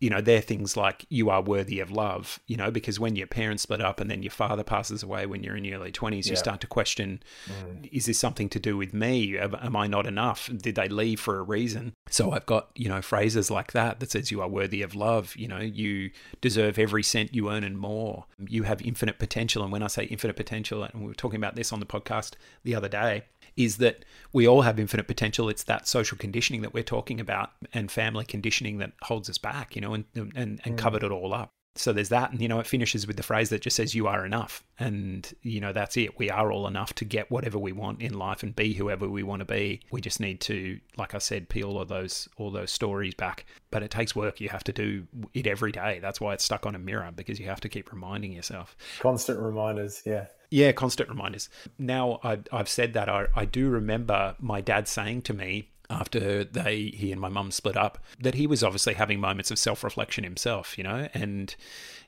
you 0.00 0.10
know, 0.10 0.20
they're 0.20 0.40
things 0.40 0.76
like 0.76 1.04
you 1.08 1.28
are 1.30 1.42
worthy 1.42 1.80
of 1.80 1.90
love, 1.90 2.38
you 2.46 2.56
know, 2.56 2.70
because 2.70 3.00
when 3.00 3.16
your 3.16 3.26
parents 3.26 3.64
split 3.64 3.80
up 3.80 4.00
and 4.00 4.10
then 4.10 4.22
your 4.22 4.30
father 4.30 4.62
passes 4.62 5.02
away 5.02 5.26
when 5.26 5.42
you're 5.42 5.56
in 5.56 5.64
your 5.64 5.80
early 5.80 5.90
20s, 5.90 6.26
yeah. 6.26 6.30
you 6.30 6.36
start 6.36 6.60
to 6.60 6.66
question 6.66 7.20
mm. 7.46 7.88
is 7.92 8.06
this 8.06 8.18
something 8.18 8.48
to 8.48 8.60
do 8.60 8.76
with 8.76 8.94
me? 8.94 9.36
Am 9.36 9.74
I 9.74 9.86
not 9.86 10.06
enough? 10.06 10.48
Did 10.56 10.76
they 10.76 10.88
leave 10.88 11.18
for 11.18 11.38
a 11.38 11.42
reason? 11.42 11.94
So 12.10 12.30
I've 12.30 12.46
got, 12.46 12.70
you 12.74 12.88
know, 12.88 13.02
phrases 13.02 13.50
like 13.50 13.72
that 13.72 13.98
that 14.00 14.12
says 14.12 14.30
you 14.30 14.40
are 14.40 14.48
worthy 14.48 14.82
of 14.82 14.94
love, 14.94 15.34
you 15.36 15.48
know, 15.48 15.58
you 15.58 16.10
deserve 16.40 16.78
every 16.78 17.02
cent 17.02 17.34
you 17.34 17.50
earn 17.50 17.64
and 17.64 17.78
more. 17.78 18.26
You 18.46 18.62
have 18.62 18.80
infinite 18.82 19.18
potential. 19.18 19.62
And 19.62 19.72
when 19.72 19.82
I 19.82 19.88
say 19.88 20.04
infinite 20.04 20.36
potential, 20.36 20.84
and 20.84 21.02
we 21.02 21.08
were 21.08 21.14
talking 21.14 21.38
about 21.38 21.56
this 21.56 21.72
on 21.72 21.80
the 21.80 21.86
podcast 21.86 22.34
the 22.62 22.74
other 22.74 22.88
day, 22.88 23.24
is 23.58 23.78
that 23.78 24.04
we 24.32 24.46
all 24.46 24.62
have 24.62 24.78
infinite 24.78 25.08
potential. 25.08 25.48
It's 25.48 25.64
that 25.64 25.88
social 25.88 26.16
conditioning 26.16 26.62
that 26.62 26.72
we're 26.72 26.84
talking 26.84 27.20
about 27.20 27.50
and 27.74 27.90
family 27.90 28.24
conditioning 28.24 28.78
that 28.78 28.92
holds 29.02 29.28
us 29.28 29.36
back, 29.36 29.74
you 29.74 29.82
know, 29.82 29.94
and 29.94 30.04
and, 30.14 30.32
and 30.36 30.60
mm. 30.62 30.78
covered 30.78 31.02
it 31.02 31.10
all 31.10 31.34
up. 31.34 31.50
So 31.74 31.92
there's 31.92 32.08
that, 32.08 32.32
and 32.32 32.40
you 32.42 32.48
know, 32.48 32.58
it 32.58 32.66
finishes 32.66 33.06
with 33.06 33.16
the 33.16 33.22
phrase 33.22 33.50
that 33.50 33.62
just 33.62 33.76
says 33.76 33.94
"You 33.94 34.08
are 34.08 34.24
enough," 34.24 34.64
and 34.78 35.30
you 35.42 35.60
know 35.60 35.72
that's 35.72 35.96
it. 35.96 36.18
We 36.18 36.28
are 36.30 36.50
all 36.50 36.66
enough 36.66 36.92
to 36.94 37.04
get 37.04 37.30
whatever 37.30 37.58
we 37.58 37.72
want 37.72 38.00
in 38.00 38.18
life 38.18 38.42
and 38.42 38.54
be 38.54 38.74
whoever 38.74 39.08
we 39.08 39.22
want 39.22 39.40
to 39.40 39.44
be. 39.44 39.80
We 39.90 40.00
just 40.00 40.18
need 40.18 40.40
to, 40.42 40.80
like 40.96 41.14
I 41.14 41.18
said, 41.18 41.48
peel 41.48 41.76
all 41.76 41.84
those 41.84 42.28
all 42.36 42.50
those 42.50 42.72
stories 42.72 43.14
back. 43.14 43.46
But 43.70 43.82
it 43.82 43.90
takes 43.90 44.16
work. 44.16 44.40
You 44.40 44.48
have 44.48 44.64
to 44.64 44.72
do 44.72 45.06
it 45.34 45.46
every 45.46 45.70
day. 45.70 46.00
That's 46.00 46.20
why 46.20 46.34
it's 46.34 46.44
stuck 46.44 46.66
on 46.66 46.74
a 46.74 46.80
mirror 46.80 47.10
because 47.14 47.38
you 47.38 47.46
have 47.46 47.60
to 47.60 47.68
keep 47.68 47.92
reminding 47.92 48.32
yourself. 48.32 48.76
Constant 48.98 49.38
reminders, 49.38 50.02
yeah. 50.04 50.26
Yeah, 50.50 50.72
constant 50.72 51.08
reminders. 51.08 51.48
Now 51.78 52.20
I, 52.22 52.38
have 52.52 52.68
said 52.68 52.94
that, 52.94 53.08
I, 53.08 53.26
I 53.34 53.44
do 53.44 53.68
remember 53.68 54.34
my 54.38 54.60
dad 54.60 54.88
saying 54.88 55.22
to 55.22 55.34
me 55.34 55.70
after 55.90 56.44
they 56.44 56.92
he 56.94 57.12
and 57.12 57.20
my 57.20 57.30
mum 57.30 57.50
split 57.50 57.76
up 57.76 57.98
that 58.20 58.34
he 58.34 58.46
was 58.46 58.62
obviously 58.62 58.92
having 58.92 59.20
moments 59.20 59.50
of 59.50 59.58
self-reflection 59.58 60.22
himself, 60.22 60.76
you 60.76 60.84
know, 60.84 61.08
and 61.14 61.54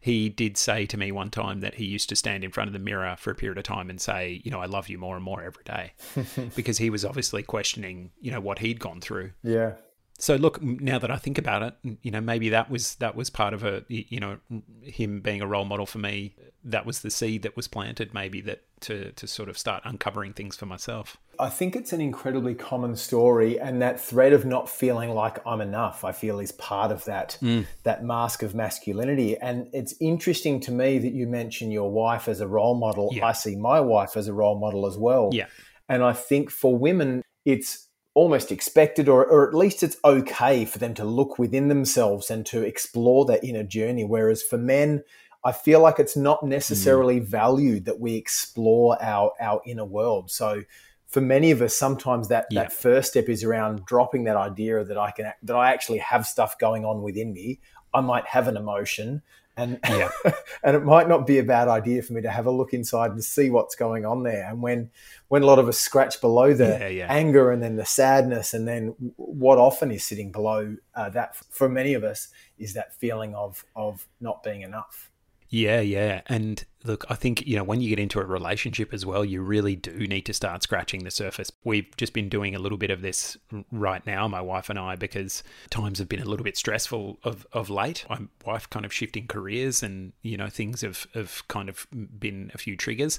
he 0.00 0.29
did 0.29 0.57
say 0.57 0.87
to 0.87 0.96
me 0.96 1.11
one 1.12 1.31
time 1.31 1.61
that 1.61 1.74
he 1.74 1.85
used 1.85 2.09
to 2.09 2.16
stand 2.16 2.44
in 2.44 2.50
front 2.50 2.68
of 2.68 2.72
the 2.72 2.79
mirror 2.79 3.16
for 3.18 3.31
a 3.31 3.35
period 3.35 3.59
of 3.59 3.64
time 3.64 3.88
and 3.88 4.00
say, 4.00 4.40
you 4.44 4.50
know, 4.50 4.61
I 4.61 4.66
love 4.66 4.88
you 4.88 4.98
more 4.98 5.16
and 5.16 5.24
more 5.24 5.42
every 5.42 5.64
day 5.64 5.92
because 6.57 6.79
he 6.79 6.90
was 6.90 7.05
obviously 7.05 7.42
questioning, 7.42 8.11
you 8.20 8.31
know, 8.31 8.40
what 8.40 8.59
he'd 8.59 8.81
gone 8.81 9.00
through. 9.00 9.33
Yeah 9.42 9.72
so 10.21 10.37
look 10.37 10.63
now 10.63 10.99
that 10.99 11.11
i 11.11 11.17
think 11.17 11.39
about 11.39 11.63
it 11.63 11.99
you 12.03 12.11
know 12.11 12.21
maybe 12.21 12.49
that 12.49 12.71
was 12.71 12.95
that 12.97 13.17
was 13.17 13.31
part 13.31 13.53
of 13.55 13.65
a 13.65 13.85
you 13.89 14.21
know 14.21 14.39
him 14.83 15.21
being 15.21 15.41
a 15.41 15.47
role 15.47 15.65
model 15.65 15.87
for 15.87 15.99
me 15.99 16.35
that 16.63 16.85
was 16.85 17.01
the 17.01 17.11
seed 17.11 17.43
that 17.43 17.57
was 17.57 17.67
planted 17.67 18.13
maybe 18.13 18.41
that 18.41 18.63
to 18.81 19.13
to 19.13 19.27
sort 19.27 19.49
of 19.49 19.57
start 19.57 19.83
uncovering 19.85 20.33
things 20.33 20.57
for 20.57 20.67
myself. 20.67 21.17
I 21.39 21.49
think 21.49 21.75
it's 21.75 21.93
an 21.93 22.01
incredibly 22.01 22.55
common 22.55 22.97
story 22.97 23.59
and 23.59 23.81
that 23.81 24.01
thread 24.01 24.33
of 24.33 24.45
not 24.45 24.69
feeling 24.69 25.11
like 25.11 25.39
i'm 25.47 25.61
enough 25.61 26.05
i 26.05 26.13
feel 26.13 26.39
is 26.39 26.53
part 26.53 26.93
of 26.93 27.05
that 27.05 27.39
mm. 27.41 27.67
that 27.85 28.05
mask 28.05 28.43
of 28.43 28.55
masculinity. 28.55 29.37
And 29.39 29.69
it's 29.73 29.95
interesting 30.01 30.61
to 30.61 30.73
me 30.73 30.99
that 30.99 31.13
you 31.13 31.27
mention 31.27 31.71
your 31.71 31.91
wife 31.91 32.29
as 32.29 32.41
a 32.41 32.47
role 32.47 32.75
model. 32.75 33.11
Yeah. 33.13 33.27
i 33.27 33.33
see 33.33 33.57
my 33.57 33.81
wife 33.81 34.17
as 34.17 34.29
a 34.29 34.33
role 34.33 34.59
model 34.59 34.87
as 34.87 34.99
well. 34.99 35.31
Yeah. 35.33 35.47
And 35.89 36.03
i 36.03 36.13
think 36.13 36.51
for 36.51 36.77
women 36.77 37.23
it's 37.45 37.89
almost 38.14 38.51
expected 38.51 39.09
or, 39.09 39.25
or 39.25 39.49
at 39.49 39.55
least 39.55 39.83
it's 39.83 39.96
okay 40.05 40.64
for 40.64 40.79
them 40.79 40.94
to 40.94 41.05
look 41.05 41.38
within 41.38 41.68
themselves 41.68 42.31
and 42.31 42.44
to 42.44 42.62
explore 42.62 43.25
that 43.25 43.44
inner 43.44 43.62
journey 43.62 44.05
whereas 44.05 44.42
for 44.42 44.59
men 44.59 45.03
i 45.44 45.53
feel 45.53 45.81
like 45.81 45.99
it's 45.99 46.16
not 46.16 46.44
necessarily 46.44 47.20
mm. 47.20 47.25
valued 47.25 47.85
that 47.85 48.01
we 48.01 48.16
explore 48.16 49.01
our 49.01 49.33
our 49.40 49.61
inner 49.64 49.85
world 49.85 50.31
so 50.31 50.62
for 51.07 51.20
many 51.20 51.53
of 51.53 51.62
us 51.62 51.77
sometimes 51.77 52.29
that 52.29 52.46
yeah. 52.51 52.62
that 52.62 52.73
first 52.73 53.11
step 53.11 53.29
is 53.29 53.44
around 53.44 53.85
dropping 53.85 54.25
that 54.25 54.37
idea 54.37 54.83
that 54.83 54.99
i 54.99 55.12
can 55.12 55.33
that 55.42 55.55
i 55.55 55.73
actually 55.73 55.99
have 55.99 56.27
stuff 56.27 56.59
going 56.59 56.85
on 56.85 57.03
within 57.03 57.33
me 57.33 57.61
i 57.94 58.01
might 58.01 58.27
have 58.27 58.49
an 58.49 58.57
emotion 58.57 59.23
and 59.61 59.79
yeah. 59.88 60.11
and 60.62 60.77
it 60.77 60.85
might 60.85 61.09
not 61.09 61.27
be 61.27 61.38
a 61.38 61.44
bad 61.44 61.68
idea 61.68 62.03
for 62.03 62.12
me 62.12 62.23
to 62.23 62.31
have 62.31 62.46
a 62.46 62.51
look 62.51 62.73
inside 62.73 63.11
and 63.11 63.23
see 63.23 63.51
what's 63.51 63.75
going 63.75 64.05
on 64.05 64.23
there. 64.23 64.49
And 64.49 64.62
when 64.62 64.90
when 65.29 65.42
a 65.42 65.46
lot 65.46 65.59
of 65.59 65.68
us 65.68 65.79
scratch 65.79 66.20
below 66.20 66.55
the 66.55 66.79
yeah, 66.81 66.88
yeah. 66.88 67.07
anger 67.09 67.51
and 67.51 67.62
then 67.62 67.77
the 67.77 67.85
sadness, 67.85 68.55
and 68.55 68.66
then 68.66 68.94
what 69.16 69.59
often 69.59 69.90
is 69.90 70.05
sitting 70.05 70.33
below 70.33 70.77
uh, 70.94 71.11
that 71.11 71.37
for 71.37 71.68
many 71.68 71.94
of 71.94 72.05
us 72.05 72.29
is 72.59 72.75
that 72.75 72.94
feeling 72.94 73.35
of 73.35 73.64
of 73.77 74.07
not 74.20 74.42
being 74.42 74.62
enough. 74.62 75.10
Yeah, 75.53 75.81
yeah. 75.81 76.21
And 76.27 76.65
look, 76.85 77.05
I 77.11 77.17
think, 77.17 77.45
you 77.45 77.57
know, 77.57 77.65
when 77.65 77.81
you 77.81 77.89
get 77.89 77.99
into 77.99 78.21
a 78.21 78.25
relationship 78.25 78.95
as 78.95 79.05
well, 79.05 79.25
you 79.25 79.43
really 79.43 79.75
do 79.75 80.07
need 80.07 80.23
to 80.27 80.33
start 80.33 80.63
scratching 80.63 81.03
the 81.03 81.11
surface. 81.11 81.51
We've 81.65 81.95
just 81.97 82.13
been 82.13 82.29
doing 82.29 82.55
a 82.55 82.61
little 82.61 82.79
bit 82.79 82.93
of 82.93 83.03
this 83.03 83.37
right 83.73 84.07
now, 84.07 84.29
my 84.29 84.41
wife 84.41 84.71
and 84.71 84.79
I, 84.79 84.95
because 84.95 85.43
times 85.69 85.99
have 85.99 86.09
been 86.09 86.23
a 86.23 86.25
little 86.25 86.45
bit 86.45 86.57
stressful 86.57 87.19
of, 87.25 87.49
of 87.53 87.69
late. 87.69 88.07
My 88.09 88.21
wife 88.47 88.71
kind 88.71 88.87
of 88.87 88.93
shifting 88.93 89.27
careers 89.27 89.83
and, 89.83 90.13
you 90.23 90.37
know, 90.37 90.49
things 90.49 90.83
have, 90.83 91.09
have 91.15 91.43
kind 91.49 91.69
of 91.69 91.89
been 91.91 92.53
a 92.55 92.59
few 92.59 92.77
triggers. 92.77 93.19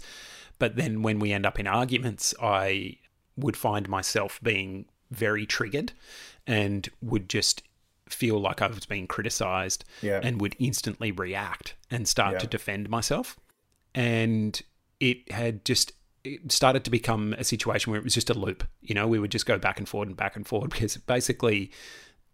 But 0.58 0.78
then 0.78 1.02
when 1.02 1.20
we 1.20 1.34
end 1.34 1.46
up 1.46 1.60
in 1.60 1.67
arguments, 1.67 2.34
I 2.41 2.96
would 3.36 3.58
find 3.58 3.89
myself 3.89 4.39
being 4.41 4.86
very 5.10 5.46
triggered 5.46 5.91
and 6.48 6.88
would 7.02 7.28
just 7.28 7.62
feel 8.13 8.39
like 8.39 8.62
I 8.62 8.67
was 8.67 8.86
being 8.86 9.08
criticized 9.08 9.84
yeah. 10.02 10.19
and 10.24 10.41
would 10.41 10.56
instantly 10.60 11.12
react 11.12 11.76
and 11.89 12.08
start 12.08 12.34
Yeah. 12.34 12.39
to 12.39 12.47
defend 12.47 12.89
myself. 12.89 13.39
And 13.93 14.62
it 15.00 15.32
had 15.32 15.65
just 15.65 15.93
it 16.24 16.52
started 16.52 16.84
to 16.84 16.91
become 16.91 17.34
a 17.34 17.43
situation 17.43 17.91
where 17.91 18.00
it 18.00 18.04
was 18.04 18.13
just 18.13 18.30
a 18.30 18.36
loop. 18.36 18.63
You 18.82 18.93
know, 18.93 19.08
we 19.08 19.17
would 19.17 19.32
just 19.32 19.47
go 19.47 19.58
back 19.58 19.80
and 19.80 19.89
forward 19.89 20.10
and 20.10 20.17
back 20.17 20.36
and 20.36 20.47
forward 20.47 20.69
because 20.71 20.97
basically 20.97 21.71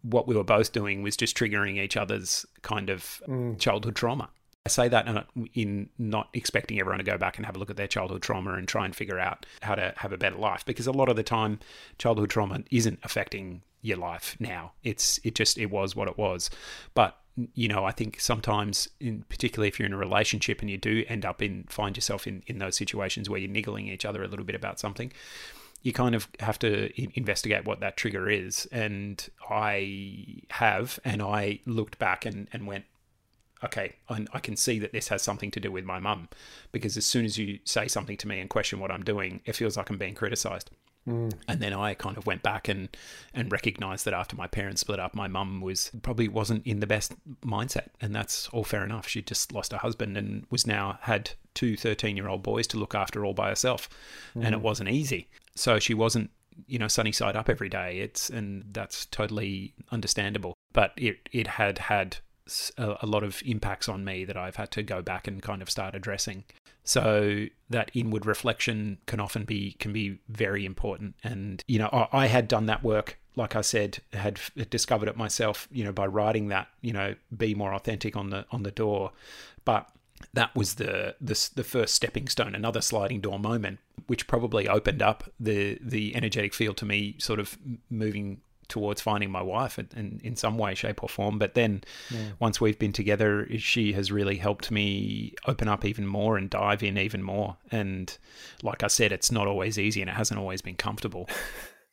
what 0.02 0.28
we 0.28 0.34
were 0.34 0.44
both 0.44 0.72
doing 0.72 1.02
was 1.02 1.16
just 1.16 1.36
triggering 1.36 1.78
each 1.82 1.96
other's 1.96 2.46
kind 2.62 2.90
of 2.90 3.22
mm. 3.26 3.58
childhood 3.58 3.96
trauma. 3.96 4.28
I 4.66 4.68
say 4.68 4.88
that 4.88 5.26
in 5.54 5.88
not 5.96 6.28
expecting 6.34 6.78
everyone 6.78 6.98
to 6.98 7.04
go 7.04 7.16
back 7.16 7.38
and 7.38 7.46
have 7.46 7.56
a 7.56 7.58
look 7.58 7.70
at 7.70 7.76
their 7.76 7.86
childhood 7.86 8.20
trauma 8.20 8.52
and 8.52 8.68
try 8.68 8.84
and 8.84 8.94
figure 8.94 9.18
out 9.18 9.46
how 9.62 9.74
to 9.74 9.94
have 9.96 10.12
a 10.12 10.18
better 10.18 10.36
life 10.36 10.66
because 10.66 10.86
a 10.86 10.92
lot 10.92 11.08
of 11.08 11.16
the 11.16 11.22
time 11.22 11.58
childhood 11.96 12.28
trauma 12.28 12.62
isn't 12.70 12.98
affecting 13.02 13.62
your 13.82 13.98
life 13.98 14.36
now. 14.40 14.72
It's 14.82 15.18
it 15.24 15.34
just 15.34 15.58
it 15.58 15.66
was 15.66 15.94
what 15.94 16.08
it 16.08 16.18
was. 16.18 16.50
But 16.94 17.16
you 17.54 17.68
know, 17.68 17.84
I 17.84 17.92
think 17.92 18.20
sometimes 18.20 18.88
in 19.00 19.24
particularly 19.28 19.68
if 19.68 19.78
you're 19.78 19.86
in 19.86 19.92
a 19.92 19.98
relationship 19.98 20.60
and 20.60 20.68
you 20.68 20.76
do 20.76 21.04
end 21.08 21.24
up 21.24 21.40
in 21.40 21.64
find 21.68 21.96
yourself 21.96 22.26
in 22.26 22.42
in 22.46 22.58
those 22.58 22.76
situations 22.76 23.30
where 23.30 23.38
you're 23.38 23.50
niggling 23.50 23.88
each 23.88 24.04
other 24.04 24.22
a 24.22 24.28
little 24.28 24.44
bit 24.44 24.56
about 24.56 24.80
something, 24.80 25.12
you 25.82 25.92
kind 25.92 26.14
of 26.14 26.28
have 26.40 26.58
to 26.60 26.90
investigate 27.18 27.64
what 27.64 27.80
that 27.80 27.96
trigger 27.96 28.28
is. 28.28 28.66
And 28.72 29.26
I 29.48 30.42
have, 30.50 30.98
and 31.04 31.22
I 31.22 31.60
looked 31.66 31.98
back 31.98 32.26
and, 32.26 32.48
and 32.52 32.66
went, 32.66 32.84
okay, 33.64 33.96
I, 34.08 34.26
I 34.32 34.40
can 34.40 34.56
see 34.56 34.78
that 34.80 34.92
this 34.92 35.08
has 35.08 35.22
something 35.22 35.50
to 35.52 35.60
do 35.60 35.70
with 35.70 35.84
my 35.84 36.00
mum. 36.00 36.28
Because 36.72 36.96
as 36.96 37.06
soon 37.06 37.24
as 37.24 37.38
you 37.38 37.60
say 37.64 37.88
something 37.88 38.16
to 38.18 38.28
me 38.28 38.40
and 38.40 38.50
question 38.50 38.80
what 38.80 38.90
I'm 38.90 39.04
doing, 39.04 39.40
it 39.44 39.56
feels 39.56 39.76
like 39.76 39.90
I'm 39.90 39.98
being 39.98 40.14
criticized. 40.14 40.70
Mm. 41.06 41.32
And 41.46 41.60
then 41.60 41.72
I 41.72 41.94
kind 41.94 42.16
of 42.16 42.26
went 42.26 42.42
back 42.42 42.68
and 42.68 42.88
and 43.34 43.50
recognized 43.50 44.04
that 44.04 44.14
after 44.14 44.36
my 44.36 44.46
parents 44.46 44.80
split 44.80 45.00
up, 45.00 45.14
my 45.14 45.28
mum 45.28 45.60
was 45.60 45.90
probably 46.02 46.28
wasn't 46.28 46.66
in 46.66 46.80
the 46.80 46.86
best 46.86 47.14
mindset, 47.42 47.88
and 48.00 48.14
that's 48.14 48.48
all 48.48 48.64
fair 48.64 48.84
enough. 48.84 49.08
She 49.08 49.22
just 49.22 49.52
lost 49.52 49.72
her 49.72 49.78
husband 49.78 50.16
and 50.16 50.46
was 50.50 50.66
now 50.66 50.98
had 51.02 51.30
two 51.54 51.76
13 51.76 52.16
year 52.16 52.28
old 52.28 52.42
boys 52.42 52.66
to 52.68 52.78
look 52.78 52.94
after 52.94 53.24
all 53.24 53.34
by 53.34 53.48
herself, 53.48 53.88
and 54.34 54.54
it 54.54 54.58
mm. 54.58 54.62
wasn't 54.62 54.90
easy. 54.90 55.28
So 55.54 55.78
she 55.78 55.94
wasn't 55.94 56.30
you 56.66 56.78
know 56.78 56.88
sunny 56.88 57.12
side 57.12 57.36
up 57.36 57.48
every 57.48 57.68
day. 57.68 57.98
It's 57.98 58.30
and 58.30 58.64
that's 58.72 59.06
totally 59.06 59.74
understandable. 59.90 60.54
But 60.72 60.92
it 60.96 61.28
it 61.32 61.46
had 61.46 61.78
had 61.78 62.18
a, 62.78 63.06
lot 63.06 63.22
of 63.22 63.42
impacts 63.44 63.88
on 63.88 64.04
me 64.04 64.24
that 64.24 64.36
I've 64.36 64.56
had 64.56 64.70
to 64.72 64.82
go 64.82 65.02
back 65.02 65.26
and 65.26 65.42
kind 65.42 65.62
of 65.62 65.70
start 65.70 65.94
addressing. 65.94 66.44
So 66.84 67.46
that 67.68 67.90
inward 67.94 68.24
reflection 68.24 68.98
can 69.06 69.20
often 69.20 69.44
be 69.44 69.72
can 69.78 69.92
be 69.92 70.18
very 70.28 70.64
important. 70.64 71.14
And 71.22 71.62
you 71.66 71.78
know, 71.78 71.88
I, 71.92 72.24
I 72.24 72.26
had 72.26 72.48
done 72.48 72.66
that 72.66 72.82
work, 72.82 73.18
like 73.36 73.54
I 73.54 73.60
said, 73.60 73.98
had 74.12 74.40
discovered 74.70 75.08
it 75.08 75.16
myself. 75.16 75.68
You 75.70 75.84
know, 75.84 75.92
by 75.92 76.06
writing 76.06 76.48
that, 76.48 76.68
you 76.80 76.92
know, 76.92 77.14
be 77.36 77.54
more 77.54 77.74
authentic 77.74 78.16
on 78.16 78.30
the 78.30 78.46
on 78.50 78.62
the 78.62 78.70
door. 78.70 79.12
But 79.64 79.90
that 80.32 80.54
was 80.54 80.74
the 80.74 81.14
the 81.20 81.50
the 81.54 81.64
first 81.64 81.94
stepping 81.94 82.28
stone, 82.28 82.54
another 82.54 82.80
sliding 82.80 83.20
door 83.20 83.38
moment, 83.38 83.78
which 84.06 84.26
probably 84.26 84.68
opened 84.68 85.02
up 85.02 85.30
the 85.38 85.78
the 85.82 86.14
energetic 86.16 86.54
field 86.54 86.76
to 86.78 86.86
me, 86.86 87.16
sort 87.18 87.38
of 87.40 87.58
moving 87.90 88.40
towards 88.68 89.00
finding 89.00 89.30
my 89.30 89.42
wife 89.42 89.78
in, 89.78 89.88
in, 89.96 90.20
in 90.22 90.36
some 90.36 90.58
way, 90.58 90.74
shape, 90.74 91.02
or 91.02 91.08
form. 91.08 91.38
But 91.38 91.54
then 91.54 91.82
once 92.38 92.60
we've 92.60 92.78
been 92.78 92.92
together, 92.92 93.48
she 93.58 93.92
has 93.94 94.12
really 94.12 94.36
helped 94.36 94.70
me 94.70 95.34
open 95.46 95.68
up 95.68 95.84
even 95.84 96.06
more 96.06 96.36
and 96.36 96.50
dive 96.50 96.82
in 96.82 96.98
even 96.98 97.22
more. 97.22 97.56
And 97.70 98.16
like 98.62 98.82
I 98.82 98.88
said, 98.88 99.12
it's 99.12 99.32
not 99.32 99.46
always 99.46 99.78
easy 99.78 100.00
and 100.00 100.10
it 100.10 100.14
hasn't 100.14 100.38
always 100.38 100.62
been 100.62 100.76
comfortable. 100.76 101.28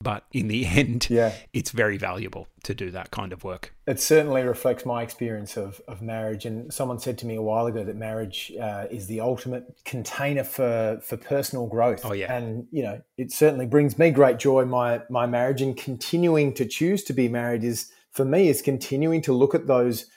But 0.01 0.25
in 0.33 0.47
the 0.49 0.65
end, 0.67 1.07
Yeah. 1.09 1.33
it's 1.53 1.71
very 1.71 1.97
valuable 1.97 2.47
to 2.63 2.73
do 2.73 2.91
that 2.91 3.11
kind 3.11 3.31
of 3.33 3.43
work. 3.43 3.73
It 3.87 3.99
certainly 3.99 4.41
reflects 4.43 4.85
my 4.85 5.01
experience 5.03 5.57
of, 5.57 5.81
of 5.87 6.01
marriage. 6.01 6.45
And 6.45 6.73
someone 6.73 6.99
said 6.99 7.17
to 7.19 7.25
me 7.25 7.35
a 7.35 7.41
while 7.41 7.65
ago 7.67 7.83
that 7.83 7.95
marriage 7.95 8.51
uh, 8.61 8.85
is 8.91 9.07
the 9.07 9.21
ultimate 9.21 9.63
container 9.85 10.43
for, 10.43 10.99
for 11.03 11.17
personal 11.17 11.67
growth. 11.67 12.01
Oh, 12.03 12.13
yeah. 12.13 12.33
And, 12.35 12.67
you 12.71 12.83
know, 12.83 13.01
it 13.17 13.31
certainly 13.31 13.65
brings 13.65 13.97
me 13.97 14.11
great 14.11 14.37
joy, 14.37 14.65
my, 14.65 15.01
my 15.09 15.25
marriage. 15.25 15.61
And 15.61 15.77
continuing 15.77 16.53
to 16.55 16.65
choose 16.65 17.03
to 17.05 17.13
be 17.13 17.27
married 17.29 17.63
is, 17.63 17.91
for 18.11 18.25
me, 18.25 18.49
is 18.49 18.61
continuing 18.61 19.21
to 19.23 19.33
look 19.33 19.55
at 19.55 19.67
those 19.67 20.07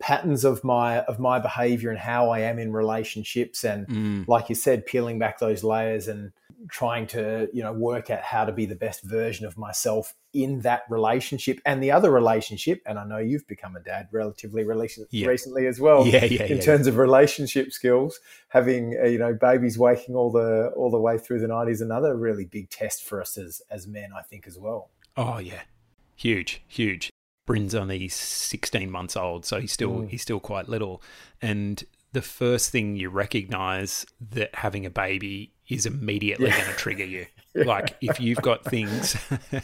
patterns 0.00 0.44
of 0.44 0.64
my 0.64 0.98
of 1.02 1.20
my 1.20 1.38
behavior 1.38 1.88
and 1.88 1.98
how 1.98 2.28
I 2.30 2.40
am 2.40 2.58
in 2.58 2.72
relationships 2.72 3.62
and 3.62 3.86
Mm. 3.86 4.26
like 4.26 4.48
you 4.48 4.56
said 4.56 4.84
peeling 4.84 5.20
back 5.20 5.38
those 5.38 5.62
layers 5.62 6.08
and 6.08 6.32
trying 6.70 7.06
to 7.08 7.48
you 7.52 7.62
know 7.62 7.72
work 7.72 8.10
out 8.10 8.22
how 8.22 8.44
to 8.44 8.52
be 8.52 8.66
the 8.66 8.74
best 8.76 9.02
version 9.02 9.46
of 9.46 9.56
myself 9.58 10.14
in 10.32 10.60
that 10.60 10.82
relationship 10.88 11.60
and 11.66 11.82
the 11.82 11.90
other 11.90 12.10
relationship 12.10 12.80
and 12.86 12.98
I 12.98 13.04
know 13.04 13.18
you've 13.18 13.46
become 13.46 13.76
a 13.76 13.80
dad 13.80 14.08
relatively 14.12 14.64
recent, 14.64 15.08
Yeah. 15.10 15.26
recently 15.28 15.66
as 15.66 15.80
well 15.80 16.06
Yeah, 16.06 16.24
yeah, 16.24 16.44
in 16.44 16.56
yeah. 16.56 16.62
terms 16.62 16.86
of 16.86 16.96
relationship 16.96 17.72
skills 17.72 18.20
having 18.48 18.96
uh, 19.02 19.06
you 19.06 19.18
know 19.18 19.34
babies 19.34 19.78
waking 19.78 20.14
all 20.14 20.30
the 20.30 20.72
all 20.76 20.90
the 20.90 21.00
way 21.00 21.18
through 21.18 21.40
the 21.40 21.48
night 21.48 21.68
is 21.68 21.80
another 21.80 22.16
really 22.16 22.44
big 22.44 22.70
test 22.70 23.02
for 23.04 23.20
us 23.20 23.36
as 23.36 23.60
as 23.70 23.86
men 23.86 24.10
I 24.16 24.22
think 24.22 24.46
as 24.46 24.58
well 24.58 24.90
Oh 25.16 25.38
yeah, 25.38 25.62
huge, 26.16 26.62
huge. 26.68 27.10
Bryn's 27.46 27.74
only 27.74 28.08
sixteen 28.08 28.90
months 28.90 29.16
old, 29.16 29.44
so 29.44 29.60
he's 29.60 29.72
still 29.72 30.02
Mm. 30.02 30.08
he's 30.08 30.22
still 30.22 30.40
quite 30.40 30.68
little. 30.68 31.02
And 31.42 31.82
the 32.12 32.22
first 32.22 32.70
thing 32.70 32.94
you 32.96 33.08
recognize 33.10 34.06
that 34.30 34.54
having 34.54 34.86
a 34.86 34.90
baby 34.90 35.52
is 35.74 35.86
immediately 35.86 36.46
Yeah. 36.46 36.56
going 36.60 36.70
to 36.70 36.76
trigger 36.76 37.04
you. 37.04 37.26
Like 37.54 37.96
if 38.00 38.18
you've 38.20 38.40
got 38.42 38.64
things. 38.64 39.14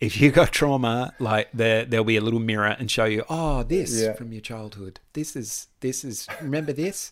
If 0.00 0.20
you've 0.20 0.32
got 0.32 0.52
trauma, 0.52 1.12
like 1.18 1.48
there, 1.52 1.84
there'll 1.84 2.04
be 2.04 2.16
a 2.16 2.20
little 2.20 2.38
mirror 2.38 2.76
and 2.78 2.88
show 2.88 3.04
you, 3.04 3.24
oh, 3.28 3.64
this 3.64 4.00
Yeah. 4.00 4.12
from 4.12 4.30
your 4.32 4.40
childhood. 4.40 5.00
This 5.12 5.34
is, 5.34 5.66
this 5.80 6.04
is. 6.04 6.28
Remember 6.40 6.72
this, 6.72 7.10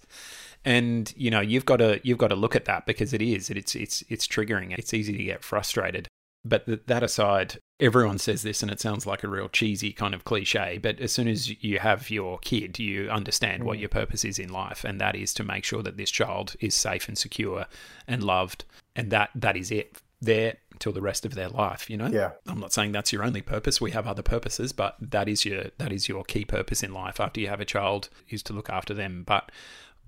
and 0.65 1.12
you 1.17 1.29
know 1.29 1.41
you've 1.41 1.65
got 1.67 1.79
to, 1.79 2.01
you've 2.05 2.19
got 2.19 2.29
to 2.29 2.37
look 2.37 2.55
at 2.55 2.65
that 2.67 2.87
because 2.87 3.12
it 3.12 3.21
is, 3.21 3.51
it's, 3.51 3.75
it's, 3.75 4.05
it's 4.09 4.29
triggering. 4.29 4.73
It's 4.79 4.95
easy 4.95 5.17
to 5.17 5.25
get 5.25 5.43
frustrated. 5.43 6.07
But 6.49 6.67
th- 6.67 6.83
that 6.87 7.03
aside, 7.03 7.59
everyone 7.81 8.19
says 8.19 8.43
this 8.43 8.63
and 8.63 8.71
it 8.71 8.81
sounds 8.81 9.07
like 9.07 9.25
a 9.25 9.29
real 9.29 9.49
cheesy 9.49 9.93
kind 9.93 10.15
of 10.15 10.25
cliche. 10.25 10.79
But 10.81 11.01
as 11.01 11.13
soon 11.13 11.29
as 11.29 11.63
you 11.63 11.79
have 11.79 12.11
your 12.11 12.39
kid, 12.39 12.79
you 12.79 13.11
understand 13.11 13.65
what 13.65 13.79
mm. 13.79 13.81
your 13.81 13.89
purpose 13.89 14.25
is 14.25 14.39
in 14.39 14.51
life. 14.51 14.85
And 14.85 15.01
that 15.01 15.17
is 15.17 15.35
to 15.35 15.45
make 15.45 15.65
sure 15.65 15.83
that 15.83 15.97
this 15.97 16.11
child 16.11 16.55
is 16.61 16.75
safe 16.75 17.09
and 17.09 17.19
secure 17.19 17.67
and 18.07 18.23
loved. 18.23 18.65
And 18.95 19.11
that 19.11 19.31
that 19.35 19.57
is 19.57 19.71
it 19.71 20.01
there 20.21 20.57
till 20.79 20.93
the 20.93 21.03
rest 21.03 21.25
of 21.25 21.35
their 21.35 21.49
life, 21.49 21.91
you 21.91 21.97
know? 21.97 22.07
Yeah. 22.07 22.33
I'm 22.47 22.61
not 22.61 22.73
saying 22.73 22.93
that's 22.93 23.13
your 23.13 23.25
only 23.25 23.43
purpose. 23.43 23.81
We 23.81 23.91
have 23.93 24.07
other 24.07 24.23
purposes, 24.23 24.73
but 24.73 24.97
that 25.01 25.29
is 25.29 25.45
your 25.45 25.65
that 25.79 25.93
is 25.93 26.09
your 26.09 26.25
key 26.25 26.45
purpose 26.45 26.83
in 26.83 26.93
life 26.93 27.21
after 27.21 27.41
you 27.41 27.49
have 27.49 27.61
a 27.61 27.65
child 27.65 28.09
is 28.29 28.43
to 28.45 28.53
look 28.53 28.71
after 28.71 28.95
them. 28.95 29.25
But 29.27 29.51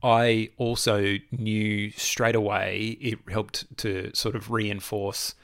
I 0.03 0.51
also 0.57 1.17
knew 1.33 1.91
straight 1.91 2.37
away 2.37 2.99
it 3.01 3.19
helped 3.31 3.77
to 3.79 4.11
sort 4.15 4.37
of 4.37 4.51
reinforce 4.51 5.35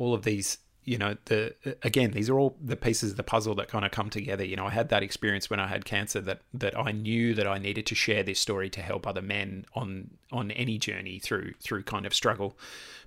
all 0.00 0.14
of 0.14 0.22
these 0.24 0.58
you 0.84 0.96
know 0.96 1.14
the 1.26 1.54
again 1.82 2.10
these 2.12 2.30
are 2.30 2.38
all 2.38 2.56
the 2.60 2.74
pieces 2.74 3.10
of 3.10 3.16
the 3.18 3.22
puzzle 3.22 3.54
that 3.54 3.68
kind 3.68 3.84
of 3.84 3.90
come 3.90 4.08
together. 4.08 4.42
You 4.42 4.56
know 4.56 4.66
i 4.66 4.70
had 4.70 4.88
that 4.88 5.02
experience 5.02 5.50
when 5.50 5.60
i 5.60 5.66
had 5.66 5.84
cancer 5.84 6.20
that 6.22 6.40
that 6.54 6.76
i 6.76 6.90
knew 6.90 7.34
that 7.34 7.46
i 7.46 7.58
needed 7.58 7.86
to 7.86 7.94
share 7.94 8.22
this 8.22 8.40
story 8.40 8.70
to 8.70 8.80
help 8.80 9.06
other 9.06 9.20
men 9.20 9.66
on 9.74 10.10
on 10.32 10.50
any 10.52 10.78
journey 10.78 11.18
through 11.18 11.52
through 11.60 11.82
kind 11.82 12.06
of 12.06 12.14
struggle 12.14 12.56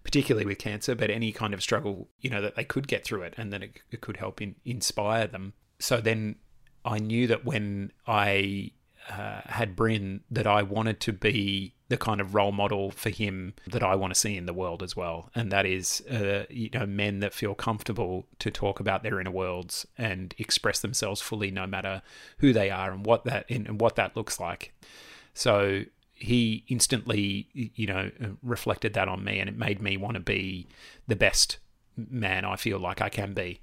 particularly 0.03 0.45
with 0.45 0.59
cancer 0.59 0.93
but 0.93 1.09
any 1.09 1.31
kind 1.31 1.53
of 1.53 1.63
struggle 1.63 2.07
you 2.21 2.29
know 2.29 2.41
that 2.41 2.55
they 2.55 2.63
could 2.63 2.87
get 2.87 3.03
through 3.03 3.23
it 3.23 3.33
and 3.37 3.51
that 3.51 3.63
it, 3.63 3.79
it 3.91 4.01
could 4.01 4.17
help 4.17 4.41
in, 4.41 4.55
inspire 4.63 5.25
them. 5.25 5.53
So 5.79 5.99
then 5.99 6.35
i 6.85 6.99
knew 6.99 7.25
that 7.25 7.43
when 7.43 7.91
i 8.05 8.71
uh, 9.09 9.41
had 9.45 9.75
Bryn 9.75 10.21
that 10.31 10.47
I 10.47 10.63
wanted 10.63 10.99
to 11.01 11.13
be 11.13 11.73
the 11.89 11.97
kind 11.97 12.21
of 12.21 12.33
role 12.33 12.51
model 12.51 12.91
for 12.91 13.09
him 13.09 13.53
that 13.67 13.83
I 13.83 13.95
want 13.95 14.13
to 14.13 14.19
see 14.19 14.35
in 14.35 14.45
the 14.45 14.53
world 14.53 14.81
as 14.81 14.95
well, 14.95 15.29
and 15.35 15.51
that 15.51 15.65
is, 15.65 16.01
uh, 16.09 16.45
you 16.49 16.69
know, 16.73 16.85
men 16.85 17.19
that 17.19 17.33
feel 17.33 17.53
comfortable 17.53 18.25
to 18.39 18.49
talk 18.49 18.79
about 18.79 19.03
their 19.03 19.19
inner 19.19 19.31
worlds 19.31 19.85
and 19.97 20.33
express 20.37 20.79
themselves 20.79 21.21
fully, 21.21 21.51
no 21.51 21.67
matter 21.67 22.01
who 22.39 22.53
they 22.53 22.69
are 22.69 22.91
and 22.91 23.05
what 23.05 23.25
that 23.25 23.45
and 23.49 23.79
what 23.79 23.95
that 23.95 24.15
looks 24.15 24.39
like. 24.39 24.73
So 25.33 25.83
he 26.13 26.63
instantly, 26.67 27.47
you 27.53 27.87
know, 27.87 28.09
reflected 28.41 28.93
that 28.93 29.07
on 29.07 29.23
me, 29.23 29.39
and 29.39 29.49
it 29.49 29.57
made 29.57 29.81
me 29.81 29.97
want 29.97 30.15
to 30.15 30.21
be 30.21 30.67
the 31.07 31.15
best 31.15 31.57
man 31.97 32.45
I 32.45 32.55
feel 32.55 32.79
like 32.79 33.01
I 33.01 33.09
can 33.09 33.33
be, 33.33 33.59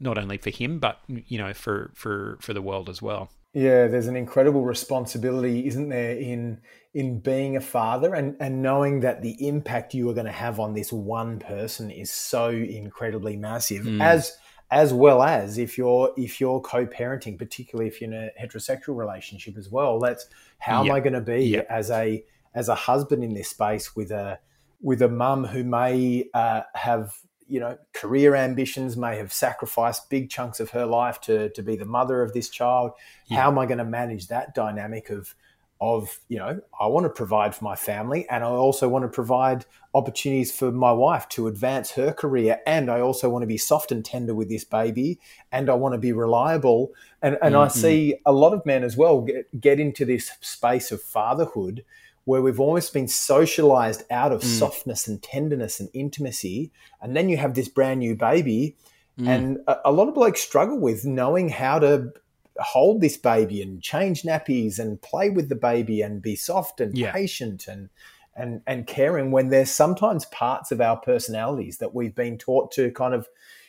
not 0.00 0.18
only 0.18 0.38
for 0.38 0.50
him, 0.50 0.78
but 0.78 1.00
you 1.06 1.38
know, 1.38 1.52
for 1.52 1.90
for 1.94 2.38
for 2.40 2.54
the 2.54 2.62
world 2.62 2.88
as 2.88 3.02
well. 3.02 3.30
Yeah, 3.58 3.88
there's 3.88 4.06
an 4.06 4.14
incredible 4.14 4.62
responsibility, 4.62 5.66
isn't 5.66 5.88
there, 5.88 6.12
in 6.12 6.60
in 6.94 7.18
being 7.18 7.56
a 7.56 7.60
father 7.60 8.14
and, 8.14 8.36
and 8.38 8.62
knowing 8.62 9.00
that 9.00 9.20
the 9.20 9.48
impact 9.48 9.94
you 9.94 10.08
are 10.08 10.14
going 10.14 10.26
to 10.26 10.32
have 10.32 10.60
on 10.60 10.74
this 10.74 10.92
one 10.92 11.40
person 11.40 11.90
is 11.90 12.10
so 12.10 12.50
incredibly 12.50 13.36
massive. 13.36 13.84
Mm. 13.84 14.00
As 14.00 14.36
as 14.70 14.94
well 14.94 15.24
as 15.24 15.58
if 15.58 15.76
you're 15.76 16.12
if 16.16 16.40
you're 16.40 16.60
co-parenting, 16.60 17.36
particularly 17.36 17.88
if 17.88 18.00
you're 18.00 18.12
in 18.12 18.16
a 18.16 18.30
heterosexual 18.40 18.96
relationship 18.96 19.58
as 19.58 19.68
well. 19.68 19.98
That's 19.98 20.26
how 20.60 20.84
yep. 20.84 20.90
am 20.90 20.96
I 20.96 21.00
going 21.00 21.14
to 21.14 21.20
be 21.20 21.46
yep. 21.46 21.66
as 21.68 21.90
a 21.90 22.24
as 22.54 22.68
a 22.68 22.76
husband 22.76 23.24
in 23.24 23.34
this 23.34 23.50
space 23.50 23.96
with 23.96 24.12
a 24.12 24.38
with 24.80 25.02
a 25.02 25.08
mum 25.08 25.44
who 25.44 25.64
may 25.64 26.30
uh, 26.32 26.60
have 26.74 27.12
you 27.48 27.60
know 27.60 27.78
career 27.94 28.34
ambitions, 28.34 28.96
may 28.96 29.16
have 29.16 29.32
sacrificed 29.32 30.10
big 30.10 30.30
chunks 30.30 30.60
of 30.60 30.70
her 30.70 30.86
life 30.86 31.20
to 31.22 31.48
to 31.50 31.62
be 31.62 31.76
the 31.76 31.84
mother 31.84 32.22
of 32.22 32.32
this 32.32 32.48
child. 32.48 32.92
Yep. 33.26 33.40
How 33.40 33.48
am 33.48 33.58
I 33.58 33.66
going 33.66 33.78
to 33.78 33.84
manage 33.84 34.28
that 34.28 34.54
dynamic 34.54 35.10
of 35.10 35.34
of 35.80 36.18
you 36.28 36.38
know 36.38 36.60
i 36.80 36.86
want 36.86 37.04
to 37.04 37.10
provide 37.10 37.54
for 37.54 37.64
my 37.64 37.76
family 37.76 38.28
and 38.28 38.42
i 38.42 38.48
also 38.48 38.88
want 38.88 39.04
to 39.04 39.08
provide 39.08 39.64
opportunities 39.94 40.50
for 40.50 40.72
my 40.72 40.90
wife 40.90 41.28
to 41.28 41.46
advance 41.46 41.92
her 41.92 42.12
career 42.12 42.58
and 42.66 42.90
i 42.90 43.00
also 43.00 43.28
want 43.28 43.42
to 43.42 43.46
be 43.46 43.56
soft 43.56 43.92
and 43.92 44.04
tender 44.04 44.34
with 44.34 44.48
this 44.48 44.64
baby 44.64 45.20
and 45.52 45.70
i 45.70 45.74
want 45.74 45.92
to 45.92 45.98
be 45.98 46.12
reliable 46.12 46.90
and, 47.22 47.38
and 47.40 47.54
mm-hmm. 47.54 47.64
i 47.64 47.68
see 47.68 48.16
a 48.26 48.32
lot 48.32 48.52
of 48.52 48.66
men 48.66 48.82
as 48.82 48.96
well 48.96 49.20
get, 49.20 49.60
get 49.60 49.78
into 49.78 50.04
this 50.04 50.32
space 50.40 50.90
of 50.90 51.00
fatherhood 51.00 51.84
where 52.28 52.42
we've 52.42 52.60
almost 52.60 52.92
been 52.92 53.08
socialized 53.08 54.02
out 54.10 54.32
of 54.32 54.42
mm. 54.42 54.44
softness 54.44 55.08
and 55.08 55.22
tenderness 55.22 55.80
and 55.80 55.88
intimacy 55.94 56.70
and 57.00 57.16
then 57.16 57.30
you 57.30 57.38
have 57.38 57.54
this 57.54 57.68
brand 57.68 58.00
new 58.00 58.14
baby 58.14 58.76
mm. 59.18 59.26
and 59.26 59.58
a, 59.66 59.76
a 59.86 59.92
lot 59.92 60.08
of 60.08 60.14
blokes 60.14 60.42
struggle 60.42 60.78
with 60.78 61.06
knowing 61.06 61.48
how 61.48 61.78
to 61.78 62.12
hold 62.58 63.00
this 63.00 63.16
baby 63.16 63.62
and 63.62 63.82
change 63.82 64.24
nappies 64.24 64.78
and 64.78 65.00
play 65.00 65.30
with 65.30 65.48
the 65.48 65.54
baby 65.54 66.02
and 66.02 66.20
be 66.20 66.36
soft 66.36 66.82
and 66.82 66.98
yeah. 66.98 67.12
patient 67.12 67.66
and 67.66 67.88
and 68.36 68.60
and 68.66 68.86
caring 68.86 69.30
when 69.30 69.48
there's 69.48 69.70
sometimes 69.70 70.26
parts 70.26 70.70
of 70.70 70.82
our 70.82 70.98
personalities 70.98 71.78
that 71.78 71.94
we've 71.94 72.14
been 72.14 72.36
taught 72.36 72.70
to 72.72 72.90
kind 72.90 73.14
of 73.14 73.26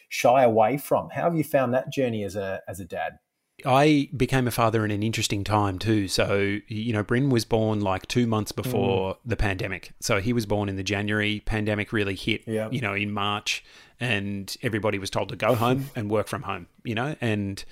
shy 0.09 0.43
away 0.43 0.77
from. 0.77 1.09
How 1.09 1.23
have 1.23 1.35
you 1.35 1.43
found 1.43 1.73
that 1.73 1.93
journey 1.93 2.23
as 2.25 2.35
a 2.35 2.61
as 2.67 2.81
a 2.81 2.85
dad? 2.85 3.19
I 3.65 4.09
became 4.15 4.47
a 4.47 4.51
father 4.51 4.85
in 4.85 4.91
an 4.91 5.03
interesting 5.03 5.43
time 5.43 5.79
too. 5.79 6.07
So, 6.07 6.59
you 6.67 6.93
know, 6.93 7.03
Bryn 7.03 7.29
was 7.29 7.45
born 7.45 7.81
like 7.81 8.07
two 8.07 8.27
months 8.27 8.51
before 8.51 9.15
mm. 9.15 9.17
the 9.25 9.37
pandemic. 9.37 9.91
So 9.99 10.19
he 10.19 10.33
was 10.33 10.45
born 10.45 10.69
in 10.69 10.75
the 10.75 10.83
January. 10.83 11.41
Pandemic 11.45 11.93
really 11.93 12.15
hit, 12.15 12.47
yep. 12.47 12.73
you 12.73 12.81
know, 12.81 12.93
in 12.93 13.11
March, 13.11 13.63
and 13.99 14.55
everybody 14.63 14.97
was 14.97 15.09
told 15.09 15.29
to 15.29 15.35
go 15.35 15.55
home 15.55 15.89
and 15.95 16.09
work 16.09 16.27
from 16.27 16.43
home, 16.43 16.67
you 16.83 16.95
know, 16.95 17.15
and 17.21 17.63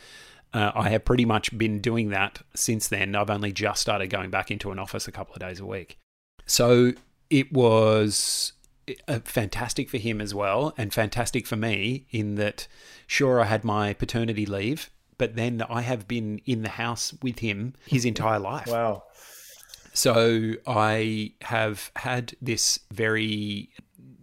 uh, 0.54 0.72
I 0.76 0.90
have 0.90 1.06
pretty 1.06 1.26
much 1.26 1.58
been 1.58 1.80
doing 1.80 2.10
that 2.10 2.40
since 2.56 2.88
then. 2.88 3.16
I've 3.16 3.30
only 3.30 3.52
just 3.52 3.82
started 3.82 4.08
going 4.08 4.30
back 4.30 4.52
into 4.52 4.72
an 4.72 4.80
office 4.80 5.08
a 5.08 5.12
couple 5.12 5.34
of 5.34 5.40
days 5.40 5.60
a 5.60 5.66
week. 5.66 5.98
So 6.46 6.94
it 7.30 7.52
was 7.52 8.54
uh, 9.08 9.20
fantastic 9.24 9.90
for 9.90 9.98
him 9.98 10.22
as 10.22 10.34
well, 10.34 10.74
and 10.78 10.94
fantastic 10.94 11.46
for 11.46 11.56
me 11.56 12.06
in 12.12 12.36
that, 12.36 12.68
sure, 13.06 13.42
I 13.42 13.46
had 13.46 13.64
my 13.64 13.94
paternity 13.94 14.46
leave, 14.46 14.90
but 15.18 15.36
then 15.36 15.64
I 15.70 15.82
have 15.82 16.08
been 16.08 16.42
in 16.46 16.62
the 16.62 16.70
house 16.70 17.14
with 17.22 17.40
him 17.40 17.74
his 17.86 18.06
entire 18.06 18.40
life. 18.40 18.68
wow. 18.68 19.04
So 19.94 20.54
I 20.68 21.34
have 21.42 21.92
had 21.96 22.36
this 22.40 22.80
very 22.92 23.72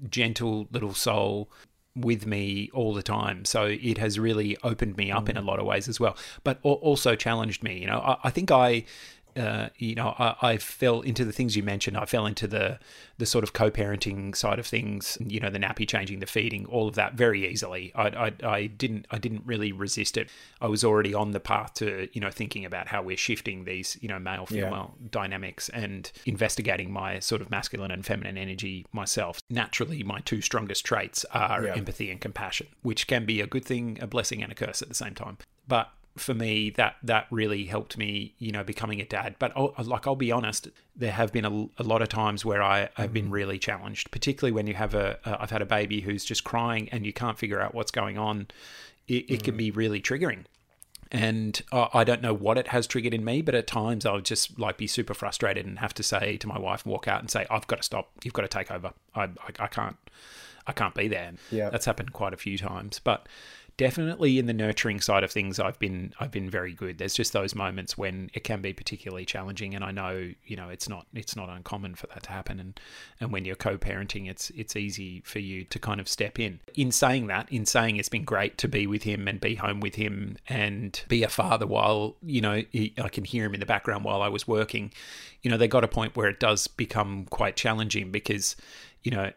gentle 0.08 0.68
little 0.70 0.94
soul 0.94 1.50
with 1.96 2.26
me 2.26 2.70
all 2.72 2.94
the 2.94 3.02
time. 3.02 3.44
So 3.44 3.64
it 3.66 3.98
has 3.98 4.18
really 4.18 4.56
opened 4.62 4.96
me 4.96 5.10
up 5.10 5.26
mm. 5.26 5.30
in 5.30 5.36
a 5.36 5.42
lot 5.42 5.58
of 5.58 5.66
ways 5.66 5.88
as 5.88 6.00
well, 6.00 6.16
but 6.42 6.58
also 6.62 7.14
challenged 7.14 7.62
me. 7.62 7.78
You 7.78 7.86
know, 7.86 7.98
I, 7.98 8.16
I 8.24 8.30
think 8.30 8.50
I 8.50 8.84
uh, 9.36 9.68
you 9.76 9.94
know, 9.94 10.14
I, 10.18 10.36
I, 10.42 10.56
fell 10.58 11.00
into 11.00 11.24
the 11.24 11.32
things 11.32 11.56
you 11.56 11.62
mentioned. 11.62 11.96
I 11.96 12.04
fell 12.04 12.26
into 12.26 12.46
the 12.46 12.78
the 13.18 13.26
sort 13.26 13.42
of 13.42 13.52
co-parenting 13.52 14.36
side 14.36 14.58
of 14.58 14.66
things. 14.66 15.18
You 15.20 15.40
know, 15.40 15.50
the 15.50 15.58
nappy 15.58 15.88
changing, 15.88 16.20
the 16.20 16.26
feeding, 16.26 16.66
all 16.66 16.86
of 16.86 16.94
that 16.94 17.14
very 17.14 17.46
easily. 17.46 17.92
I, 17.94 18.06
I, 18.08 18.46
I 18.46 18.66
didn't 18.66 19.06
I 19.10 19.18
didn't 19.18 19.42
really 19.44 19.72
resist 19.72 20.16
it. 20.16 20.30
I 20.60 20.68
was 20.68 20.84
already 20.84 21.14
on 21.14 21.32
the 21.32 21.40
path 21.40 21.74
to 21.74 22.08
you 22.12 22.20
know 22.20 22.30
thinking 22.30 22.64
about 22.64 22.88
how 22.88 23.02
we're 23.02 23.16
shifting 23.16 23.64
these 23.64 23.98
you 24.00 24.08
know 24.08 24.18
male 24.18 24.46
female 24.46 24.94
yeah. 25.00 25.08
dynamics 25.10 25.68
and 25.70 26.10
investigating 26.26 26.92
my 26.92 27.18
sort 27.18 27.40
of 27.40 27.50
masculine 27.50 27.90
and 27.90 28.06
feminine 28.06 28.38
energy 28.38 28.86
myself. 28.92 29.40
Naturally, 29.50 30.02
my 30.02 30.20
two 30.20 30.40
strongest 30.40 30.84
traits 30.84 31.24
are 31.32 31.64
yeah. 31.64 31.74
empathy 31.74 32.10
and 32.10 32.20
compassion, 32.20 32.68
which 32.82 33.06
can 33.06 33.24
be 33.24 33.40
a 33.40 33.46
good 33.46 33.64
thing, 33.64 33.98
a 34.00 34.06
blessing, 34.06 34.42
and 34.42 34.52
a 34.52 34.54
curse 34.54 34.80
at 34.80 34.88
the 34.88 34.94
same 34.94 35.14
time. 35.14 35.38
But 35.66 35.90
for 36.16 36.34
me 36.34 36.70
that 36.70 36.96
that 37.02 37.26
really 37.30 37.64
helped 37.64 37.98
me 37.98 38.34
you 38.38 38.52
know 38.52 38.62
becoming 38.62 39.00
a 39.00 39.04
dad 39.04 39.34
but 39.38 39.52
I'll, 39.56 39.74
like 39.82 40.06
i'll 40.06 40.14
be 40.14 40.30
honest 40.30 40.68
there 40.94 41.10
have 41.10 41.32
been 41.32 41.44
a, 41.44 41.82
a 41.82 41.82
lot 41.82 42.02
of 42.02 42.08
times 42.08 42.44
where 42.44 42.62
i 42.62 42.88
have 42.94 43.12
been 43.12 43.24
mm-hmm. 43.24 43.34
really 43.34 43.58
challenged 43.58 44.12
particularly 44.12 44.52
when 44.52 44.68
you 44.68 44.74
have 44.74 44.94
a 44.94 45.18
have 45.24 45.50
had 45.50 45.60
a 45.60 45.66
baby 45.66 46.00
who's 46.02 46.24
just 46.24 46.44
crying 46.44 46.88
and 46.90 47.04
you 47.04 47.12
can't 47.12 47.38
figure 47.38 47.60
out 47.60 47.74
what's 47.74 47.90
going 47.90 48.16
on 48.16 48.46
it, 49.08 49.28
it 49.28 49.42
can 49.42 49.54
mm. 49.54 49.58
be 49.58 49.70
really 49.72 50.00
triggering 50.00 50.44
and 51.14 51.62
I 51.70 52.02
don't 52.02 52.22
know 52.22 52.34
what 52.34 52.58
it 52.58 52.68
has 52.68 52.88
triggered 52.88 53.14
in 53.14 53.24
me, 53.24 53.40
but 53.40 53.54
at 53.54 53.68
times 53.68 54.04
I'll 54.04 54.20
just 54.20 54.58
like 54.58 54.76
be 54.76 54.88
super 54.88 55.14
frustrated 55.14 55.64
and 55.64 55.78
have 55.78 55.94
to 55.94 56.02
say 56.02 56.36
to 56.38 56.48
my 56.48 56.58
wife, 56.58 56.84
walk 56.84 57.06
out 57.06 57.20
and 57.20 57.30
say, 57.30 57.46
"I've 57.48 57.68
got 57.68 57.76
to 57.76 57.82
stop. 57.84 58.10
You've 58.24 58.34
got 58.34 58.42
to 58.42 58.48
take 58.48 58.72
over. 58.72 58.92
I, 59.14 59.24
I, 59.24 59.52
I 59.60 59.66
can't, 59.68 59.96
I 60.66 60.72
can't 60.72 60.92
be 60.92 61.06
there." 61.06 61.34
Yeah, 61.52 61.70
that's 61.70 61.84
happened 61.84 62.12
quite 62.12 62.34
a 62.34 62.36
few 62.36 62.58
times. 62.58 62.98
But 62.98 63.28
definitely 63.76 64.38
in 64.38 64.46
the 64.46 64.52
nurturing 64.52 65.00
side 65.00 65.24
of 65.24 65.30
things 65.30 65.58
I've 65.58 65.78
been 65.78 66.14
I've 66.20 66.30
been 66.30 66.48
very 66.48 66.72
good. 66.72 66.98
There's 66.98 67.14
just 67.14 67.32
those 67.32 67.54
moments 67.54 67.98
when 67.98 68.30
it 68.34 68.44
can 68.44 68.60
be 68.60 68.72
particularly 68.72 69.24
challenging 69.24 69.74
and 69.74 69.84
I 69.84 69.90
know, 69.90 70.32
you 70.44 70.56
know, 70.56 70.68
it's 70.68 70.88
not 70.88 71.06
it's 71.14 71.36
not 71.36 71.48
uncommon 71.48 71.94
for 71.94 72.06
that 72.08 72.22
to 72.24 72.30
happen 72.30 72.60
and 72.60 72.78
and 73.20 73.32
when 73.32 73.44
you're 73.44 73.56
co-parenting 73.56 74.30
it's 74.30 74.50
it's 74.50 74.76
easy 74.76 75.22
for 75.24 75.38
you 75.38 75.64
to 75.64 75.78
kind 75.78 76.00
of 76.00 76.08
step 76.08 76.38
in. 76.38 76.60
In 76.74 76.92
saying 76.92 77.26
that, 77.28 77.50
in 77.50 77.66
saying 77.66 77.96
it's 77.96 78.08
been 78.08 78.24
great 78.24 78.58
to 78.58 78.68
be 78.68 78.86
with 78.86 79.02
him 79.02 79.26
and 79.26 79.40
be 79.40 79.56
home 79.56 79.80
with 79.80 79.96
him 79.96 80.36
and 80.48 81.02
be 81.08 81.22
a 81.22 81.28
father 81.28 81.66
while, 81.66 82.16
you 82.22 82.40
know, 82.40 82.62
he, 82.70 82.94
I 82.98 83.08
can 83.08 83.24
hear 83.24 83.44
him 83.44 83.54
in 83.54 83.60
the 83.60 83.66
background 83.66 84.04
while 84.04 84.22
I 84.22 84.28
was 84.28 84.46
working. 84.46 84.92
You 85.42 85.50
know, 85.50 85.56
they 85.56 85.68
got 85.68 85.84
a 85.84 85.88
point 85.88 86.16
where 86.16 86.28
it 86.28 86.40
does 86.40 86.66
become 86.66 87.26
quite 87.26 87.56
challenging 87.56 88.10
because 88.10 88.56
you 89.04 89.10
know, 89.10 89.30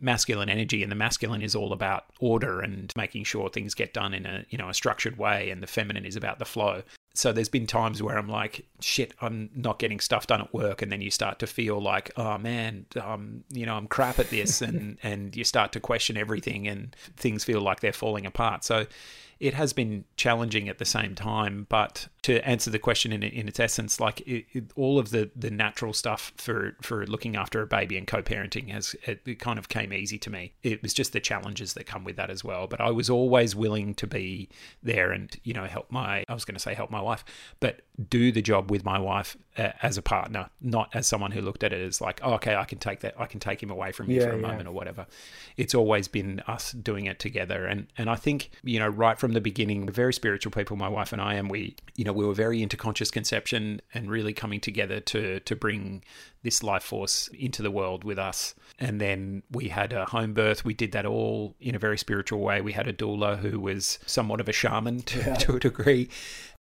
masculine 0.00 0.50
energy, 0.50 0.82
and 0.82 0.92
the 0.92 0.96
masculine 0.96 1.40
is 1.40 1.54
all 1.54 1.72
about 1.72 2.04
order 2.20 2.60
and 2.60 2.92
making 2.96 3.24
sure 3.24 3.48
things 3.48 3.74
get 3.74 3.94
done 3.94 4.12
in 4.12 4.26
a 4.26 4.44
you 4.50 4.58
know 4.58 4.68
a 4.68 4.74
structured 4.74 5.16
way, 5.16 5.50
and 5.50 5.62
the 5.62 5.66
feminine 5.66 6.04
is 6.04 6.16
about 6.16 6.38
the 6.38 6.44
flow. 6.44 6.82
So 7.14 7.32
there's 7.32 7.48
been 7.48 7.66
times 7.66 8.02
where 8.02 8.16
I'm 8.16 8.28
like, 8.28 8.66
shit, 8.80 9.14
I'm 9.20 9.50
not 9.54 9.78
getting 9.78 10.00
stuff 10.00 10.26
done 10.26 10.42
at 10.42 10.52
work, 10.52 10.82
and 10.82 10.92
then 10.92 11.00
you 11.00 11.10
start 11.10 11.38
to 11.40 11.46
feel 11.46 11.80
like, 11.80 12.12
oh 12.16 12.36
man, 12.38 12.86
um, 13.02 13.42
you 13.50 13.64
know, 13.64 13.74
I'm 13.74 13.86
crap 13.86 14.18
at 14.18 14.28
this, 14.28 14.60
and 14.60 14.98
and 15.02 15.34
you 15.34 15.44
start 15.44 15.72
to 15.72 15.80
question 15.80 16.18
everything, 16.18 16.68
and 16.68 16.94
things 17.16 17.42
feel 17.42 17.62
like 17.62 17.80
they're 17.80 17.94
falling 17.94 18.26
apart. 18.26 18.64
So 18.64 18.86
it 19.40 19.54
has 19.54 19.72
been 19.72 20.04
challenging 20.16 20.68
at 20.68 20.76
the 20.76 20.84
same 20.84 21.14
time. 21.14 21.66
But 21.70 22.08
to 22.22 22.46
answer 22.46 22.70
the 22.70 22.78
question 22.78 23.12
in, 23.12 23.22
in 23.22 23.48
its 23.48 23.58
essence, 23.58 23.98
like 23.98 24.20
it, 24.22 24.44
it, 24.52 24.64
all 24.76 24.98
of 24.98 25.10
the, 25.10 25.30
the 25.34 25.50
natural 25.50 25.92
stuff 25.92 26.32
for, 26.36 26.76
for 26.82 27.06
looking 27.06 27.36
after 27.36 27.62
a 27.62 27.66
baby 27.66 27.96
and 27.96 28.06
co-parenting 28.06 28.70
has 28.70 28.94
it, 29.06 29.20
it 29.24 29.38
kind 29.38 29.58
of 29.58 29.68
came 29.68 29.92
easy 29.92 30.18
to 30.18 30.30
me. 30.30 30.52
It 30.62 30.82
was 30.82 30.92
just 30.92 31.12
the 31.12 31.20
challenges 31.20 31.74
that 31.74 31.86
come 31.86 32.04
with 32.04 32.16
that 32.16 32.30
as 32.30 32.44
well. 32.44 32.66
But 32.66 32.80
I 32.80 32.90
was 32.90 33.08
always 33.08 33.56
willing 33.56 33.94
to 33.94 34.06
be 34.06 34.48
there 34.82 35.12
and 35.12 35.34
you 35.44 35.54
know 35.54 35.64
help 35.64 35.90
my 35.90 36.24
I 36.28 36.34
was 36.34 36.44
going 36.44 36.54
to 36.54 36.60
say 36.60 36.74
help 36.74 36.90
my 36.90 37.00
wife, 37.00 37.24
but 37.58 37.80
do 38.08 38.32
the 38.32 38.42
job 38.42 38.70
with 38.70 38.84
my 38.84 38.98
wife 38.98 39.36
uh, 39.58 39.72
as 39.82 39.98
a 39.98 40.02
partner, 40.02 40.48
not 40.60 40.88
as 40.94 41.06
someone 41.06 41.32
who 41.32 41.40
looked 41.40 41.62
at 41.62 41.72
it 41.72 41.80
as 41.80 42.00
like, 42.00 42.20
oh, 42.22 42.34
okay, 42.34 42.54
I 42.54 42.64
can 42.64 42.78
take 42.78 43.00
that, 43.00 43.14
I 43.18 43.26
can 43.26 43.40
take 43.40 43.62
him 43.62 43.70
away 43.70 43.92
from 43.92 44.10
you 44.10 44.20
yeah, 44.20 44.26
for 44.26 44.32
a 44.32 44.40
yeah. 44.40 44.46
moment 44.46 44.68
or 44.68 44.72
whatever. 44.72 45.06
It's 45.56 45.74
always 45.74 46.08
been 46.08 46.40
us 46.46 46.72
doing 46.72 47.06
it 47.06 47.18
together, 47.18 47.66
and 47.66 47.86
and 47.98 48.08
I 48.08 48.16
think 48.16 48.50
you 48.62 48.78
know 48.78 48.88
right 48.88 49.18
from 49.18 49.32
the 49.32 49.40
beginning, 49.40 49.86
we're 49.86 49.92
very 49.92 50.14
spiritual 50.14 50.52
people, 50.52 50.76
my 50.76 50.88
wife 50.88 51.12
and 51.12 51.20
I, 51.20 51.34
and 51.34 51.50
we 51.50 51.76
you 51.96 52.04
know 52.04 52.09
we 52.12 52.24
were 52.24 52.34
very 52.34 52.62
into 52.62 52.76
conscious 52.76 53.10
conception 53.10 53.80
and 53.94 54.10
really 54.10 54.32
coming 54.32 54.60
together 54.60 55.00
to 55.00 55.40
to 55.40 55.56
bring 55.56 56.02
this 56.42 56.62
life 56.62 56.82
force 56.82 57.28
into 57.28 57.62
the 57.62 57.70
world 57.70 58.04
with 58.04 58.18
us. 58.18 58.54
And 58.78 59.00
then 59.00 59.42
we 59.50 59.68
had 59.68 59.92
a 59.92 60.06
home 60.06 60.32
birth. 60.32 60.64
We 60.64 60.74
did 60.74 60.92
that 60.92 61.04
all 61.04 61.54
in 61.60 61.74
a 61.74 61.78
very 61.78 61.98
spiritual 61.98 62.40
way. 62.40 62.60
We 62.60 62.72
had 62.72 62.88
a 62.88 62.92
doula 62.92 63.38
who 63.38 63.60
was 63.60 63.98
somewhat 64.06 64.40
of 64.40 64.48
a 64.48 64.52
shaman 64.52 65.02
to, 65.02 65.18
yeah. 65.18 65.34
to 65.34 65.56
a 65.56 65.60
degree 65.60 66.08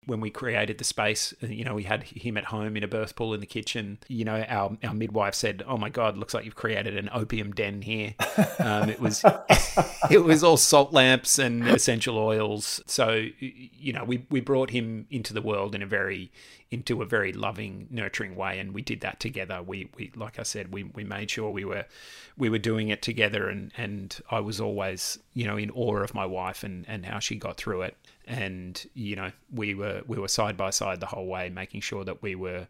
when 0.07 0.19
we 0.19 0.31
created 0.31 0.79
the 0.79 0.83
space, 0.83 1.33
uh, 1.43 1.47
you 1.47 1.63
know, 1.63 1.75
we 1.75 1.83
had 1.83 2.03
him 2.03 2.35
at 2.35 2.45
home 2.45 2.75
in 2.75 2.83
a 2.83 2.87
birth 2.87 3.15
pool 3.15 3.33
in 3.33 3.39
the 3.39 3.45
kitchen. 3.45 3.99
You 4.07 4.25
know, 4.25 4.43
our, 4.47 4.75
our 4.83 4.93
midwife 4.93 5.35
said, 5.35 5.63
"Oh 5.67 5.77
my 5.77 5.89
God, 5.89 6.17
looks 6.17 6.33
like 6.33 6.43
you've 6.45 6.55
created 6.55 6.97
an 6.97 7.09
opium 7.13 7.51
den 7.51 7.81
here." 7.81 8.15
Um, 8.59 8.89
it 8.89 8.99
was 8.99 9.23
it 10.11 10.23
was 10.23 10.43
all 10.43 10.57
salt 10.57 10.93
lamps 10.93 11.39
and 11.39 11.67
essential 11.67 12.17
oils. 12.17 12.81
So 12.85 13.25
you 13.39 13.93
know, 13.93 14.03
we 14.03 14.25
we 14.29 14.39
brought 14.39 14.69
him 14.69 15.07
into 15.09 15.33
the 15.33 15.41
world 15.41 15.73
in 15.73 15.81
a 15.81 15.85
very 15.85 16.31
into 16.71 17.01
a 17.01 17.05
very 17.05 17.33
loving, 17.33 17.87
nurturing 17.91 18.35
way, 18.35 18.57
and 18.57 18.73
we 18.73 18.81
did 18.81 19.01
that 19.01 19.19
together. 19.19 19.61
We, 19.61 19.89
we 19.97 20.11
like 20.15 20.39
I 20.39 20.43
said, 20.43 20.71
we, 20.71 20.83
we 20.83 21.03
made 21.03 21.29
sure 21.29 21.49
we 21.49 21.65
were 21.65 21.85
we 22.37 22.49
were 22.49 22.59
doing 22.59 22.87
it 22.87 23.01
together, 23.01 23.49
and, 23.49 23.73
and 23.77 24.17
I 24.31 24.39
was 24.39 24.61
always 24.61 25.19
you 25.33 25.45
know 25.45 25.57
in 25.57 25.69
awe 25.71 25.97
of 25.97 26.13
my 26.13 26.25
wife 26.25 26.63
and, 26.63 26.85
and 26.87 27.05
how 27.05 27.19
she 27.19 27.35
got 27.35 27.57
through 27.57 27.83
it, 27.83 27.97
and 28.27 28.85
you 28.93 29.15
know 29.15 29.31
we 29.51 29.73
were 29.73 30.01
we 30.07 30.17
were 30.17 30.27
side 30.27 30.57
by 30.57 30.69
side 30.69 30.99
the 30.99 31.07
whole 31.07 31.27
way, 31.27 31.49
making 31.49 31.81
sure 31.81 32.03
that 32.03 32.21
we 32.21 32.35
were 32.35 32.67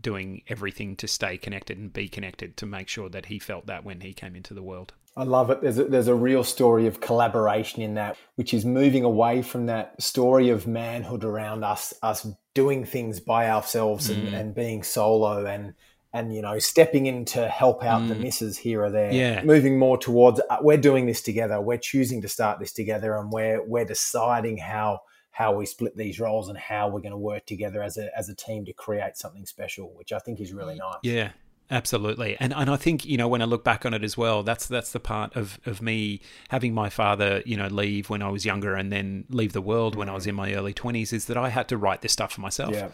doing 0.00 0.42
everything 0.48 0.96
to 0.96 1.08
stay 1.08 1.36
connected 1.36 1.78
and 1.78 1.92
be 1.92 2.08
connected 2.08 2.56
to 2.58 2.66
make 2.66 2.88
sure 2.88 3.08
that 3.08 3.26
he 3.26 3.38
felt 3.38 3.66
that 3.66 3.84
when 3.84 4.00
he 4.00 4.12
came 4.12 4.36
into 4.36 4.54
the 4.54 4.62
world. 4.62 4.92
I 5.16 5.22
love 5.22 5.50
it. 5.50 5.60
There's 5.60 5.78
a, 5.78 5.84
there's 5.84 6.08
a 6.08 6.14
real 6.14 6.42
story 6.42 6.86
of 6.86 7.00
collaboration 7.00 7.82
in 7.82 7.94
that, 7.94 8.16
which 8.34 8.52
is 8.52 8.64
moving 8.64 9.04
away 9.04 9.42
from 9.42 9.66
that 9.66 10.00
story 10.02 10.50
of 10.50 10.66
manhood 10.66 11.24
around 11.24 11.64
us, 11.64 11.94
us 12.02 12.26
doing 12.52 12.84
things 12.84 13.20
by 13.20 13.48
ourselves 13.48 14.10
and, 14.10 14.28
mm. 14.28 14.34
and 14.34 14.54
being 14.54 14.82
solo 14.82 15.46
and 15.46 15.74
and 16.14 16.32
you 16.32 16.40
know 16.40 16.58
stepping 16.58 17.06
in 17.06 17.24
to 17.26 17.48
help 17.48 17.84
out 17.84 18.02
mm. 18.02 18.08
the 18.08 18.14
misses 18.14 18.56
here 18.56 18.82
or 18.82 18.90
there. 18.90 19.12
Yeah, 19.12 19.42
moving 19.42 19.78
more 19.78 19.98
towards 19.98 20.40
uh, 20.48 20.58
we're 20.62 20.78
doing 20.78 21.06
this 21.06 21.20
together. 21.20 21.60
We're 21.60 21.76
choosing 21.76 22.22
to 22.22 22.28
start 22.28 22.60
this 22.60 22.72
together, 22.72 23.18
and 23.18 23.30
we're 23.30 23.62
we're 23.62 23.84
deciding 23.84 24.58
how 24.58 25.00
how 25.32 25.52
we 25.52 25.66
split 25.66 25.96
these 25.96 26.20
roles 26.20 26.48
and 26.48 26.56
how 26.56 26.88
we're 26.88 27.00
going 27.00 27.10
to 27.10 27.18
work 27.18 27.44
together 27.44 27.82
as 27.82 27.98
a 27.98 28.16
as 28.16 28.28
a 28.28 28.34
team 28.34 28.64
to 28.66 28.72
create 28.72 29.18
something 29.18 29.44
special, 29.44 29.92
which 29.94 30.12
I 30.12 30.20
think 30.20 30.40
is 30.40 30.52
really 30.52 30.76
nice. 30.76 30.98
Yeah, 31.02 31.30
Absolutely, 31.70 32.36
and 32.38 32.52
and 32.54 32.70
I 32.70 32.76
think 32.76 33.06
you 33.06 33.16
know 33.16 33.26
when 33.26 33.42
I 33.42 33.46
look 33.46 33.64
back 33.64 33.84
on 33.84 33.94
it 33.94 34.04
as 34.04 34.16
well, 34.16 34.42
that's 34.42 34.68
that's 34.68 34.92
the 34.92 35.00
part 35.00 35.34
of 35.34 35.58
of 35.66 35.82
me 35.82 36.20
having 36.50 36.74
my 36.74 36.90
father 36.90 37.42
you 37.46 37.56
know 37.56 37.68
leave 37.68 38.10
when 38.10 38.22
I 38.22 38.28
was 38.28 38.44
younger 38.44 38.74
and 38.74 38.92
then 38.92 39.24
leave 39.30 39.54
the 39.54 39.62
world 39.62 39.96
when 39.96 40.10
I 40.10 40.14
was 40.14 40.26
in 40.26 40.34
my 40.34 40.54
early 40.54 40.74
twenties 40.74 41.12
is 41.12 41.24
that 41.24 41.38
I 41.38 41.48
had 41.48 41.66
to 41.68 41.78
write 41.78 42.02
this 42.02 42.12
stuff 42.12 42.32
for 42.34 42.42
myself. 42.42 42.74
Yeah 42.74 42.90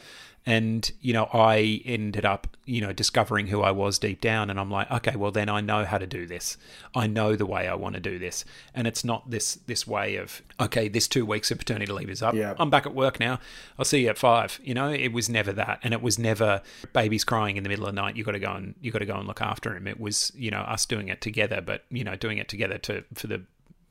and 0.46 0.92
you 1.00 1.12
know 1.12 1.28
i 1.34 1.82
ended 1.84 2.24
up 2.24 2.56
you 2.64 2.80
know 2.80 2.92
discovering 2.92 3.46
who 3.48 3.60
i 3.60 3.70
was 3.70 3.98
deep 3.98 4.20
down. 4.20 4.50
And 4.50 4.58
i'm 4.58 4.70
like 4.70 4.90
okay 4.90 5.16
well 5.16 5.30
then 5.30 5.48
i 5.48 5.60
know 5.60 5.84
how 5.84 5.98
to 5.98 6.06
do 6.06 6.26
this. 6.26 6.56
I 6.94 7.06
know 7.06 7.36
the 7.36 7.46
way 7.46 7.68
i 7.68 7.74
want 7.74 7.94
to 7.94 8.00
do 8.00 8.18
this. 8.18 8.44
And 8.74 8.86
it's 8.86 9.04
not 9.04 9.30
this 9.30 9.54
this 9.66 9.86
way 9.86 10.16
of 10.16 10.42
okay 10.58 10.88
this 10.88 11.08
two 11.08 11.26
weeks 11.26 11.50
of 11.50 11.58
paternity 11.58 11.92
leave 11.92 12.10
is 12.10 12.22
up. 12.22 12.34
Yeah. 12.34 12.54
i'm 12.58 12.70
back 12.70 12.86
at 12.86 12.94
work 12.94 13.20
now. 13.20 13.38
I'll 13.78 13.84
see 13.84 14.02
you 14.02 14.08
at 14.08 14.18
five. 14.18 14.60
You 14.62 14.74
know 14.74 14.90
it 14.90 15.12
was 15.12 15.28
never 15.28 15.52
that. 15.52 15.80
And 15.82 15.92
it 15.92 16.02
was 16.02 16.18
never 16.18 16.62
baby's 16.92 17.24
crying 17.24 17.56
in 17.56 17.62
the 17.62 17.68
middle 17.68 17.86
of 17.86 17.94
the 17.94 18.00
night. 18.00 18.16
You 18.16 18.24
got 18.24 18.32
to 18.32 18.38
go 18.38 18.52
and 18.52 18.74
you 18.80 18.90
got 18.90 19.00
to 19.00 19.06
go 19.06 19.16
and 19.16 19.26
look 19.26 19.42
after 19.42 19.76
him. 19.76 19.86
It 19.86 20.00
was 20.00 20.32
you 20.34 20.50
know 20.50 20.60
us 20.60 20.86
doing 20.86 21.08
it 21.08 21.20
together 21.20 21.60
but 21.60 21.84
you 21.90 22.04
know 22.04 22.16
doing 22.16 22.38
it 22.38 22.48
together 22.48 22.78
to 22.78 23.04
for 23.14 23.26
the 23.26 23.42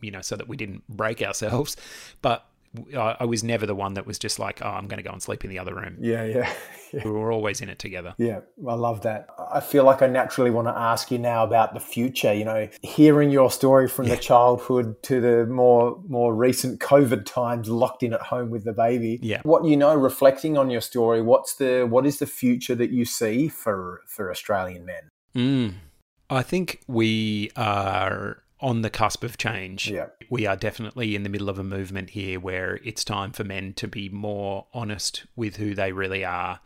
you 0.01 0.11
know 0.11 0.21
so 0.21 0.35
that 0.35 0.47
we 0.47 0.57
didn't 0.57 0.87
break 0.87 1.21
ourselves. 1.21 1.75
But 2.21 2.45
I 2.95 3.25
was 3.25 3.43
never 3.43 3.65
the 3.65 3.73
one 3.73 3.95
that 3.95 4.05
was 4.05 4.19
just 4.19 4.37
like, 4.37 4.61
oh, 4.63 4.69
I'm 4.69 4.87
going 4.87 4.97
to 4.97 5.03
go 5.03 5.11
and 5.11 5.21
sleep 5.21 5.43
in 5.43 5.49
the 5.49 5.57
other 5.57 5.73
room. 5.73 5.97
Yeah, 5.99 6.23
yeah, 6.23 6.53
yeah. 6.93 7.01
We 7.03 7.09
were 7.09 7.31
always 7.31 7.61
in 7.61 7.69
it 7.69 7.79
together. 7.79 8.13
Yeah, 8.17 8.41
I 8.67 8.75
love 8.75 9.01
that. 9.01 9.27
I 9.51 9.59
feel 9.59 9.85
like 9.85 10.03
I 10.03 10.07
naturally 10.07 10.51
want 10.51 10.67
to 10.67 10.77
ask 10.77 11.09
you 11.09 11.17
now 11.17 11.43
about 11.43 11.73
the 11.73 11.79
future. 11.79 12.31
You 12.31 12.45
know, 12.45 12.69
hearing 12.83 13.31
your 13.31 13.49
story 13.49 13.87
from 13.87 14.05
yeah. 14.05 14.15
the 14.15 14.21
childhood 14.21 15.01
to 15.03 15.19
the 15.19 15.45
more 15.47 15.99
more 16.07 16.35
recent 16.35 16.79
COVID 16.79 17.25
times, 17.25 17.69
locked 17.69 18.03
in 18.03 18.13
at 18.13 18.21
home 18.21 18.51
with 18.51 18.65
the 18.65 18.73
baby. 18.73 19.19
Yeah. 19.21 19.41
What 19.43 19.65
you 19.65 19.75
know, 19.75 19.95
reflecting 19.95 20.57
on 20.57 20.69
your 20.69 20.81
story, 20.81 21.21
what's 21.21 21.55
the 21.55 21.87
what 21.89 22.05
is 22.05 22.19
the 22.19 22.27
future 22.27 22.75
that 22.75 22.91
you 22.91 23.03
see 23.05 23.47
for 23.47 24.01
for 24.05 24.29
Australian 24.29 24.85
men? 24.85 25.09
Mm. 25.35 25.73
I 26.29 26.43
think 26.43 26.81
we 26.87 27.49
are 27.55 28.43
on 28.61 28.81
the 28.81 28.89
cusp 28.89 29.23
of 29.23 29.37
change. 29.37 29.89
Yeah. 29.89 30.07
We 30.29 30.45
are 30.45 30.55
definitely 30.55 31.15
in 31.15 31.23
the 31.23 31.29
middle 31.29 31.49
of 31.49 31.59
a 31.59 31.63
movement 31.63 32.11
here 32.11 32.39
where 32.39 32.79
it's 32.83 33.03
time 33.03 33.31
for 33.31 33.43
men 33.43 33.73
to 33.73 33.87
be 33.87 34.09
more 34.09 34.67
honest 34.73 35.25
with 35.35 35.57
who 35.57 35.73
they 35.73 35.91
really 35.91 36.25
are 36.25 36.59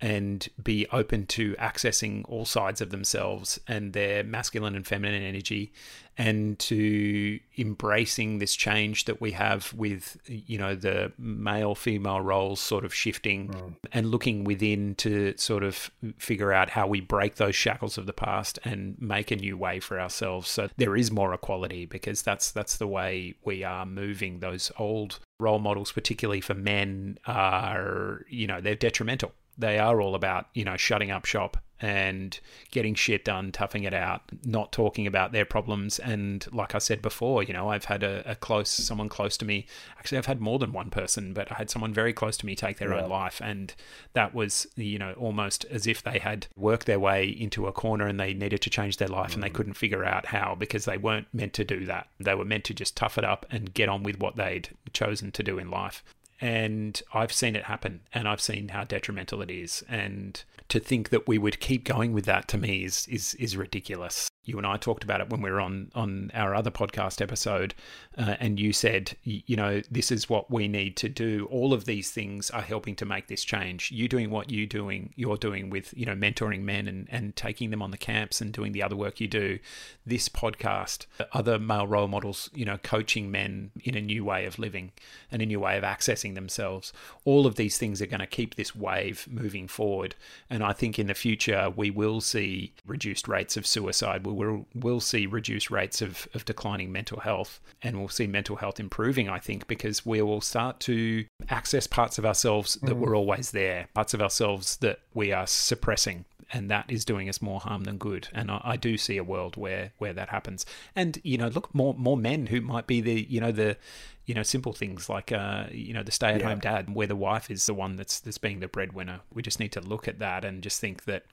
and 0.00 0.48
be 0.62 0.86
open 0.92 1.26
to 1.26 1.54
accessing 1.54 2.24
all 2.28 2.44
sides 2.44 2.80
of 2.80 2.90
themselves 2.90 3.58
and 3.66 3.92
their 3.92 4.22
masculine 4.22 4.76
and 4.76 4.86
feminine 4.86 5.22
energy 5.22 5.72
and 6.18 6.58
to 6.58 7.38
embracing 7.56 8.40
this 8.40 8.56
change 8.56 9.04
that 9.04 9.20
we 9.20 9.30
have 9.30 9.72
with 9.72 10.16
you 10.26 10.58
know 10.58 10.74
the 10.74 11.12
male 11.16 11.76
female 11.76 12.20
roles 12.20 12.60
sort 12.60 12.84
of 12.84 12.92
shifting 12.92 13.48
mm. 13.48 13.74
and 13.92 14.10
looking 14.10 14.42
within 14.42 14.96
to 14.96 15.32
sort 15.36 15.62
of 15.62 15.90
figure 16.18 16.52
out 16.52 16.70
how 16.70 16.86
we 16.86 17.00
break 17.00 17.36
those 17.36 17.54
shackles 17.54 17.96
of 17.96 18.06
the 18.06 18.12
past 18.12 18.58
and 18.64 19.00
make 19.00 19.30
a 19.30 19.36
new 19.36 19.56
way 19.56 19.78
for 19.78 20.00
ourselves. 20.00 20.48
So 20.48 20.68
there 20.76 20.96
is 20.96 21.12
more 21.12 21.32
equality 21.32 21.86
because 21.86 22.22
that's 22.22 22.50
that's 22.50 22.76
the 22.76 22.88
way 22.88 23.34
we 23.44 23.62
are 23.62 23.86
moving. 23.86 24.40
Those 24.40 24.72
old 24.76 25.20
role 25.38 25.60
models 25.60 25.92
particularly 25.92 26.40
for 26.40 26.54
men 26.54 27.16
are 27.26 28.24
you 28.28 28.48
know 28.48 28.60
they're 28.60 28.74
detrimental 28.74 29.32
they 29.58 29.78
are 29.78 30.00
all 30.00 30.14
about, 30.14 30.48
you 30.54 30.64
know, 30.64 30.76
shutting 30.76 31.10
up 31.10 31.24
shop 31.24 31.56
and 31.80 32.40
getting 32.70 32.94
shit 32.94 33.24
done, 33.24 33.52
toughing 33.52 33.84
it 33.84 33.94
out, 33.94 34.22
not 34.44 34.72
talking 34.72 35.06
about 35.06 35.32
their 35.32 35.44
problems. 35.44 35.98
And 35.98 36.44
like 36.52 36.74
I 36.74 36.78
said 36.78 37.00
before, 37.00 37.42
you 37.42 37.52
know, 37.52 37.68
I've 37.68 37.84
had 37.84 38.02
a, 38.02 38.28
a 38.28 38.34
close, 38.34 38.68
someone 38.68 39.08
close 39.08 39.36
to 39.38 39.44
me. 39.44 39.66
Actually, 39.96 40.18
I've 40.18 40.26
had 40.26 40.40
more 40.40 40.58
than 40.58 40.72
one 40.72 40.90
person, 40.90 41.32
but 41.32 41.52
I 41.52 41.54
had 41.54 41.70
someone 41.70 41.94
very 41.94 42.12
close 42.12 42.36
to 42.38 42.46
me 42.46 42.56
take 42.56 42.78
their 42.78 42.92
yeah. 42.92 43.02
own 43.02 43.10
life. 43.10 43.40
And 43.42 43.74
that 44.14 44.34
was, 44.34 44.66
you 44.74 44.98
know, 44.98 45.12
almost 45.12 45.64
as 45.66 45.86
if 45.86 46.02
they 46.02 46.18
had 46.18 46.48
worked 46.56 46.86
their 46.86 46.98
way 46.98 47.28
into 47.28 47.66
a 47.66 47.72
corner 47.72 48.06
and 48.06 48.18
they 48.18 48.34
needed 48.34 48.60
to 48.62 48.70
change 48.70 48.96
their 48.96 49.08
life 49.08 49.30
mm. 49.30 49.34
and 49.34 49.42
they 49.44 49.50
mm. 49.50 49.54
couldn't 49.54 49.74
figure 49.74 50.04
out 50.04 50.26
how 50.26 50.56
because 50.58 50.84
they 50.84 50.98
weren't 50.98 51.28
meant 51.32 51.52
to 51.54 51.64
do 51.64 51.84
that. 51.86 52.08
They 52.18 52.34
were 52.34 52.44
meant 52.44 52.64
to 52.64 52.74
just 52.74 52.96
tough 52.96 53.18
it 53.18 53.24
up 53.24 53.46
and 53.50 53.72
get 53.72 53.88
on 53.88 54.02
with 54.02 54.18
what 54.18 54.34
they'd 54.34 54.70
chosen 54.92 55.30
to 55.32 55.42
do 55.44 55.58
in 55.58 55.70
life 55.70 56.02
and 56.40 57.00
I've 57.12 57.32
seen 57.32 57.56
it 57.56 57.64
happen 57.64 58.00
and 58.12 58.28
I've 58.28 58.40
seen 58.40 58.68
how 58.68 58.84
detrimental 58.84 59.42
it 59.42 59.50
is. 59.50 59.84
And 59.88 60.42
to 60.68 60.80
think 60.80 61.10
that 61.10 61.26
we 61.26 61.38
would 61.38 61.60
keep 61.60 61.84
going 61.84 62.12
with 62.12 62.24
that 62.26 62.48
to 62.48 62.58
me 62.58 62.84
is 62.84 63.06
is 63.08 63.34
is 63.34 63.56
ridiculous 63.56 64.28
you 64.48 64.56
and 64.56 64.66
I 64.66 64.78
talked 64.78 65.04
about 65.04 65.20
it 65.20 65.28
when 65.28 65.42
we 65.42 65.50
were 65.50 65.60
on 65.60 65.92
on 65.94 66.30
our 66.32 66.54
other 66.54 66.70
podcast 66.70 67.20
episode, 67.20 67.74
uh, 68.16 68.36
and 68.40 68.58
you 68.58 68.72
said, 68.72 69.14
you 69.22 69.56
know, 69.56 69.82
this 69.90 70.10
is 70.10 70.30
what 70.30 70.50
we 70.50 70.66
need 70.66 70.96
to 70.96 71.08
do. 71.08 71.46
All 71.50 71.74
of 71.74 71.84
these 71.84 72.10
things 72.10 72.50
are 72.50 72.62
helping 72.62 72.96
to 72.96 73.04
make 73.04 73.28
this 73.28 73.44
change. 73.44 73.92
You 73.92 74.08
doing 74.08 74.30
what 74.30 74.50
you 74.50 74.66
doing, 74.66 75.12
you're 75.16 75.36
doing 75.36 75.68
with 75.68 75.92
you 75.94 76.06
know 76.06 76.14
mentoring 76.14 76.62
men 76.62 76.88
and 76.88 77.06
and 77.10 77.36
taking 77.36 77.68
them 77.70 77.82
on 77.82 77.90
the 77.90 77.98
camps 77.98 78.40
and 78.40 78.50
doing 78.50 78.72
the 78.72 78.82
other 78.82 78.96
work 78.96 79.20
you 79.20 79.28
do. 79.28 79.58
This 80.06 80.30
podcast, 80.30 81.04
other 81.32 81.58
male 81.58 81.86
role 81.86 82.08
models, 82.08 82.48
you 82.54 82.64
know, 82.64 82.78
coaching 82.78 83.30
men 83.30 83.70
in 83.84 83.94
a 83.94 84.00
new 84.00 84.24
way 84.24 84.46
of 84.46 84.58
living 84.58 84.92
and 85.30 85.42
a 85.42 85.46
new 85.46 85.60
way 85.60 85.76
of 85.76 85.84
accessing 85.84 86.34
themselves. 86.34 86.90
All 87.26 87.46
of 87.46 87.56
these 87.56 87.76
things 87.76 88.00
are 88.00 88.06
going 88.06 88.20
to 88.20 88.26
keep 88.26 88.54
this 88.54 88.74
wave 88.74 89.28
moving 89.30 89.68
forward, 89.68 90.14
and 90.48 90.64
I 90.64 90.72
think 90.72 90.98
in 90.98 91.06
the 91.06 91.14
future 91.14 91.70
we 91.76 91.90
will 91.90 92.22
see 92.22 92.72
reduced 92.86 93.28
rates 93.28 93.58
of 93.58 93.66
suicide. 93.66 94.26
We 94.26 94.37
we'll, 94.38 94.66
we'll 94.74 95.00
see 95.00 95.26
reduced 95.26 95.70
rates 95.70 96.00
of, 96.00 96.28
of 96.32 96.44
declining 96.44 96.92
mental 96.92 97.20
health 97.20 97.60
and 97.82 97.98
we'll 97.98 98.08
see 98.08 98.26
mental 98.26 98.56
health 98.56 98.78
improving, 98.78 99.28
I 99.28 99.38
think, 99.38 99.66
because 99.66 100.06
we 100.06 100.22
will 100.22 100.40
start 100.40 100.78
to 100.80 101.24
access 101.48 101.86
parts 101.86 102.18
of 102.18 102.24
ourselves 102.24 102.74
that 102.82 102.96
mm. 102.96 103.00
were 103.00 103.16
always 103.16 103.50
there, 103.50 103.88
parts 103.94 104.14
of 104.14 104.22
ourselves 104.22 104.76
that 104.76 105.00
we 105.12 105.32
are 105.32 105.46
suppressing 105.46 106.24
and 106.52 106.70
that 106.70 106.86
is 106.88 107.04
doing 107.04 107.28
us 107.28 107.42
more 107.42 107.60
harm 107.60 107.84
than 107.84 107.98
good. 107.98 108.28
And 108.32 108.50
I, 108.50 108.60
I, 108.64 108.76
do 108.76 108.96
see 108.96 109.18
a 109.18 109.24
world 109.24 109.56
where 109.56 109.92
where 109.98 110.14
that 110.14 110.30
happens. 110.30 110.64
And 110.96 111.20
you 111.22 111.36
know, 111.36 111.48
look, 111.48 111.74
more 111.74 111.92
more 111.92 112.16
men 112.16 112.46
who 112.46 112.62
might 112.62 112.86
be 112.86 113.02
the 113.02 113.26
you 113.28 113.38
know 113.38 113.52
the 113.52 113.76
you 114.24 114.34
know 114.34 114.42
simple 114.42 114.72
things 114.72 115.10
like 115.10 115.30
uh 115.30 115.64
you 115.70 115.92
know 115.92 116.02
the 116.02 116.10
stay 116.10 116.28
at 116.28 116.40
home 116.40 116.60
yeah. 116.62 116.76
dad, 116.76 116.94
where 116.94 117.06
the 117.06 117.16
wife 117.16 117.50
is 117.50 117.66
the 117.66 117.74
one 117.74 117.96
that's 117.96 118.20
that's 118.20 118.38
being 118.38 118.60
the 118.60 118.68
breadwinner. 118.68 119.20
We 119.34 119.42
just 119.42 119.60
need 119.60 119.72
to 119.72 119.82
look 119.82 120.08
at 120.08 120.20
that 120.20 120.42
and 120.42 120.62
just 120.62 120.80
think 120.80 121.04
that 121.04 121.24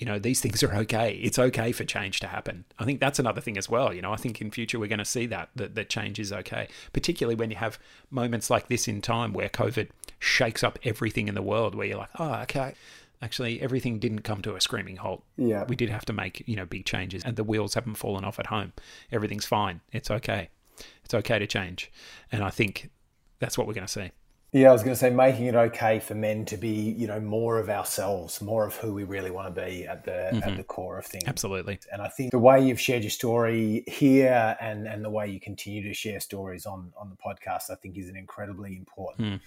you 0.00 0.06
know 0.06 0.18
these 0.18 0.40
things 0.40 0.62
are 0.62 0.74
okay. 0.74 1.20
It's 1.22 1.38
okay 1.38 1.72
for 1.72 1.84
change 1.84 2.20
to 2.20 2.26
happen. 2.26 2.64
I 2.78 2.84
think 2.84 2.98
that's 3.00 3.18
another 3.18 3.40
thing 3.40 3.58
as 3.58 3.68
well. 3.68 3.92
You 3.92 4.02
know 4.02 4.12
i 4.12 4.16
think 4.16 4.40
in 4.40 4.50
future 4.50 4.78
we're 4.78 4.88
going 4.88 4.98
to 4.98 5.04
see 5.04 5.26
that 5.26 5.50
that, 5.56 5.74
that 5.74 5.90
change 5.90 6.18
is 6.18 6.32
okay 6.32 6.68
particularly 6.92 7.34
when 7.34 7.50
you 7.50 7.56
have 7.56 7.78
moments 8.10 8.48
like 8.50 8.68
this 8.68 8.88
in 8.88 9.00
time 9.02 9.32
where 9.32 9.48
covid 9.48 9.90
shakes 10.18 10.64
up 10.64 10.78
everything 10.84 11.28
in 11.28 11.34
the 11.34 11.42
world 11.42 11.74
where 11.74 11.86
you're 11.86 11.98
like 11.98 12.10
oh 12.18 12.34
okay. 12.42 12.74
Actually 13.22 13.60
everything 13.60 13.98
didn't 13.98 14.22
come 14.22 14.40
to 14.40 14.54
a 14.54 14.60
screaming 14.60 14.96
halt. 14.96 15.22
Yeah. 15.36 15.64
We 15.64 15.76
did 15.76 15.90
have 15.90 16.06
to 16.06 16.12
make 16.14 16.42
you 16.48 16.56
know 16.56 16.64
big 16.64 16.86
changes 16.86 17.22
and 17.22 17.36
the 17.36 17.44
wheels 17.44 17.74
haven't 17.74 17.96
fallen 17.96 18.24
off 18.24 18.38
at 18.38 18.46
home. 18.46 18.72
Everything's 19.12 19.44
fine. 19.44 19.80
It's 19.92 20.10
okay. 20.10 20.48
It's 21.04 21.12
okay 21.12 21.38
to 21.38 21.46
change. 21.46 21.92
And 22.32 22.42
i 22.42 22.50
think 22.50 22.90
that's 23.38 23.58
what 23.58 23.66
we're 23.66 23.74
going 23.74 23.86
to 23.86 23.92
see 23.92 24.10
yeah, 24.52 24.68
I 24.68 24.72
was 24.72 24.82
going 24.82 24.94
to 24.94 24.98
say 24.98 25.10
making 25.10 25.46
it 25.46 25.54
okay 25.54 26.00
for 26.00 26.14
men 26.14 26.44
to 26.46 26.56
be, 26.56 26.68
you 26.68 27.06
know, 27.06 27.20
more 27.20 27.58
of 27.58 27.68
ourselves, 27.68 28.40
more 28.40 28.66
of 28.66 28.74
who 28.76 28.92
we 28.92 29.04
really 29.04 29.30
want 29.30 29.54
to 29.54 29.60
be 29.64 29.86
at 29.86 30.04
the 30.04 30.10
mm-hmm. 30.10 30.48
at 30.48 30.56
the 30.56 30.64
core 30.64 30.98
of 30.98 31.06
things. 31.06 31.24
Absolutely. 31.26 31.78
And 31.92 32.02
I 32.02 32.08
think 32.08 32.32
the 32.32 32.38
way 32.38 32.60
you've 32.60 32.80
shared 32.80 33.02
your 33.02 33.10
story 33.10 33.84
here 33.86 34.56
and 34.60 34.88
and 34.88 35.04
the 35.04 35.10
way 35.10 35.28
you 35.28 35.38
continue 35.38 35.82
to 35.84 35.94
share 35.94 36.18
stories 36.18 36.66
on 36.66 36.92
on 36.96 37.10
the 37.10 37.16
podcast, 37.16 37.70
I 37.70 37.76
think 37.76 37.96
is 37.96 38.08
an 38.08 38.16
incredibly 38.16 38.76
important 38.76 39.28
mm. 39.28 39.40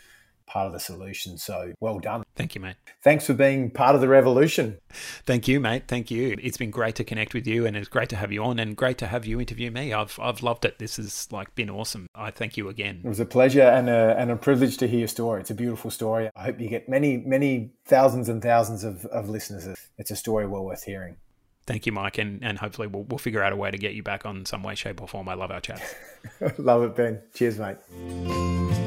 Part 0.46 0.68
of 0.68 0.74
the 0.74 0.80
solution. 0.80 1.38
So 1.38 1.74
well 1.80 2.00
done. 2.00 2.24
Thank 2.36 2.56
you, 2.56 2.62
mate. 2.62 2.76
Thanks 3.02 3.26
for 3.26 3.34
being 3.34 3.70
part 3.70 3.96
of 3.96 4.02
the 4.02 4.08
revolution. 4.08 4.78
Thank 5.26 5.48
you, 5.48 5.60
mate. 5.60 5.84
Thank 5.88 6.12
you. 6.12 6.38
It's 6.42 6.58
been 6.58 6.72
great 6.72 6.96
to 6.96 7.04
connect 7.04 7.34
with 7.34 7.48
you 7.48 7.66
and 7.66 7.76
it's 7.76 7.88
great 7.88 8.10
to 8.10 8.16
have 8.16 8.32
you 8.32 8.44
on 8.44 8.60
and 8.60 8.76
great 8.76 8.98
to 9.00 9.08
have 9.08 9.26
you 9.26 9.40
interview 9.40 9.72
me. 9.72 9.94
I've 9.94 10.20
I've 10.20 10.44
loved 10.44 10.66
it. 10.66 10.80
This 10.80 10.98
has 10.98 11.28
like 11.32 11.54
been 11.56 11.70
awesome. 11.70 12.08
I 12.16 12.32
thank 12.32 12.58
you 12.58 12.70
again. 12.70 13.02
It 13.04 13.08
was 13.08 13.20
a 13.20 13.26
pleasure 13.26 13.62
and 13.62 13.90
a, 13.90 14.16
and 14.18 14.32
a 14.32 14.36
privilege 14.36 14.78
to 14.78 14.88
hear 14.88 15.00
your 15.00 15.08
story. 15.08 15.42
It's 15.42 15.52
a 15.52 15.56
beautiful 15.56 15.92
story. 15.92 16.30
I 16.36 16.44
hope 16.44 16.60
you 16.60 16.70
get 16.70 16.90
many, 16.90 17.18
many 17.18 17.72
thousands 17.86 18.30
and 18.30 18.42
thousands 18.42 18.84
of, 18.84 19.06
of 19.08 19.30
listeners. 19.30 19.68
It's 19.98 20.12
a 20.12 20.16
story 20.16 20.48
well 20.48 20.66
worth 20.66 20.84
hearing. 20.84 21.18
Thank 21.66 21.86
you, 21.86 21.94
Mike, 21.94 22.18
and, 22.18 22.44
and 22.44 22.58
hopefully 22.58 22.88
we'll, 22.88 23.04
we'll 23.04 23.18
figure 23.18 23.42
out 23.42 23.54
a 23.54 23.56
way 23.56 23.72
to 23.72 23.78
get 23.78 23.94
you 23.94 24.04
back 24.04 24.26
on 24.26 24.46
some 24.46 24.64
way, 24.64 24.76
shape, 24.76 25.02
or 25.02 25.08
form. 25.08 25.30
I 25.30 25.36
love 25.36 25.50
our 25.50 25.62
chat. 25.62 25.82
love 26.58 26.84
it, 26.84 26.96
Ben. 26.96 27.22
Cheers, 27.34 27.58
mate. 27.58 28.83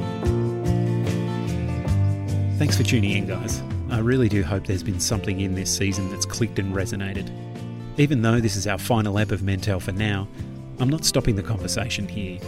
Thanks 2.56 2.74
for 2.74 2.84
tuning 2.84 3.10
in, 3.10 3.26
guys. 3.26 3.62
I 3.90 3.98
really 3.98 4.30
do 4.30 4.42
hope 4.42 4.66
there's 4.66 4.82
been 4.82 4.98
something 4.98 5.40
in 5.40 5.54
this 5.54 5.76
season 5.76 6.10
that's 6.10 6.24
clicked 6.24 6.58
and 6.58 6.74
resonated. 6.74 7.30
Even 7.98 8.22
though 8.22 8.40
this 8.40 8.56
is 8.56 8.66
our 8.66 8.78
final 8.78 9.18
ep 9.18 9.30
of 9.30 9.42
Mental 9.42 9.78
for 9.78 9.92
now, 9.92 10.26
I'm 10.78 10.88
not 10.88 11.04
stopping 11.04 11.36
the 11.36 11.42
conversation 11.42 12.08
here. 12.08 12.40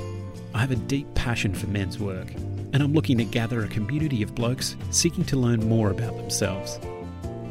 I 0.54 0.60
have 0.60 0.70
a 0.70 0.76
deep 0.76 1.14
passion 1.14 1.54
for 1.54 1.66
men's 1.66 1.98
work, 1.98 2.32
and 2.72 2.76
I'm 2.76 2.94
looking 2.94 3.18
to 3.18 3.24
gather 3.24 3.62
a 3.62 3.68
community 3.68 4.22
of 4.22 4.34
blokes 4.34 4.76
seeking 4.90 5.26
to 5.26 5.36
learn 5.36 5.68
more 5.68 5.90
about 5.90 6.16
themselves. 6.16 6.80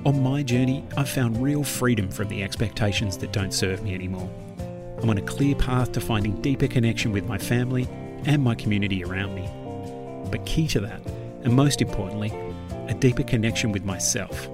On 0.03 0.23
my 0.23 0.41
journey, 0.41 0.83
I've 0.97 1.09
found 1.09 1.43
real 1.43 1.63
freedom 1.63 2.09
from 2.09 2.27
the 2.27 2.41
expectations 2.41 3.19
that 3.19 3.31
don't 3.31 3.53
serve 3.53 3.83
me 3.83 3.93
anymore. 3.93 4.31
I'm 4.99 5.11
on 5.11 5.19
a 5.19 5.21
clear 5.21 5.53
path 5.53 5.91
to 5.91 6.01
finding 6.01 6.41
deeper 6.41 6.67
connection 6.67 7.11
with 7.11 7.27
my 7.27 7.37
family 7.37 7.87
and 8.25 8.43
my 8.43 8.55
community 8.55 9.03
around 9.03 9.35
me. 9.35 9.47
But 10.31 10.43
key 10.47 10.67
to 10.69 10.79
that, 10.79 11.01
and 11.47 11.55
most 11.55 11.81
importantly, 11.81 12.33
a 12.89 12.93
deeper 12.93 13.23
connection 13.23 13.71
with 13.71 13.85
myself. 13.85 14.49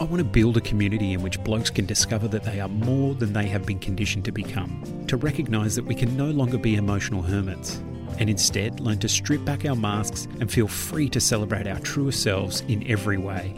I 0.00 0.04
want 0.04 0.20
to 0.20 0.24
build 0.24 0.56
a 0.56 0.62
community 0.62 1.12
in 1.12 1.20
which 1.20 1.44
blokes 1.44 1.68
can 1.68 1.84
discover 1.84 2.28
that 2.28 2.44
they 2.44 2.60
are 2.60 2.68
more 2.68 3.14
than 3.14 3.34
they 3.34 3.46
have 3.48 3.66
been 3.66 3.78
conditioned 3.78 4.24
to 4.24 4.32
become, 4.32 5.04
to 5.08 5.18
recognise 5.18 5.76
that 5.76 5.84
we 5.84 5.94
can 5.94 6.16
no 6.16 6.30
longer 6.30 6.56
be 6.56 6.76
emotional 6.76 7.20
hermits, 7.20 7.82
and 8.18 8.30
instead 8.30 8.80
learn 8.80 9.00
to 9.00 9.08
strip 9.08 9.44
back 9.44 9.66
our 9.66 9.76
masks 9.76 10.28
and 10.40 10.50
feel 10.50 10.66
free 10.66 11.10
to 11.10 11.20
celebrate 11.20 11.66
our 11.66 11.78
truest 11.80 12.22
selves 12.22 12.62
in 12.68 12.90
every 12.90 13.18
way. 13.18 13.54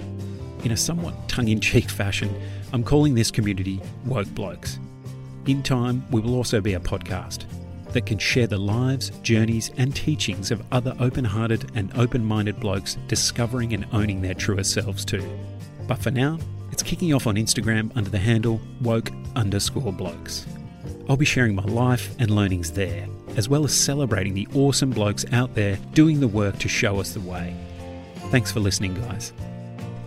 In 0.64 0.72
a 0.72 0.76
somewhat 0.76 1.28
tongue 1.28 1.46
in 1.46 1.60
cheek 1.60 1.88
fashion, 1.88 2.34
I'm 2.72 2.82
calling 2.82 3.14
this 3.14 3.30
community 3.30 3.80
Woke 4.06 4.34
Blokes. 4.34 4.80
In 5.46 5.62
time, 5.62 6.04
we 6.10 6.20
will 6.20 6.34
also 6.34 6.60
be 6.60 6.74
a 6.74 6.80
podcast 6.80 7.44
that 7.94 8.06
can 8.06 8.18
share 8.18 8.46
the 8.46 8.58
lives, 8.58 9.10
journeys, 9.22 9.70
and 9.78 9.96
teachings 9.96 10.50
of 10.50 10.62
other 10.70 10.94
open 11.00 11.24
hearted 11.24 11.70
and 11.74 11.96
open 11.96 12.24
minded 12.24 12.60
blokes 12.60 12.98
discovering 13.08 13.72
and 13.72 13.86
owning 13.92 14.20
their 14.20 14.34
truer 14.34 14.62
selves 14.62 15.04
too. 15.04 15.26
But 15.88 15.98
for 15.98 16.10
now, 16.10 16.38
it's 16.70 16.82
kicking 16.82 17.14
off 17.14 17.26
on 17.26 17.36
Instagram 17.36 17.90
under 17.96 18.10
the 18.10 18.18
handle 18.18 18.60
woke 18.82 19.10
underscore 19.36 19.92
blokes. 19.92 20.46
I'll 21.08 21.16
be 21.16 21.24
sharing 21.24 21.54
my 21.54 21.64
life 21.64 22.14
and 22.18 22.30
learnings 22.30 22.72
there, 22.72 23.06
as 23.36 23.48
well 23.48 23.64
as 23.64 23.72
celebrating 23.72 24.34
the 24.34 24.48
awesome 24.54 24.90
blokes 24.90 25.24
out 25.32 25.54
there 25.54 25.78
doing 25.92 26.20
the 26.20 26.28
work 26.28 26.58
to 26.58 26.68
show 26.68 26.98
us 27.00 27.14
the 27.14 27.20
way. 27.20 27.56
Thanks 28.30 28.50
for 28.50 28.60
listening, 28.60 28.94
guys. 28.94 29.32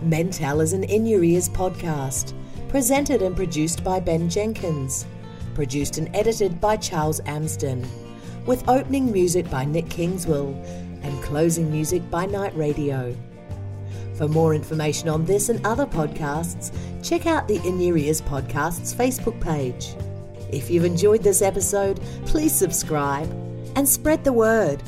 Mental 0.02 0.60
is 0.60 0.72
an 0.72 0.84
In 0.84 1.06
Your 1.06 1.24
Ears 1.24 1.48
podcast, 1.48 2.34
presented 2.68 3.22
and 3.22 3.34
produced 3.34 3.82
by 3.82 3.98
Ben 3.98 4.28
Jenkins 4.28 5.06
produced 5.58 5.98
and 5.98 6.08
edited 6.14 6.60
by 6.60 6.76
Charles 6.76 7.20
Amsden, 7.26 7.84
with 8.46 8.68
opening 8.68 9.10
music 9.10 9.50
by 9.50 9.64
Nick 9.64 9.88
Kingswell 9.88 10.54
and 11.02 11.20
closing 11.20 11.68
music 11.68 12.08
by 12.12 12.26
Night 12.26 12.56
Radio. 12.56 13.12
For 14.14 14.28
more 14.28 14.54
information 14.54 15.08
on 15.08 15.24
this 15.24 15.48
and 15.48 15.66
other 15.66 15.84
podcasts, 15.84 16.72
check 17.02 17.26
out 17.26 17.48
the 17.48 17.60
In 17.66 17.80
Your 17.80 17.98
Ears 17.98 18.22
Podcasts 18.22 18.94
Facebook 18.94 19.40
page. 19.40 19.96
If 20.52 20.70
you've 20.70 20.84
enjoyed 20.84 21.24
this 21.24 21.42
episode, 21.42 22.00
please 22.24 22.54
subscribe 22.54 23.28
and 23.74 23.88
spread 23.88 24.22
the 24.22 24.32
word. 24.32 24.80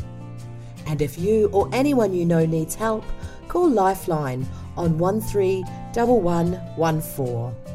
And 0.87 1.03
if 1.03 1.19
you 1.19 1.51
or 1.53 1.69
anyone 1.73 2.15
you 2.15 2.25
know 2.25 2.47
needs 2.47 2.77
help, 2.77 3.05
call 3.49 3.69
Lifeline 3.69 4.47
on 4.77 4.99
131114. 4.99 7.70